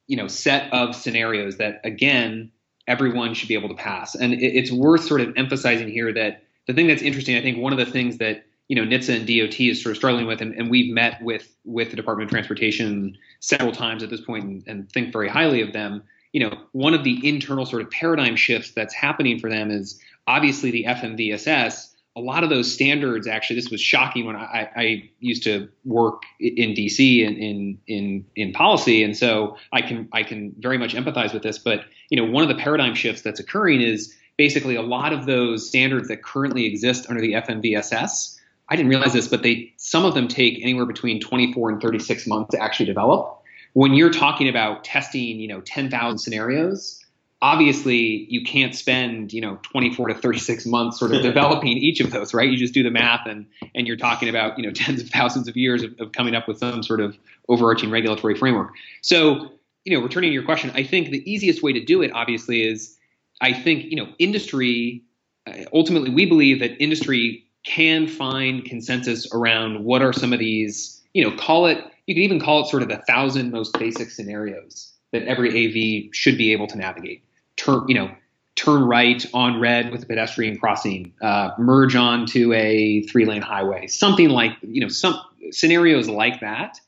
you 0.08 0.18
know, 0.18 0.28
set 0.28 0.72
of 0.74 0.96
scenarios 0.96 1.58
that 1.58 1.82
again 1.84 2.52
everyone 2.88 3.34
should 3.34 3.50
be 3.50 3.54
able 3.54 3.68
to 3.68 3.76
pass. 3.76 4.16
And 4.16 4.34
it, 4.34 4.42
it's 4.42 4.72
worth 4.72 5.04
sort 5.04 5.20
of 5.20 5.34
emphasizing 5.36 5.90
here 5.90 6.14
that 6.14 6.44
the 6.68 6.74
thing 6.74 6.88
that's 6.88 7.02
interesting, 7.02 7.36
I 7.36 7.42
think, 7.42 7.58
one 7.58 7.74
of 7.74 7.80
the 7.80 7.86
things 7.86 8.18
that 8.20 8.46
you 8.70 8.76
know 8.76 8.84
NHTSA 8.84 9.18
and 9.18 9.28
DOT 9.28 9.60
is 9.60 9.84
sort 9.84 9.92
of 9.92 9.98
struggling 9.98 10.26
with, 10.26 10.42
and, 10.42 10.54
and 10.54 10.72
we've 10.72 10.94
met 10.94 11.22
with 11.22 11.54
with 11.66 11.90
the 11.90 11.98
Department 11.98 12.30
of 12.30 12.32
Transportation 12.32 13.18
several 13.42 13.74
times 13.74 14.04
at 14.04 14.10
this 14.10 14.22
point 14.22 14.46
and, 14.46 14.64
and 14.68 14.92
think 14.92 15.12
very 15.12 15.28
highly 15.28 15.62
of 15.62 15.74
them 15.74 16.04
you 16.34 16.42
know, 16.42 16.56
one 16.74 16.94
of 16.94 17.04
the 17.04 17.28
internal 17.28 17.66
sort 17.66 17.82
of 17.82 17.90
paradigm 17.90 18.36
shifts 18.36 18.72
that's 18.72 18.94
happening 18.94 19.40
for 19.40 19.50
them 19.50 19.72
is 19.72 20.00
obviously 20.28 20.72
the 20.72 20.84
FMVSS. 20.84 21.94
A 22.18 22.22
lot 22.22 22.44
of 22.44 22.50
those 22.50 22.72
standards, 22.74 23.28
actually, 23.28 23.58
this 23.58 23.70
was 23.70 23.80
shocking 23.80 24.26
when 24.26 24.36
I, 24.36 24.70
I 24.76 25.10
used 25.20 25.44
to 25.44 25.70
work 25.86 26.24
in 26.40 26.74
DC 26.74 27.20
in, 27.20 27.38
in 27.38 27.78
in 27.88 28.26
in 28.36 28.54
policy, 28.54 29.04
and 29.04 29.16
so 29.16 29.58
I 29.72 29.82
can 29.82 30.10
I 30.12 30.24
can 30.24 30.56
very 30.58 30.78
much 30.78 30.96
empathize 30.96 31.34
with 31.34 31.44
this. 31.44 31.60
But 31.60 31.82
you 32.10 32.18
know, 32.18 32.30
one 32.30 32.44
of 32.44 32.50
the 32.50 32.56
paradigm 32.56 32.96
shifts 32.96 33.22
that's 33.22 33.40
occurring 33.40 33.82
is 33.82 34.16
basically 34.38 34.76
a 34.76 34.82
lot 34.82 35.14
of 35.14 35.26
those 35.26 35.68
standards 35.68 36.08
that 36.08 36.24
currently 36.24 36.66
exist 36.66 37.06
under 37.10 37.22
the 37.22 37.34
FMVSS. 37.34 38.40
I 38.70 38.76
didn't 38.76 38.90
realize 38.90 39.14
this, 39.14 39.28
but 39.28 39.44
they 39.44 39.74
some 39.78 40.04
of 40.04 40.16
them 40.16 40.28
take 40.28 40.60
anywhere 40.62 40.86
between 40.86 41.22
24 41.22 41.70
and 41.70 41.82
36 41.82 42.28
months 42.28 42.52
to 42.52 42.62
actually 42.62 42.88
develop 42.88 43.38
when 43.78 43.94
you're 43.94 44.12
talking 44.12 44.50
about 44.50 44.84
testing, 44.84 45.40
you 45.40 45.48
know, 45.48 45.62
10,000 45.62 46.18
scenarios, 46.18 47.06
obviously 47.42 48.26
you 48.30 48.44
can't 48.44 48.76
spend, 48.76 49.32
you 49.32 49.42
know, 49.42 49.60
24 49.64 50.10
to 50.10 50.14
36 50.16 50.66
months 50.66 51.00
sort 51.00 51.12
of 51.12 51.22
developing 51.24 51.78
each 51.78 52.00
of 52.00 52.12
those, 52.12 52.34
right? 52.34 52.50
You 52.50 52.58
just 52.58 52.74
do 52.74 52.84
the 52.84 52.92
math 52.92 53.28
and, 53.28 53.46
and 53.76 53.88
you're 53.88 53.98
talking 53.98 54.30
about, 54.30 54.58
you 54.58 54.66
know, 54.66 54.72
tens 54.74 55.02
of 55.02 55.10
thousands 55.10 55.48
of 55.48 55.56
years 55.56 55.84
of, 55.84 55.94
of 56.00 56.12
coming 56.12 56.36
up 56.36 56.48
with 56.48 56.58
some 56.58 56.84
sort 56.84 57.00
of 57.00 57.18
overarching 57.50 57.92
regulatory 57.92 58.36
framework. 58.36 58.72
So, 59.02 59.52
you 59.86 59.96
know, 59.96 60.04
returning 60.04 60.32
to 60.32 60.34
your 60.34 60.44
question, 60.44 60.72
I 60.74 60.84
think 60.84 61.10
the 61.10 61.32
easiest 61.32 61.64
way 61.64 61.74
to 61.74 61.84
do 61.84 62.02
it, 62.02 62.12
obviously, 62.14 62.64
is 62.64 62.98
I 63.42 63.54
think, 63.54 63.86
you 63.86 63.96
know, 63.96 64.08
industry, 64.20 65.04
uh, 65.46 65.64
ultimately, 65.74 66.10
we 66.10 66.26
believe 66.26 66.60
that 66.60 66.82
industry 66.82 67.46
can 67.66 68.08
find 68.08 68.66
consensus 68.66 69.32
around 69.34 69.84
what 69.84 70.02
are 70.02 70.14
some 70.14 70.34
of 70.34 70.40
these, 70.40 71.02
you 71.14 71.24
know, 71.24 71.36
call 71.38 71.68
it 71.68 71.84
you 72.08 72.16
can 72.16 72.24
even 72.24 72.40
call 72.40 72.62
it 72.62 72.68
sort 72.68 72.82
of 72.82 72.90
the 72.90 72.98
thousand 72.98 73.52
most 73.52 73.78
basic 73.78 74.10
scenarios 74.10 74.94
that 75.12 75.24
every 75.24 75.50
AV 75.50 76.14
should 76.14 76.38
be 76.38 76.54
able 76.54 76.68
to 76.68 76.78
navigate. 76.78 77.24
Turn, 77.58 77.86
you 77.88 77.96
know, 77.96 78.12
turn 78.56 78.84
right 78.84 79.24
on 79.34 79.60
red 79.60 79.92
with 79.92 80.04
a 80.04 80.06
pedestrian 80.06 80.58
crossing, 80.58 81.14
uh, 81.22 81.52
merge 81.58 81.96
onto 81.96 82.52
a 82.54 83.04
three-lane 83.04 83.42
highway, 83.42 83.88
something 83.88 84.30
like 84.30 84.54
you 84.62 84.82
know 84.82 84.88
some 84.88 85.20
scenarios 85.52 86.10
like 86.10 86.42
that, 86.42 86.80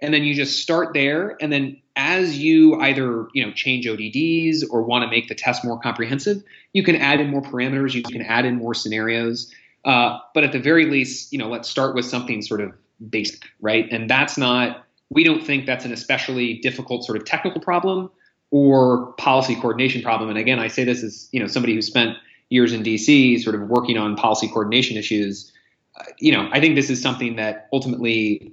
and 0.00 0.12
then 0.12 0.24
you 0.24 0.34
just 0.34 0.62
start 0.62 0.94
there, 0.94 1.36
and 1.40 1.52
then 1.52 1.80
as 1.96 2.38
you 2.38 2.80
either 2.80 3.28
you 3.34 3.44
know 3.44 3.52
change 3.52 3.86
ODDs 3.86 4.64
or 4.70 4.82
want 4.82 5.02
to 5.04 5.10
make 5.10 5.28
the 5.28 5.34
test 5.34 5.64
more 5.64 5.78
comprehensive, 5.78 6.42
you 6.72 6.82
can 6.82 6.96
add 6.96 7.20
in 7.20 7.30
more 7.30 7.42
parameters, 7.42 7.94
you 7.94 8.02
can 8.02 8.22
add 8.22 8.44
in 8.44 8.56
more 8.56 8.74
scenarios. 8.74 9.52
Uh, 9.84 10.18
but 10.34 10.44
at 10.44 10.52
the 10.52 10.58
very 10.58 10.86
least, 10.86 11.32
you 11.32 11.38
know, 11.38 11.48
let's 11.48 11.68
start 11.68 11.94
with 11.94 12.04
something 12.04 12.42
sort 12.42 12.60
of 12.60 12.72
basic, 13.08 13.44
right? 13.60 13.86
And 13.90 14.10
that's 14.10 14.36
not, 14.36 14.84
we 15.08 15.24
don't 15.24 15.44
think 15.44 15.66
that's 15.66 15.84
an 15.84 15.92
especially 15.92 16.54
difficult 16.58 17.04
sort 17.04 17.16
of 17.16 17.24
technical 17.24 17.60
problem 17.60 18.10
or 18.50 19.12
policy 19.12 19.54
coordination 19.54 20.02
problem. 20.02 20.30
And 20.30 20.38
again, 20.38 20.58
I 20.58 20.68
say 20.68 20.84
this 20.84 21.02
as, 21.02 21.28
you 21.32 21.40
know, 21.40 21.46
somebody 21.46 21.74
who 21.74 21.82
spent 21.82 22.16
years 22.50 22.72
in 22.72 22.82
DC 22.82 23.40
sort 23.40 23.54
of 23.54 23.62
working 23.68 23.98
on 23.98 24.16
policy 24.16 24.48
coordination 24.48 24.96
issues. 24.96 25.52
Uh, 25.98 26.04
you 26.18 26.32
know, 26.32 26.48
I 26.52 26.60
think 26.60 26.74
this 26.74 26.90
is 26.90 27.02
something 27.02 27.36
that 27.36 27.68
ultimately 27.72 28.52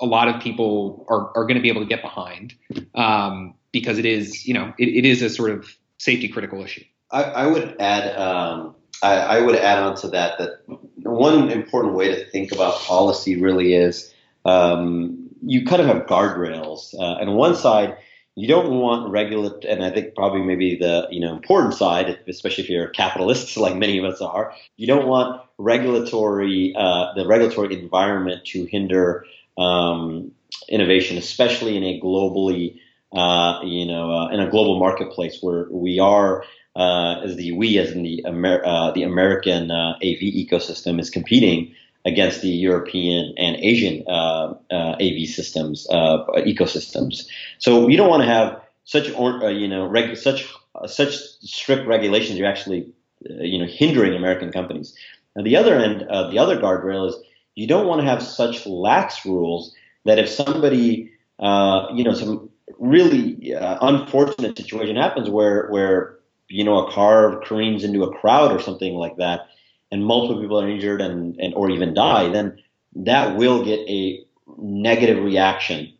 a 0.00 0.06
lot 0.06 0.28
of 0.28 0.40
people 0.40 1.06
are, 1.08 1.28
are 1.36 1.44
going 1.44 1.56
to 1.56 1.60
be 1.60 1.68
able 1.68 1.82
to 1.82 1.86
get 1.86 2.02
behind 2.02 2.54
um, 2.94 3.54
because 3.72 3.98
it 3.98 4.06
is, 4.06 4.46
you 4.46 4.54
know, 4.54 4.72
it, 4.78 4.88
it 4.88 5.04
is 5.04 5.22
a 5.22 5.30
sort 5.30 5.50
of 5.50 5.76
safety 5.98 6.28
critical 6.28 6.62
issue. 6.62 6.84
I, 7.10 7.22
I 7.24 7.46
would 7.46 7.76
add, 7.80 8.16
um, 8.16 8.74
I, 9.02 9.14
I, 9.16 9.40
would 9.40 9.56
add 9.56 9.78
on 9.78 9.96
to 9.96 10.08
that 10.08 10.38
that 10.38 10.62
one 10.96 11.50
important 11.50 11.94
way 11.94 12.08
to 12.08 12.30
think 12.30 12.52
about 12.52 12.78
policy 12.80 13.40
really 13.40 13.74
is 13.74 14.12
um, 14.44 15.28
you 15.42 15.64
kind 15.64 15.82
of 15.82 15.88
have 15.88 16.06
guardrails. 16.06 16.94
Uh, 16.94 17.16
and 17.18 17.30
on 17.30 17.36
one 17.36 17.56
side, 17.56 17.96
you 18.36 18.48
don't 18.48 18.70
want 18.70 19.10
regulate, 19.10 19.64
and 19.64 19.84
I 19.84 19.90
think 19.90 20.14
probably 20.14 20.42
maybe 20.42 20.76
the 20.76 21.08
you 21.10 21.20
know 21.20 21.32
important 21.34 21.74
side, 21.74 22.18
especially 22.28 22.64
if 22.64 22.70
you're 22.70 22.88
capitalists 22.88 23.56
like 23.64 23.76
many 23.76 23.98
of 23.98 24.04
us 24.04 24.20
are, 24.20 24.54
you 24.76 24.86
don't 24.86 25.06
want 25.06 25.42
regulatory 25.58 26.74
uh, 26.76 27.12
the 27.14 27.26
regulatory 27.26 27.78
environment 27.78 28.44
to 28.46 28.64
hinder 28.64 29.24
um, 29.58 30.30
innovation, 30.68 31.18
especially 31.18 31.76
in 31.76 31.84
a 31.84 32.00
globally 32.00 32.78
uh, 33.12 33.60
you 33.64 33.86
know 33.86 34.12
uh, 34.12 34.28
in 34.28 34.40
a 34.40 34.50
global 34.50 34.78
marketplace 34.78 35.38
where 35.40 35.66
we 35.70 35.98
are 35.98 36.44
uh, 36.76 37.20
as 37.24 37.36
the 37.36 37.52
we 37.52 37.78
as 37.78 37.90
in 37.92 38.02
the 38.02 38.22
Amer- 38.26 38.64
uh, 38.64 38.90
the 38.92 39.02
American 39.02 39.70
uh, 39.70 39.96
AV 39.96 40.20
ecosystem 40.20 41.00
is 41.00 41.10
competing 41.10 41.74
against 42.04 42.42
the 42.42 42.48
European 42.48 43.34
and 43.36 43.56
Asian 43.56 44.04
uh, 44.08 44.54
uh, 44.70 44.96
AV 45.00 45.26
systems 45.28 45.86
uh, 45.90 46.24
ecosystems. 46.38 47.26
So 47.58 47.88
you 47.88 47.96
don't 47.96 48.08
want 48.08 48.22
to 48.22 48.28
have 48.28 48.60
such 48.84 49.12
or, 49.12 49.50
you 49.50 49.68
know 49.68 49.86
reg- 49.86 50.16
such 50.16 50.48
such 50.86 51.14
strict 51.42 51.86
regulations. 51.86 52.38
You're 52.38 52.48
actually 52.48 52.92
you 53.22 53.58
know 53.58 53.66
hindering 53.66 54.14
American 54.14 54.52
companies. 54.52 54.94
Now 55.36 55.42
the 55.42 55.56
other 55.56 55.76
end, 55.76 56.00
the 56.00 56.38
other 56.38 56.56
guardrail 56.56 57.08
is 57.08 57.16
you 57.54 57.66
don't 57.66 57.86
want 57.86 58.00
to 58.00 58.06
have 58.06 58.22
such 58.22 58.66
lax 58.66 59.24
rules 59.24 59.74
that 60.04 60.18
if 60.18 60.28
somebody 60.28 61.12
you 61.40 62.04
know 62.04 62.14
some 62.14 62.50
really 62.78 63.52
unfortunate 63.58 64.56
situation 64.56 64.96
happens 64.96 65.28
where 65.28 65.68
where 65.68 66.20
you 66.50 66.64
know, 66.64 66.84
a 66.84 66.92
car 66.92 67.40
careens 67.40 67.84
into 67.84 68.02
a 68.02 68.12
crowd 68.18 68.52
or 68.52 68.60
something 68.60 68.94
like 68.94 69.16
that, 69.16 69.48
and 69.90 70.04
multiple 70.04 70.40
people 70.40 70.60
are 70.60 70.68
injured 70.68 71.00
and, 71.00 71.36
and 71.40 71.54
or 71.54 71.70
even 71.70 71.94
die, 71.94 72.28
then 72.28 72.58
that 72.94 73.36
will 73.36 73.64
get 73.64 73.80
a 73.88 74.24
negative 74.58 75.22
reaction 75.22 75.92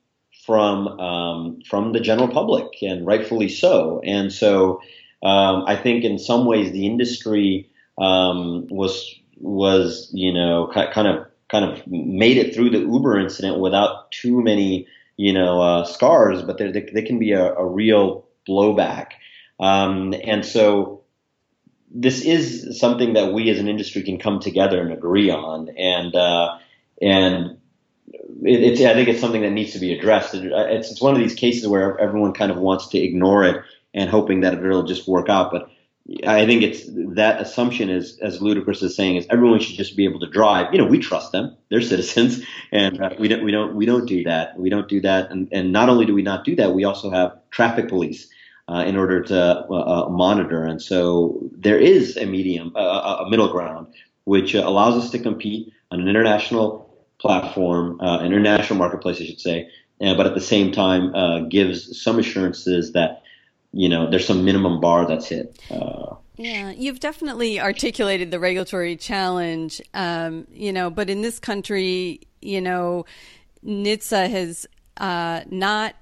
from 0.44 0.88
um, 0.98 1.60
from 1.68 1.92
the 1.92 2.00
general 2.00 2.28
public, 2.28 2.82
and 2.82 3.06
rightfully 3.06 3.48
so. 3.48 4.00
And 4.04 4.32
so, 4.32 4.80
um, 5.22 5.64
I 5.66 5.76
think 5.76 6.04
in 6.04 6.18
some 6.18 6.46
ways 6.46 6.72
the 6.72 6.86
industry 6.86 7.70
um, 7.98 8.66
was 8.68 9.14
was 9.36 10.10
you 10.12 10.32
know 10.32 10.70
kind 10.72 11.08
of 11.08 11.26
kind 11.50 11.64
of 11.64 11.86
made 11.86 12.36
it 12.36 12.54
through 12.54 12.70
the 12.70 12.78
Uber 12.78 13.18
incident 13.18 13.58
without 13.58 14.10
too 14.12 14.42
many 14.42 14.86
you 15.16 15.32
know 15.32 15.60
uh, 15.60 15.84
scars, 15.84 16.42
but 16.42 16.58
there, 16.58 16.72
there, 16.72 16.82
can 17.04 17.18
be 17.18 17.32
a, 17.32 17.54
a 17.54 17.66
real 17.66 18.26
blowback. 18.48 19.12
Um, 19.58 20.14
and 20.24 20.44
so 20.44 20.99
this 21.90 22.22
is 22.22 22.78
something 22.78 23.14
that 23.14 23.32
we 23.32 23.50
as 23.50 23.58
an 23.58 23.68
industry 23.68 24.02
can 24.02 24.18
come 24.18 24.40
together 24.40 24.80
and 24.80 24.92
agree 24.92 25.30
on. 25.30 25.68
And, 25.76 26.14
uh, 26.14 26.58
and 27.00 27.58
it, 28.42 28.62
it's 28.62 28.80
I 28.80 28.94
think 28.94 29.08
it's 29.08 29.20
something 29.20 29.42
that 29.42 29.50
needs 29.50 29.72
to 29.72 29.78
be 29.78 29.92
addressed. 29.92 30.34
It's 30.34 30.90
it's 30.90 31.00
one 31.00 31.14
of 31.14 31.20
these 31.20 31.34
cases 31.34 31.66
where 31.66 31.98
everyone 31.98 32.32
kind 32.32 32.50
of 32.50 32.58
wants 32.58 32.88
to 32.88 32.98
ignore 32.98 33.44
it 33.44 33.62
and 33.94 34.08
hoping 34.08 34.40
that 34.40 34.54
it'll 34.54 34.84
just 34.84 35.08
work 35.08 35.28
out, 35.28 35.50
but 35.50 35.70
I 36.26 36.44
think 36.46 36.62
it's 36.62 36.84
that 37.14 37.40
assumption 37.40 37.88
is 37.88 38.18
as 38.18 38.42
ludicrous 38.42 38.82
as 38.82 38.96
saying 38.96 39.16
is 39.16 39.26
everyone 39.30 39.60
should 39.60 39.76
just 39.76 39.96
be 39.96 40.04
able 40.04 40.20
to 40.20 40.26
drive. 40.26 40.72
You 40.72 40.78
know, 40.78 40.86
we 40.86 40.98
trust 40.98 41.30
them; 41.32 41.56
they're 41.68 41.82
citizens, 41.82 42.42
and 42.72 43.00
uh, 43.00 43.10
we 43.18 43.28
don't 43.28 43.44
we 43.44 43.52
don't 43.52 43.74
we 43.74 43.86
don't 43.86 44.06
do 44.06 44.24
that. 44.24 44.58
We 44.58 44.70
don't 44.70 44.88
do 44.88 45.00
that, 45.02 45.30
and 45.30 45.48
and 45.52 45.72
not 45.72 45.88
only 45.88 46.06
do 46.06 46.14
we 46.14 46.22
not 46.22 46.44
do 46.44 46.56
that, 46.56 46.74
we 46.74 46.84
also 46.84 47.10
have 47.10 47.38
traffic 47.50 47.88
police 47.88 48.28
uh, 48.70 48.84
in 48.84 48.96
order 48.96 49.22
to 49.22 49.36
uh, 49.36 50.06
uh 50.06 50.08
monitor. 50.08 50.64
And 50.64 50.80
so 50.80 51.40
there 51.52 51.78
is 51.78 52.16
a 52.16 52.26
medium, 52.26 52.74
a 52.76 53.26
middle 53.28 53.50
ground, 53.50 53.88
which 54.24 54.54
uh, 54.54 54.62
allows 54.64 55.02
us 55.02 55.10
to 55.10 55.18
compete 55.18 55.72
on 55.90 56.00
an 56.00 56.08
international 56.08 56.88
platform, 57.18 58.00
uh, 58.00 58.22
international 58.22 58.78
marketplace, 58.78 59.20
I 59.20 59.24
should 59.24 59.40
say, 59.40 59.68
but 59.98 60.26
at 60.26 60.34
the 60.34 60.40
same 60.40 60.72
time 60.72 61.48
gives 61.48 62.00
some 62.00 62.18
assurances 62.18 62.92
that 62.92 63.22
you 63.72 63.88
know, 63.88 64.10
there's 64.10 64.26
some 64.26 64.44
minimum 64.44 64.80
bar 64.80 65.06
that's 65.06 65.28
hit. 65.28 65.58
Uh, 65.70 66.16
yeah, 66.36 66.70
you've 66.70 67.00
definitely 67.00 67.60
articulated 67.60 68.30
the 68.30 68.40
regulatory 68.40 68.96
challenge, 68.96 69.80
um, 69.94 70.46
you 70.50 70.72
know, 70.72 70.90
but 70.90 71.10
in 71.10 71.22
this 71.22 71.38
country, 71.38 72.20
you 72.40 72.60
know, 72.60 73.04
NHTSA 73.64 74.30
has 74.30 74.66
uh, 74.96 75.42
not 75.50 75.94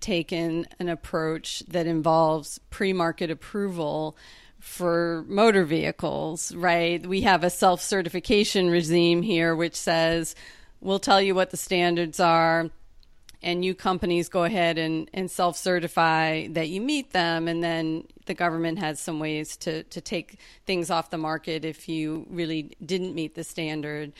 taken 0.00 0.66
an 0.78 0.88
approach 0.88 1.60
that 1.68 1.86
involves 1.86 2.58
pre 2.70 2.92
market 2.92 3.30
approval 3.30 4.16
for 4.58 5.24
motor 5.28 5.64
vehicles, 5.64 6.54
right? 6.54 7.04
We 7.06 7.22
have 7.22 7.44
a 7.44 7.50
self 7.50 7.80
certification 7.80 8.70
regime 8.70 9.22
here 9.22 9.54
which 9.54 9.76
says 9.76 10.34
we'll 10.80 10.98
tell 10.98 11.20
you 11.20 11.34
what 11.34 11.50
the 11.50 11.56
standards 11.56 12.20
are 12.20 12.70
and 13.42 13.64
you 13.64 13.74
companies 13.74 14.28
go 14.28 14.44
ahead 14.44 14.78
and, 14.78 15.08
and 15.14 15.30
self 15.30 15.56
certify 15.56 16.48
that 16.48 16.68
you 16.68 16.80
meet 16.80 17.12
them, 17.12 17.48
and 17.48 17.62
then 17.62 18.04
the 18.26 18.34
government 18.34 18.78
has 18.78 18.98
some 18.98 19.20
ways 19.20 19.56
to, 19.58 19.82
to 19.84 20.00
take 20.00 20.38
things 20.66 20.90
off 20.90 21.10
the 21.10 21.18
market 21.18 21.64
if 21.64 21.88
you 21.88 22.26
really 22.28 22.76
didn't 22.84 23.14
meet 23.14 23.34
the 23.34 23.44
standard. 23.44 24.12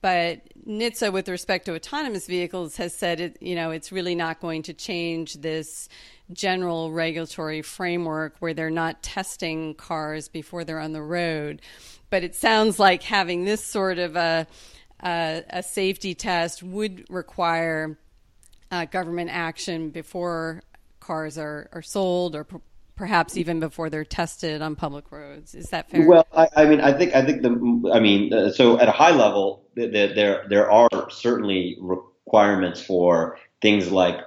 But 0.00 0.42
NHTSA, 0.66 1.12
with 1.12 1.28
respect 1.28 1.66
to 1.66 1.74
autonomous 1.74 2.26
vehicles, 2.26 2.76
has 2.76 2.94
said 2.94 3.20
it, 3.20 3.36
you 3.40 3.54
know 3.54 3.70
it's 3.70 3.92
really 3.92 4.14
not 4.14 4.40
going 4.40 4.62
to 4.64 4.74
change 4.74 5.34
this 5.34 5.88
general 6.32 6.90
regulatory 6.92 7.62
framework 7.62 8.36
where 8.38 8.54
they're 8.54 8.70
not 8.70 9.02
testing 9.02 9.74
cars 9.74 10.28
before 10.28 10.64
they're 10.64 10.80
on 10.80 10.92
the 10.92 11.02
road. 11.02 11.60
But 12.08 12.24
it 12.24 12.34
sounds 12.34 12.78
like 12.78 13.02
having 13.02 13.44
this 13.44 13.64
sort 13.64 13.98
of 13.98 14.16
a 14.16 14.46
a, 15.02 15.42
a 15.50 15.62
safety 15.62 16.14
test 16.14 16.62
would 16.62 17.04
require 17.10 17.98
uh, 18.70 18.86
government 18.86 19.30
action 19.30 19.90
before 19.90 20.62
cars 21.00 21.36
are, 21.36 21.68
are 21.72 21.82
sold 21.82 22.34
or 22.34 22.46
perhaps 22.96 23.36
even 23.36 23.60
before 23.60 23.90
they're 23.90 24.04
tested 24.04 24.62
on 24.62 24.76
public 24.76 25.10
roads. 25.10 25.54
Is 25.54 25.70
that 25.70 25.90
fair? 25.90 26.06
Well, 26.06 26.26
I, 26.32 26.48
I 26.56 26.64
mean, 26.66 26.80
I 26.80 26.92
think 26.92 27.14
I 27.14 27.24
think 27.24 27.42
the 27.42 27.92
I 27.92 28.00
mean, 28.00 28.32
uh, 28.32 28.50
so 28.50 28.78
at 28.78 28.88
a 28.88 28.92
high 28.92 29.10
level, 29.10 29.64
the, 29.74 29.86
the, 29.86 30.12
there 30.14 30.46
there 30.48 30.70
are 30.70 30.88
certainly 31.10 31.76
requirements 31.80 32.82
for 32.82 33.38
things 33.60 33.90
like 33.90 34.20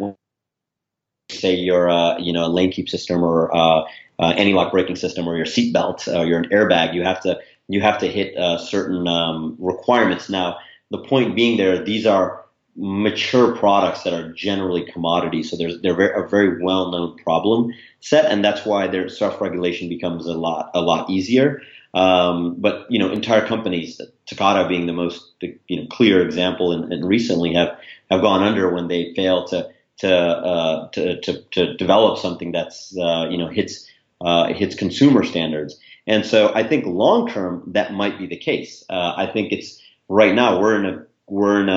say 1.30 1.56
your 1.56 1.90
uh, 1.90 2.18
you 2.18 2.34
know 2.34 2.46
a 2.46 2.50
lane 2.50 2.72
keep 2.72 2.90
system 2.90 3.24
or 3.24 3.56
uh, 3.56 3.84
uh, 4.20 4.34
anti-lock 4.38 4.72
braking 4.72 4.96
system 4.96 5.28
or 5.28 5.36
your 5.36 5.46
seatbelt 5.46 6.08
or 6.08 6.26
your 6.26 6.44
airbag. 6.46 6.94
You 6.94 7.04
have 7.04 7.22
to 7.22 7.40
you 7.68 7.82
have 7.82 8.00
to 8.00 8.08
hit 8.08 8.38
uh, 8.38 8.58
certain 8.58 9.08
um, 9.08 9.56
requirements. 9.60 10.30
Now, 10.30 10.58
the 10.90 11.00
point 11.00 11.36
being 11.36 11.58
there, 11.58 11.84
these 11.84 12.06
are 12.06 12.46
mature 12.78 13.56
products 13.56 14.04
that 14.04 14.14
are 14.14 14.32
generally 14.34 14.86
commodities. 14.92 15.50
So 15.50 15.58
there's 15.58 15.82
they're 15.82 15.96
very, 15.96 16.24
a 16.24 16.28
very 16.28 16.64
well 16.64 16.92
known 16.92 17.18
problem 17.18 17.74
set, 18.00 18.26
and 18.26 18.46
that's 18.46 18.66
why 18.66 18.88
their 18.88 19.10
self 19.10 19.42
regulation 19.42 19.90
becomes 19.90 20.28
a 20.28 20.34
lot 20.34 20.72
a 20.74 20.82
lot 20.82 21.10
easier. 21.10 21.62
Um, 21.94 22.56
but 22.60 22.86
you 22.90 23.00
know, 23.00 23.12
entire 23.12 23.46
companies, 23.46 24.00
Takata 24.28 24.68
being 24.68 24.86
the 24.86 24.94
most 24.94 25.34
you 25.42 25.82
know 25.82 25.88
clear 25.90 26.24
example, 26.24 26.72
and, 26.72 26.94
and 26.94 27.08
recently 27.08 27.54
have 27.56 27.78
have 28.12 28.22
gone 28.22 28.44
under 28.44 28.74
when 28.74 28.88
they 28.88 29.14
fail 29.16 29.46
to 29.48 29.70
to 29.98 30.16
uh, 30.16 30.90
to, 30.90 31.20
to, 31.22 31.42
to 31.52 31.74
develop 31.78 32.20
something 32.20 32.52
that's 32.52 32.96
uh, 32.98 33.28
you 33.30 33.38
know 33.38 33.48
hits 33.48 33.88
uh, 34.22 34.54
hits 34.54 34.76
consumer 34.76 35.24
standards. 35.24 35.80
And 36.06 36.26
so 36.26 36.54
I 36.54 36.64
think 36.64 36.86
long 36.86 37.28
term 37.28 37.64
that 37.68 37.94
might 37.94 38.18
be 38.20 38.28
the 38.28 38.38
case. 38.38 38.84
Uh, 38.90 39.14
I 39.18 39.26
think 39.28 39.52
it's 39.52 39.82
right 40.08 40.34
now 40.34 40.60
we're 40.60 40.80
in 40.80 40.86
a 40.86 41.07
we're 41.28 41.62
in 41.62 41.70
a, 41.70 41.74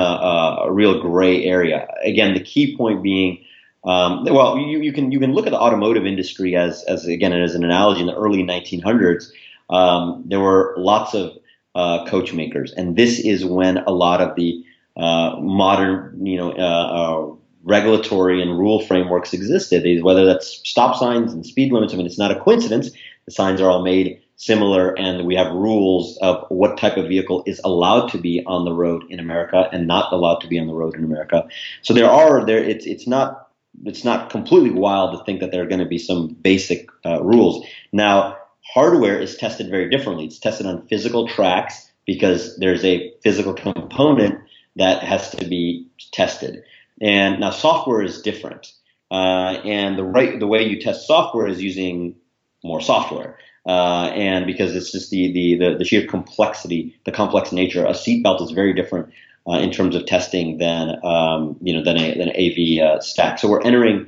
a 0.64 0.72
real 0.72 1.00
gray 1.00 1.44
area. 1.44 1.88
Again, 2.04 2.34
the 2.34 2.40
key 2.40 2.76
point 2.76 3.02
being, 3.02 3.44
um, 3.84 4.24
well, 4.24 4.58
you, 4.58 4.80
you, 4.80 4.92
can 4.92 5.10
you 5.10 5.18
can 5.18 5.32
look 5.32 5.46
at 5.46 5.50
the 5.50 5.58
automotive 5.58 6.06
industry 6.06 6.56
as 6.56 6.84
as 6.84 7.06
again 7.06 7.32
as 7.32 7.54
an 7.54 7.64
analogy. 7.64 8.00
In 8.00 8.06
the 8.06 8.16
early 8.16 8.42
1900s, 8.42 9.30
um, 9.70 10.22
there 10.26 10.40
were 10.40 10.74
lots 10.76 11.14
of 11.14 11.36
uh, 11.74 12.06
coach 12.06 12.32
makers, 12.32 12.72
and 12.72 12.96
this 12.96 13.18
is 13.18 13.44
when 13.44 13.78
a 13.78 13.90
lot 13.90 14.20
of 14.20 14.36
the 14.36 14.64
uh, 14.96 15.36
modern, 15.40 16.24
you 16.24 16.36
know, 16.36 16.52
uh, 16.52 16.56
uh 16.56 17.34
regulatory 17.62 18.40
and 18.40 18.58
rule 18.58 18.80
frameworks 18.80 19.32
existed. 19.32 20.02
Whether 20.02 20.24
that's 20.24 20.60
stop 20.68 20.96
signs 20.96 21.32
and 21.32 21.44
speed 21.44 21.72
limits. 21.72 21.92
I 21.92 21.96
mean, 21.96 22.06
it's 22.06 22.18
not 22.18 22.30
a 22.30 22.40
coincidence. 22.40 22.90
The 23.26 23.32
signs 23.32 23.60
are 23.60 23.70
all 23.70 23.82
made 23.82 24.20
similar, 24.40 24.98
and 24.98 25.26
we 25.26 25.34
have 25.34 25.52
rules 25.52 26.16
of 26.22 26.46
what 26.48 26.78
type 26.78 26.96
of 26.96 27.08
vehicle 27.08 27.42
is 27.44 27.60
allowed 27.62 28.08
to 28.08 28.16
be 28.16 28.42
on 28.46 28.64
the 28.64 28.72
road 28.72 29.04
in 29.10 29.20
America 29.20 29.68
and 29.70 29.86
not 29.86 30.10
allowed 30.14 30.40
to 30.40 30.48
be 30.48 30.58
on 30.58 30.66
the 30.66 30.72
road 30.72 30.96
in 30.96 31.04
America. 31.04 31.46
So 31.82 31.92
there 31.92 32.08
are 32.08 32.44
there 32.46 32.64
it's 32.64 32.86
it's 32.86 33.06
not 33.06 33.50
it's 33.84 34.02
not 34.02 34.30
completely 34.30 34.70
wild 34.70 35.16
to 35.16 35.24
think 35.24 35.40
that 35.40 35.52
there 35.52 35.62
are 35.62 35.66
going 35.66 35.80
to 35.80 35.86
be 35.86 35.98
some 35.98 36.28
basic 36.28 36.88
uh, 37.04 37.22
rules. 37.22 37.66
Now, 37.92 38.38
hardware 38.62 39.18
is 39.20 39.36
tested 39.36 39.68
very 39.68 39.90
differently. 39.90 40.24
It's 40.24 40.38
tested 40.38 40.66
on 40.66 40.86
physical 40.88 41.28
tracks 41.28 41.90
because 42.06 42.56
there's 42.56 42.84
a 42.84 43.12
physical 43.22 43.52
component 43.52 44.40
that 44.76 45.02
has 45.02 45.30
to 45.32 45.46
be 45.46 45.86
tested. 46.12 46.62
And 47.02 47.40
now 47.40 47.50
software 47.50 48.02
is 48.02 48.22
different. 48.22 48.72
Uh, 49.10 49.60
and 49.66 49.98
the 49.98 50.04
right 50.04 50.40
the 50.40 50.46
way 50.46 50.66
you 50.66 50.80
test 50.80 51.06
software 51.06 51.46
is 51.46 51.60
using 51.60 52.14
more 52.64 52.80
software. 52.80 53.36
Uh, 53.66 54.10
and 54.14 54.46
because 54.46 54.74
it's 54.74 54.90
just 54.90 55.10
the, 55.10 55.30
the, 55.32 55.54
the, 55.56 55.78
the, 55.78 55.84
sheer 55.84 56.06
complexity, 56.06 56.98
the 57.04 57.12
complex 57.12 57.52
nature. 57.52 57.84
A 57.84 57.90
seatbelt 57.90 58.40
is 58.42 58.52
very 58.52 58.72
different 58.72 59.12
uh, 59.46 59.58
in 59.58 59.70
terms 59.70 59.94
of 59.94 60.06
testing 60.06 60.58
than 60.58 60.98
um, 61.04 61.56
you 61.60 61.74
know 61.74 61.82
than, 61.82 61.98
a, 61.98 62.16
than 62.16 62.28
an 62.28 62.36
AV 62.36 62.82
uh, 62.82 63.00
stack. 63.00 63.38
So 63.38 63.48
we're 63.48 63.62
entering 63.62 64.06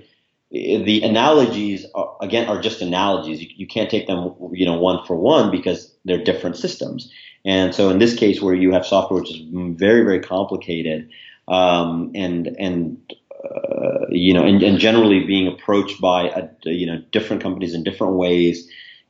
the 0.51 1.03
analogies 1.03 1.87
are, 1.95 2.17
again 2.21 2.49
are 2.49 2.61
just 2.61 2.83
analogies. 2.83 3.43
You, 3.43 3.49
you, 3.57 3.67
can't 3.67 3.91
take 3.91 4.07
them 4.07 4.35
you 4.53 4.67
know 4.67 4.79
one 4.79 5.05
for 5.07 5.17
one 5.17 5.51
because 5.51 5.93
they're 6.05 6.23
different 6.23 6.57
systems. 6.57 7.13
And 7.45 7.75
so 7.75 7.91
in 7.91 7.99
this 7.99 8.15
case, 8.15 8.41
where 8.41 8.55
you 8.55 8.73
have 8.73 8.87
software 8.87 9.21
which 9.21 9.31
is 9.31 9.43
very 9.51 10.03
very 10.03 10.21
complicated 10.21 11.11
um, 11.49 12.13
and 12.15 12.55
and 12.59 13.15
uh, 13.45 14.07
you 14.11 14.33
know 14.33 14.45
and, 14.45 14.63
and 14.63 14.79
generally 14.79 15.25
being 15.25 15.49
approached 15.49 16.01
by 16.01 16.29
a, 16.29 16.49
you 16.71 16.87
know 16.87 17.03
different 17.11 17.43
companies 17.43 17.75
in 17.75 17.83
different 17.83 18.15
ways 18.15 18.69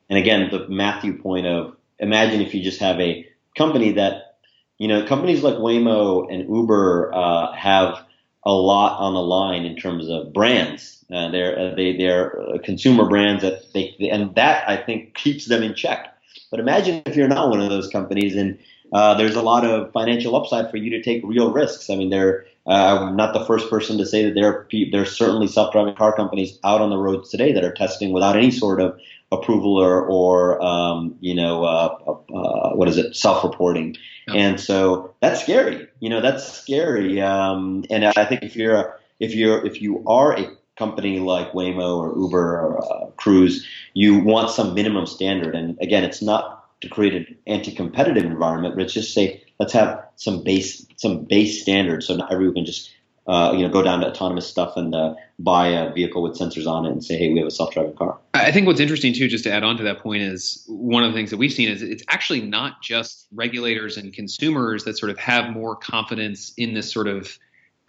and 0.09 0.18
again, 0.18 0.48
the 0.50 0.68
Matthew 0.68 1.20
point 1.20 1.46
of 1.46 1.76
imagine 1.98 2.40
if 2.40 2.55
you 2.55 2.62
just 2.62 2.80
have 2.80 3.00
a 3.00 3.26
company 3.57 3.92
that, 3.92 4.36
you 4.78 4.88
know, 4.88 5.07
companies 5.07 5.42
like 5.42 5.55
Waymo 5.55 6.32
and 6.32 6.48
Uber 6.48 7.12
uh, 7.14 7.53
have 7.53 8.05
a 8.44 8.53
lot 8.53 8.98
on 8.98 9.14
the 9.14 9.20
line 9.20 9.64
in 9.64 9.76
terms 9.76 10.09
of 10.09 10.32
brands. 10.32 11.05
Uh, 11.12 11.30
they're 11.30 11.59
uh, 11.59 11.74
they 11.74 11.96
they're 11.96 12.59
consumer 12.64 13.09
brands 13.09 13.42
that 13.42 13.72
they 13.72 13.94
and 14.11 14.34
that 14.34 14.68
I 14.68 14.76
think 14.76 15.14
keeps 15.14 15.46
them 15.46 15.62
in 15.62 15.74
check. 15.74 16.09
But 16.50 16.61
imagine 16.61 17.03
if 17.07 17.16
you're 17.16 17.28
not 17.28 17.48
one 17.48 17.61
of 17.61 17.70
those 17.70 17.88
companies 17.88 18.36
and 18.36 18.59
uh, 18.92 19.14
there's 19.14 19.36
a 19.36 19.42
lot 19.42 19.64
of 19.64 19.90
financial 19.92 20.36
upside 20.36 20.70
for 20.70 20.76
you 20.76 20.90
to 20.90 21.03
take 21.03 21.22
real 21.24 21.50
risks. 21.50 21.88
I 21.88 21.96
mean, 21.96 22.11
they're 22.11 22.46
uh, 22.66 23.09
I'm 23.09 23.16
not 23.16 23.34
the 23.34 23.44
first 23.44 23.68
person 23.68 23.98
to 23.98 24.07
say 24.07 24.24
that 24.24 24.34
there 24.34 24.46
are 24.46 24.68
there's 24.92 25.16
certainly 25.16 25.48
self-driving 25.48 25.96
car 25.96 26.14
companies 26.14 26.59
out 26.62 26.80
on 26.80 26.90
the 26.90 26.98
roads 26.98 27.28
today 27.30 27.53
that 27.53 27.64
are 27.64 27.72
testing 27.72 28.12
without 28.12 28.36
any 28.36 28.50
sort 28.50 28.80
of 28.80 28.98
approval 29.32 29.76
or, 29.76 30.06
or 30.06 30.62
um, 30.62 31.16
you 31.20 31.34
know, 31.34 31.64
uh, 31.64 31.96
uh, 32.34 32.74
what 32.74 32.88
is 32.88 32.98
it, 32.98 33.16
self-reporting. 33.16 33.96
And 34.28 34.60
so 34.60 35.14
that's 35.20 35.42
scary. 35.42 35.88
You 36.00 36.10
know, 36.10 36.20
that's 36.20 36.50
scary. 36.52 37.20
Um, 37.20 37.84
and 37.90 38.04
I 38.04 38.24
think 38.24 38.42
if 38.42 38.54
you're 38.54 38.76
a, 38.76 38.94
if 39.18 39.34
you're 39.34 39.66
if 39.66 39.82
you 39.82 40.04
are 40.06 40.38
a 40.38 40.50
company 40.78 41.18
like 41.18 41.52
Waymo 41.52 41.98
or 41.98 42.16
Uber 42.16 42.60
or 42.60 42.84
uh, 42.84 43.10
Cruise, 43.16 43.66
you 43.94 44.20
want 44.20 44.50
some 44.50 44.74
minimum 44.74 45.06
standard. 45.06 45.54
And 45.54 45.76
again, 45.80 46.04
it's 46.04 46.22
not 46.22 46.80
to 46.80 46.88
create 46.88 47.14
an 47.14 47.36
anti-competitive 47.46 48.24
environment, 48.24 48.74
but 48.74 48.84
it's 48.84 48.94
just 48.94 49.14
say 49.14 49.42
let's 49.58 49.72
have 49.72 50.04
some 50.16 50.42
base 50.42 50.86
some 50.96 51.24
base 51.24 51.62
standards 51.62 52.06
so 52.06 52.16
not 52.16 52.32
everyone 52.32 52.54
can 52.54 52.64
just 52.66 52.90
uh, 53.26 53.52
you 53.54 53.62
know, 53.62 53.68
go 53.68 53.82
down 53.82 54.00
to 54.00 54.10
AutonomouStuff 54.10 54.76
and 54.76 54.94
uh, 54.94 55.14
buy 55.38 55.68
a 55.68 55.92
vehicle 55.92 56.22
with 56.22 56.36
sensors 56.36 56.66
on 56.66 56.84
it 56.84 56.90
and 56.90 57.04
say, 57.04 57.16
hey, 57.16 57.32
we 57.32 57.38
have 57.38 57.46
a 57.46 57.52
self-driving 57.52 57.94
car. 57.94 58.18
I 58.34 58.50
think 58.50 58.66
what's 58.66 58.80
interesting 58.80 59.14
too, 59.14 59.28
just 59.28 59.44
to 59.44 59.52
add 59.52 59.62
on 59.62 59.76
to 59.76 59.84
that 59.84 60.00
point, 60.00 60.22
is 60.22 60.64
one 60.66 61.04
of 61.04 61.12
the 61.12 61.16
things 61.16 61.30
that 61.30 61.36
we've 61.36 61.52
seen 61.52 61.68
is 61.68 61.82
it's 61.82 62.02
actually 62.08 62.40
not 62.40 62.82
just 62.82 63.28
regulators 63.32 63.96
and 63.96 64.12
consumers 64.12 64.84
that 64.84 64.98
sort 64.98 65.10
of 65.10 65.18
have 65.18 65.50
more 65.50 65.76
confidence 65.76 66.52
in 66.56 66.74
this 66.74 66.90
sort 66.92 67.06
of 67.06 67.38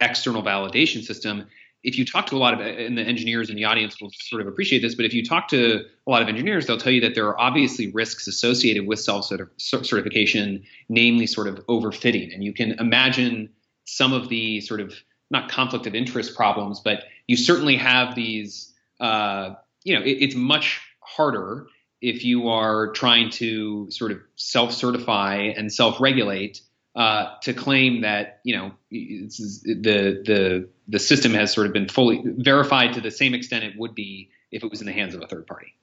external 0.00 0.42
validation 0.42 1.02
system. 1.02 1.46
If 1.82 1.98
you 1.98 2.06
talk 2.06 2.26
to 2.26 2.36
a 2.36 2.38
lot 2.38 2.54
of 2.54 2.60
and 2.60 2.96
the 2.96 3.02
engineers 3.02 3.50
in 3.50 3.56
the 3.56 3.64
audience 3.64 4.00
will 4.00 4.10
sort 4.14 4.40
of 4.40 4.46
appreciate 4.48 4.80
this, 4.82 4.94
but 4.94 5.04
if 5.04 5.12
you 5.12 5.24
talk 5.24 5.48
to 5.48 5.80
a 6.06 6.10
lot 6.10 6.22
of 6.22 6.28
engineers, 6.28 6.66
they'll 6.66 6.78
tell 6.78 6.92
you 6.92 7.00
that 7.02 7.14
there 7.14 7.26
are 7.26 7.38
obviously 7.38 7.90
risks 7.90 8.26
associated 8.28 8.86
with 8.86 9.00
self 9.00 9.26
certification, 9.58 10.62
namely 10.88 11.26
sort 11.26 11.48
of 11.48 11.56
overfitting. 11.66 12.32
And 12.32 12.44
you 12.44 12.54
can 12.54 12.72
imagine 12.78 13.50
some 13.84 14.12
of 14.14 14.28
the 14.28 14.60
sort 14.62 14.80
of 14.80 14.94
not 15.34 15.50
conflict 15.50 15.86
of 15.86 15.94
interest 15.94 16.34
problems, 16.34 16.80
but 16.80 17.04
you 17.26 17.36
certainly 17.36 17.76
have 17.76 18.14
these. 18.14 18.72
Uh, 18.98 19.54
you 19.82 19.94
know, 19.94 20.02
it, 20.02 20.12
it's 20.20 20.34
much 20.34 20.80
harder 21.00 21.66
if 22.00 22.24
you 22.24 22.48
are 22.48 22.92
trying 22.92 23.30
to 23.30 23.90
sort 23.90 24.12
of 24.12 24.18
self-certify 24.36 25.36
and 25.56 25.72
self-regulate 25.72 26.60
uh, 26.96 27.36
to 27.42 27.52
claim 27.52 28.02
that 28.02 28.40
you 28.44 28.56
know 28.56 28.72
the 28.90 30.22
the 30.24 30.68
the 30.86 30.98
system 30.98 31.32
has 31.34 31.52
sort 31.52 31.66
of 31.66 31.72
been 31.72 31.88
fully 31.88 32.22
verified 32.24 32.94
to 32.94 33.00
the 33.00 33.10
same 33.10 33.34
extent 33.34 33.64
it 33.64 33.76
would 33.76 33.94
be 33.94 34.30
if 34.52 34.62
it 34.62 34.70
was 34.70 34.80
in 34.80 34.86
the 34.86 34.92
hands 34.92 35.14
of 35.14 35.22
a 35.22 35.26
third 35.26 35.46
party. 35.46 35.74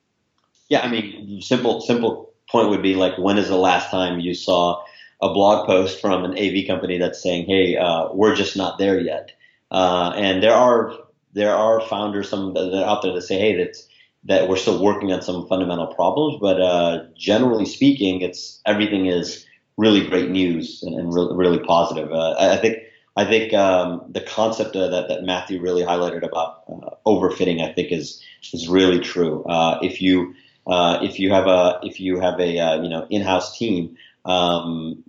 Yeah, 0.70 0.82
I 0.82 0.90
mean, 0.90 1.42
simple 1.42 1.82
simple 1.82 2.34
point 2.50 2.70
would 2.70 2.82
be 2.82 2.96
like, 2.96 3.18
when 3.18 3.38
is 3.38 3.50
the 3.50 3.58
last 3.58 3.90
time 3.90 4.20
you 4.20 4.34
saw 4.34 4.84
a 5.22 5.34
blog 5.34 5.68
post 5.68 6.00
from 6.00 6.24
an 6.24 6.32
AV 6.38 6.66
company 6.66 6.98
that's 6.98 7.22
saying, 7.22 7.46
"Hey, 7.46 7.76
uh, 7.76 8.10
we're 8.14 8.36
just 8.36 8.56
not 8.56 8.78
there 8.78 9.00
yet," 9.00 9.34
uh, 9.72 10.14
and 10.16 10.44
there 10.44 10.54
are 10.54 10.94
there 11.34 11.56
are 11.56 11.82
founders 11.82 12.30
some 12.30 12.54
that 12.54 12.74
are 12.74 12.86
out 12.86 13.02
there 13.02 13.14
that 13.14 13.22
say, 13.22 13.40
"Hey, 13.40 13.56
that's 13.58 13.88
that 14.26 14.48
we're 14.48 14.58
still 14.58 14.84
working 14.84 15.12
on 15.12 15.22
some 15.22 15.48
fundamental 15.48 15.88
problems, 15.88 16.38
but 16.40 16.62
uh, 16.62 17.06
generally 17.18 17.66
speaking, 17.66 18.22
it's 18.22 18.62
everything 18.66 19.08
is 19.08 19.46
really 19.78 20.06
great 20.06 20.30
news 20.30 20.84
and, 20.84 20.94
and 21.00 21.14
really, 21.14 21.36
really 21.36 21.60
positive. 21.60 22.12
Uh, 22.12 22.32
I, 22.38 22.54
I, 22.54 22.58
think 22.58 22.78
I 23.16 23.26
think 23.26 23.54
um, 23.54 24.04
the 24.10 24.22
concept 24.22 24.76
uh, 24.76 24.88
that, 24.90 25.08
that 25.08 25.24
Matthew 25.24 25.60
really 25.60 25.82
highlighted 25.82 26.24
about 26.24 26.64
uh, 26.68 26.96
overfitting, 27.06 27.68
I 27.68 27.74
think, 27.74 27.92
is 27.92 28.22
is 28.54 28.68
really 28.68 29.00
true. 29.00 29.44
Uh, 29.46 29.80
if 29.82 30.02
you 30.02 30.36
uh, 30.68 31.00
if 31.02 31.20
you 31.20 31.32
have 31.34 31.48
a 31.48 31.80
if 31.84 32.00
you 32.00 32.20
have 32.20 32.40
a 32.40 32.82
you 32.84 32.90
know 32.90 33.08
in-house 33.10 33.58
team 33.58 33.98
um, 34.26 35.04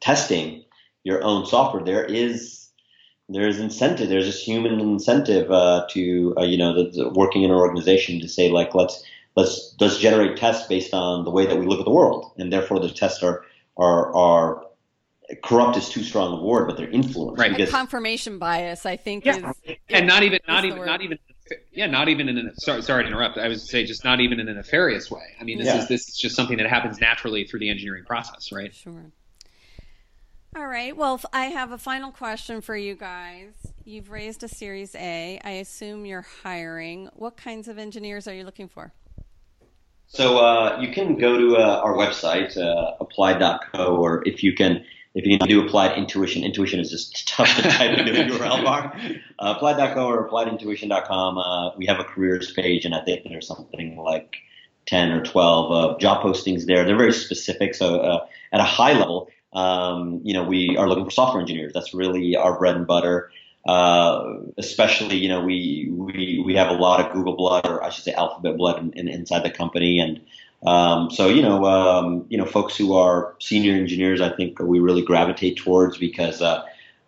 testing 0.00 0.64
your 1.04 1.22
own 1.22 1.44
software, 1.44 1.84
there 1.84 2.04
is 2.04 2.67
there's 3.28 3.58
incentive. 3.58 4.08
There's 4.08 4.26
this 4.26 4.42
human 4.42 4.80
incentive 4.80 5.50
uh, 5.50 5.86
to 5.90 6.34
uh, 6.38 6.42
you 6.42 6.56
know 6.56 6.74
the, 6.74 6.90
the 6.90 7.08
working 7.10 7.42
in 7.42 7.50
an 7.50 7.56
organization 7.56 8.20
to 8.20 8.28
say 8.28 8.50
like 8.50 8.74
let's 8.74 9.04
let's 9.36 9.74
let's 9.80 9.98
generate 9.98 10.36
tests 10.36 10.66
based 10.66 10.94
on 10.94 11.24
the 11.24 11.30
way 11.30 11.46
that 11.46 11.56
we 11.56 11.66
look 11.66 11.78
at 11.78 11.84
the 11.84 11.92
world, 11.92 12.32
and 12.38 12.52
therefore 12.52 12.80
the 12.80 12.90
tests 12.90 13.22
are 13.22 13.44
are 13.76 14.14
are 14.14 14.64
corrupt 15.42 15.76
is 15.76 15.88
too 15.88 16.02
strong 16.02 16.38
a 16.38 16.42
word, 16.42 16.66
but 16.66 16.76
they're 16.76 16.88
influenced. 16.88 17.38
Right. 17.38 17.50
Because, 17.50 17.70
confirmation 17.70 18.38
bias, 18.38 18.86
I 18.86 18.96
think, 18.96 19.24
yeah. 19.24 19.52
is 19.66 19.76
and 19.90 20.06
not 20.06 20.22
even 20.22 20.40
not 20.48 20.64
even 20.64 20.84
not 20.84 21.02
even 21.02 21.18
yeah, 21.72 21.86
not 21.86 22.08
even 22.08 22.28
in 22.28 22.38
a 22.38 22.54
sorry, 22.56 22.82
sorry 22.82 23.04
to 23.04 23.08
interrupt. 23.08 23.38
I 23.38 23.48
would 23.48 23.60
say 23.60 23.84
just 23.84 24.04
not 24.04 24.20
even 24.20 24.40
in 24.40 24.48
a 24.48 24.54
nefarious 24.54 25.10
way. 25.10 25.34
I 25.40 25.44
mean, 25.44 25.58
this 25.58 25.66
yeah. 25.66 25.78
is 25.78 25.88
this 25.88 26.08
is 26.08 26.16
just 26.16 26.34
something 26.34 26.56
that 26.58 26.68
happens 26.68 27.00
naturally 27.00 27.44
through 27.44 27.60
the 27.60 27.70
engineering 27.70 28.04
process, 28.04 28.52
right? 28.52 28.74
Sure. 28.74 29.10
All 30.56 30.66
right. 30.66 30.96
Well, 30.96 31.20
I 31.32 31.46
have 31.46 31.72
a 31.72 31.78
final 31.78 32.10
question 32.10 32.62
for 32.62 32.76
you 32.76 32.94
guys. 32.94 33.52
You've 33.84 34.10
raised 34.10 34.42
a 34.42 34.48
Series 34.48 34.94
A. 34.94 35.38
I 35.44 35.50
assume 35.50 36.06
you're 36.06 36.26
hiring. 36.42 37.10
What 37.14 37.36
kinds 37.36 37.68
of 37.68 37.78
engineers 37.78 38.26
are 38.26 38.34
you 38.34 38.44
looking 38.44 38.68
for? 38.68 38.92
So 40.06 40.38
uh, 40.38 40.80
you 40.80 40.90
can 40.90 41.18
go 41.18 41.36
to 41.36 41.56
uh, 41.56 41.82
our 41.84 41.92
website, 41.92 42.56
uh, 42.56 42.96
applied.co, 42.98 43.96
or 43.96 44.26
if 44.26 44.42
you 44.42 44.54
can, 44.54 44.84
if 45.14 45.26
you 45.26 45.38
can 45.38 45.46
do 45.46 45.66
applied 45.66 45.98
intuition, 45.98 46.42
intuition 46.42 46.80
is 46.80 46.90
just 46.90 47.28
tough 47.36 47.54
to 47.56 47.62
type 47.62 47.98
into 47.98 48.12
the 48.12 48.20
URL 48.20 48.64
bar. 48.64 48.98
Uh, 49.38 49.54
applied.co 49.54 50.06
or 50.06 50.28
appliedintuition.com. 50.28 51.38
Uh, 51.38 51.76
we 51.76 51.84
have 51.84 52.00
a 52.00 52.04
careers 52.04 52.52
page, 52.52 52.86
and 52.86 52.94
I 52.94 53.04
think 53.04 53.24
there's 53.28 53.46
something 53.46 53.98
like 53.98 54.36
10 54.86 55.12
or 55.12 55.22
12 55.22 55.72
uh, 55.72 55.98
job 55.98 56.22
postings 56.22 56.64
there. 56.64 56.86
They're 56.86 56.96
very 56.96 57.12
specific. 57.12 57.74
So 57.74 58.00
uh, 58.00 58.26
at 58.52 58.60
a 58.60 58.64
high 58.64 58.94
level, 58.94 59.28
um, 59.52 60.20
you 60.24 60.34
know, 60.34 60.44
we 60.44 60.76
are 60.76 60.88
looking 60.88 61.04
for 61.04 61.10
software 61.10 61.40
engineers. 61.40 61.72
That's 61.72 61.94
really 61.94 62.36
our 62.36 62.58
bread 62.58 62.76
and 62.76 62.86
butter. 62.86 63.30
Uh, 63.66 64.40
especially, 64.56 65.16
you 65.16 65.28
know, 65.28 65.42
we, 65.44 65.90
we, 65.90 66.42
we 66.44 66.54
have 66.54 66.70
a 66.70 66.74
lot 66.74 67.00
of 67.04 67.12
Google 67.12 67.36
blood, 67.36 67.66
or 67.66 67.84
I 67.84 67.90
should 67.90 68.04
say 68.04 68.12
Alphabet 68.12 68.56
blood 68.56 68.78
in, 68.78 68.92
in, 68.94 69.08
inside 69.08 69.42
the 69.42 69.50
company. 69.50 70.00
And, 70.00 70.20
um, 70.66 71.10
so, 71.10 71.28
you 71.28 71.42
know, 71.42 71.66
um, 71.66 72.24
you 72.30 72.38
know, 72.38 72.46
folks 72.46 72.76
who 72.76 72.94
are 72.94 73.34
senior 73.40 73.74
engineers, 73.74 74.22
I 74.22 74.34
think 74.34 74.58
we 74.58 74.80
really 74.80 75.02
gravitate 75.02 75.58
towards 75.58 75.98
because, 75.98 76.40
uh, 76.40 76.62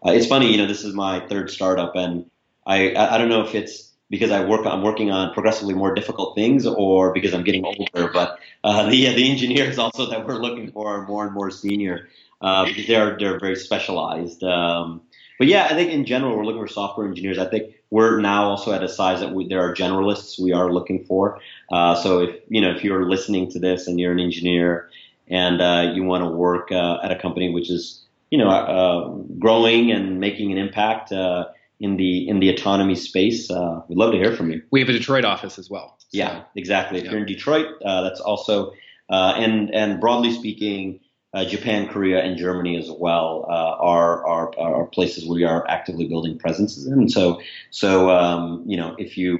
uh, 0.04 0.10
it's 0.12 0.26
funny, 0.26 0.50
you 0.50 0.58
know, 0.58 0.66
this 0.66 0.84
is 0.84 0.92
my 0.92 1.20
third 1.28 1.50
startup 1.50 1.96
and 1.96 2.30
I, 2.66 2.94
I 2.94 3.18
don't 3.18 3.28
know 3.28 3.42
if 3.42 3.54
it's 3.54 3.89
because 4.10 4.30
I 4.30 4.44
work, 4.44 4.66
I'm 4.66 4.82
working 4.82 5.10
on 5.10 5.32
progressively 5.32 5.74
more 5.74 5.94
difficult 5.94 6.34
things 6.34 6.66
or 6.66 7.12
because 7.14 7.32
I'm 7.32 7.44
getting 7.44 7.64
older, 7.64 8.10
but, 8.12 8.38
uh, 8.64 8.82
the, 8.90 9.14
the 9.14 9.30
engineers 9.30 9.78
also 9.78 10.10
that 10.10 10.26
we're 10.26 10.38
looking 10.38 10.70
for 10.72 10.88
are 10.88 11.06
more 11.06 11.24
and 11.24 11.32
more 11.32 11.50
senior 11.50 12.08
uh, 12.40 12.64
because 12.64 12.86
they're 12.86 13.18
they're 13.18 13.38
very 13.38 13.56
specialized. 13.56 14.42
Um, 14.42 15.02
but 15.38 15.46
yeah, 15.46 15.66
I 15.70 15.74
think 15.74 15.90
in 15.90 16.04
general 16.04 16.36
we're 16.36 16.44
looking 16.44 16.62
for 16.62 16.68
software 16.68 17.06
engineers. 17.06 17.38
I 17.38 17.46
think 17.46 17.74
we're 17.90 18.20
now 18.20 18.44
also 18.50 18.72
at 18.72 18.82
a 18.82 18.88
size 18.88 19.20
that 19.20 19.32
we, 19.32 19.48
there 19.48 19.60
are 19.60 19.74
generalists 19.74 20.38
we 20.38 20.52
are 20.52 20.72
looking 20.72 21.04
for. 21.04 21.40
Uh, 21.70 21.94
so 21.94 22.20
if 22.20 22.36
you 22.48 22.60
know 22.60 22.70
if 22.70 22.84
you're 22.84 23.08
listening 23.08 23.50
to 23.52 23.58
this 23.58 23.86
and 23.86 24.00
you're 24.00 24.12
an 24.12 24.20
engineer 24.20 24.90
and 25.28 25.60
uh, 25.60 25.92
you 25.94 26.02
want 26.02 26.24
to 26.24 26.30
work 26.30 26.72
uh, 26.72 26.98
at 27.02 27.10
a 27.10 27.16
company 27.16 27.52
which 27.52 27.70
is 27.70 28.02
you 28.30 28.38
know 28.38 28.48
uh, 28.48 29.08
growing 29.38 29.90
and 29.92 30.20
making 30.20 30.52
an 30.52 30.58
impact 30.58 31.12
uh, 31.12 31.46
in 31.80 31.96
the 31.96 32.28
in 32.28 32.40
the 32.40 32.48
autonomy 32.50 32.94
space, 32.94 33.50
uh, 33.50 33.80
we'd 33.88 33.98
love 33.98 34.12
to 34.12 34.18
hear 34.18 34.36
from 34.36 34.50
you. 34.50 34.62
We 34.70 34.80
have 34.80 34.88
a 34.88 34.92
Detroit 34.92 35.24
office 35.24 35.58
as 35.58 35.68
well. 35.68 35.96
So. 35.98 36.08
Yeah, 36.12 36.42
exactly. 36.54 36.98
If 36.98 37.04
yeah. 37.04 37.10
you're 37.10 37.20
in 37.20 37.26
Detroit, 37.26 37.66
that's 37.80 38.20
also 38.20 38.72
and 39.08 39.74
and 39.74 40.00
broadly 40.00 40.32
speaking 40.32 41.00
uh, 41.32 41.44
Japan, 41.44 41.86
Korea, 41.88 42.22
and 42.22 42.36
Germany 42.36 42.76
as 42.76 42.90
well 42.90 43.46
uh, 43.48 43.76
are, 43.80 44.26
are 44.26 44.58
are 44.58 44.86
places 44.86 45.26
we 45.26 45.44
are 45.44 45.66
actively 45.68 46.08
building 46.08 46.38
presences 46.38 46.86
in. 46.86 47.08
So 47.08 47.40
so 47.70 48.10
um, 48.10 48.64
you 48.66 48.76
know 48.76 48.96
if 48.98 49.16
you 49.16 49.38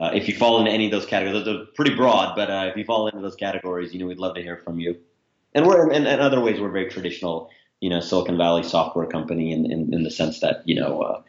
uh, 0.00 0.10
if 0.12 0.28
you 0.28 0.34
fall 0.34 0.58
into 0.58 0.70
any 0.70 0.86
of 0.86 0.90
those 0.90 1.06
categories, 1.06 1.44
they're 1.44 1.66
pretty 1.76 1.94
broad, 1.94 2.34
but 2.34 2.50
uh, 2.50 2.66
if 2.70 2.76
you 2.76 2.84
fall 2.84 3.06
into 3.06 3.20
those 3.20 3.36
categories, 3.36 3.92
you 3.92 4.00
know 4.00 4.06
we'd 4.06 4.18
love 4.18 4.34
to 4.34 4.42
hear 4.42 4.56
from 4.56 4.80
you. 4.80 4.96
And 5.54 5.66
we're 5.66 5.90
in, 5.90 6.06
in 6.06 6.20
other 6.20 6.40
ways 6.40 6.60
we're 6.60 6.70
very 6.70 6.88
traditional, 6.88 7.50
you 7.80 7.90
know, 7.90 8.00
Silicon 8.00 8.36
Valley 8.36 8.62
software 8.62 9.06
company 9.06 9.52
in 9.52 9.70
in, 9.70 9.92
in 9.92 10.02
the 10.02 10.10
sense 10.10 10.40
that 10.40 10.62
you 10.66 10.74
know. 10.74 11.02
Uh, 11.02 11.22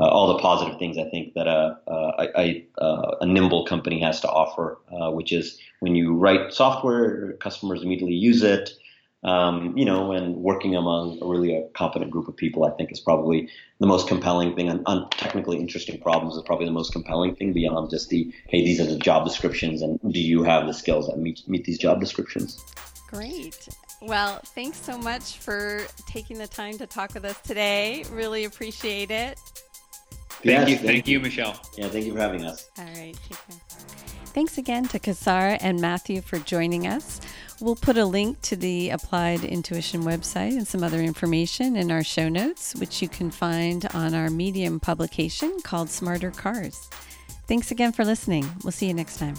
uh, 0.00 0.06
all 0.06 0.28
the 0.28 0.38
positive 0.38 0.78
things 0.78 0.96
I 0.96 1.10
think 1.10 1.34
that 1.34 1.48
a, 1.48 1.76
a, 1.88 2.64
a, 2.80 3.16
a 3.20 3.26
nimble 3.26 3.64
company 3.66 4.00
has 4.00 4.20
to 4.20 4.28
offer, 4.28 4.78
which 5.10 5.32
is 5.32 5.58
when 5.80 5.96
you 5.96 6.14
write 6.14 6.52
software, 6.52 7.32
customers 7.40 7.82
immediately 7.82 8.14
use 8.14 8.44
it 8.44 8.78
um, 9.24 9.76
you 9.76 9.84
know, 9.84 10.12
and 10.12 10.36
working 10.36 10.76
among 10.76 11.18
a 11.20 11.26
really 11.26 11.54
a 11.54 11.66
competent 11.74 12.10
group 12.10 12.28
of 12.28 12.36
people, 12.36 12.64
I 12.64 12.70
think 12.70 12.92
is 12.92 13.00
probably 13.00 13.48
the 13.80 13.86
most 13.86 14.06
compelling 14.06 14.54
thing. 14.54 14.68
On, 14.68 14.82
on, 14.86 15.10
technically 15.10 15.58
interesting 15.58 16.00
problems 16.00 16.36
is 16.36 16.42
probably 16.44 16.66
the 16.66 16.72
most 16.72 16.92
compelling 16.92 17.34
thing 17.34 17.52
beyond 17.52 17.90
just 17.90 18.10
the 18.10 18.32
hey, 18.48 18.64
these 18.64 18.80
are 18.80 18.86
the 18.86 18.98
job 18.98 19.24
descriptions, 19.24 19.82
and 19.82 19.98
do 20.12 20.20
you 20.20 20.44
have 20.44 20.66
the 20.66 20.74
skills 20.74 21.08
that 21.08 21.18
meet 21.18 21.46
meet 21.48 21.64
these 21.64 21.78
job 21.78 22.00
descriptions? 22.00 22.64
Great. 23.08 23.68
Well, 24.00 24.40
thanks 24.44 24.80
so 24.80 24.96
much 24.96 25.38
for 25.38 25.82
taking 26.06 26.38
the 26.38 26.46
time 26.46 26.78
to 26.78 26.86
talk 26.86 27.14
with 27.14 27.24
us 27.24 27.40
today. 27.40 28.04
Really 28.12 28.44
appreciate 28.44 29.10
it. 29.10 29.38
Thank 30.28 30.44
yes, 30.44 30.68
you, 30.68 30.76
thank, 30.76 30.86
thank 30.86 31.08
you, 31.08 31.18
you, 31.18 31.20
Michelle. 31.20 31.60
Yeah, 31.76 31.88
thank 31.88 32.06
you 32.06 32.12
for 32.12 32.20
having 32.20 32.44
us. 32.44 32.70
All 32.78 32.84
right, 32.84 33.16
take 33.28 33.48
care. 33.48 33.56
Thanks 34.26 34.56
again 34.56 34.84
to 34.88 35.00
Qasar 35.00 35.58
and 35.60 35.80
Matthew 35.80 36.20
for 36.20 36.38
joining 36.38 36.86
us. 36.86 37.20
We'll 37.60 37.74
put 37.74 37.98
a 37.98 38.04
link 38.04 38.40
to 38.42 38.54
the 38.54 38.90
Applied 38.90 39.42
Intuition 39.42 40.02
website 40.02 40.52
and 40.52 40.66
some 40.66 40.84
other 40.84 41.00
information 41.00 41.74
in 41.74 41.90
our 41.90 42.04
show 42.04 42.28
notes, 42.28 42.76
which 42.76 43.02
you 43.02 43.08
can 43.08 43.32
find 43.32 43.84
on 43.94 44.14
our 44.14 44.30
Medium 44.30 44.78
publication 44.78 45.58
called 45.64 45.90
Smarter 45.90 46.30
Cars. 46.30 46.88
Thanks 47.48 47.72
again 47.72 47.90
for 47.90 48.04
listening. 48.04 48.48
We'll 48.62 48.70
see 48.70 48.86
you 48.86 48.94
next 48.94 49.16
time. 49.16 49.34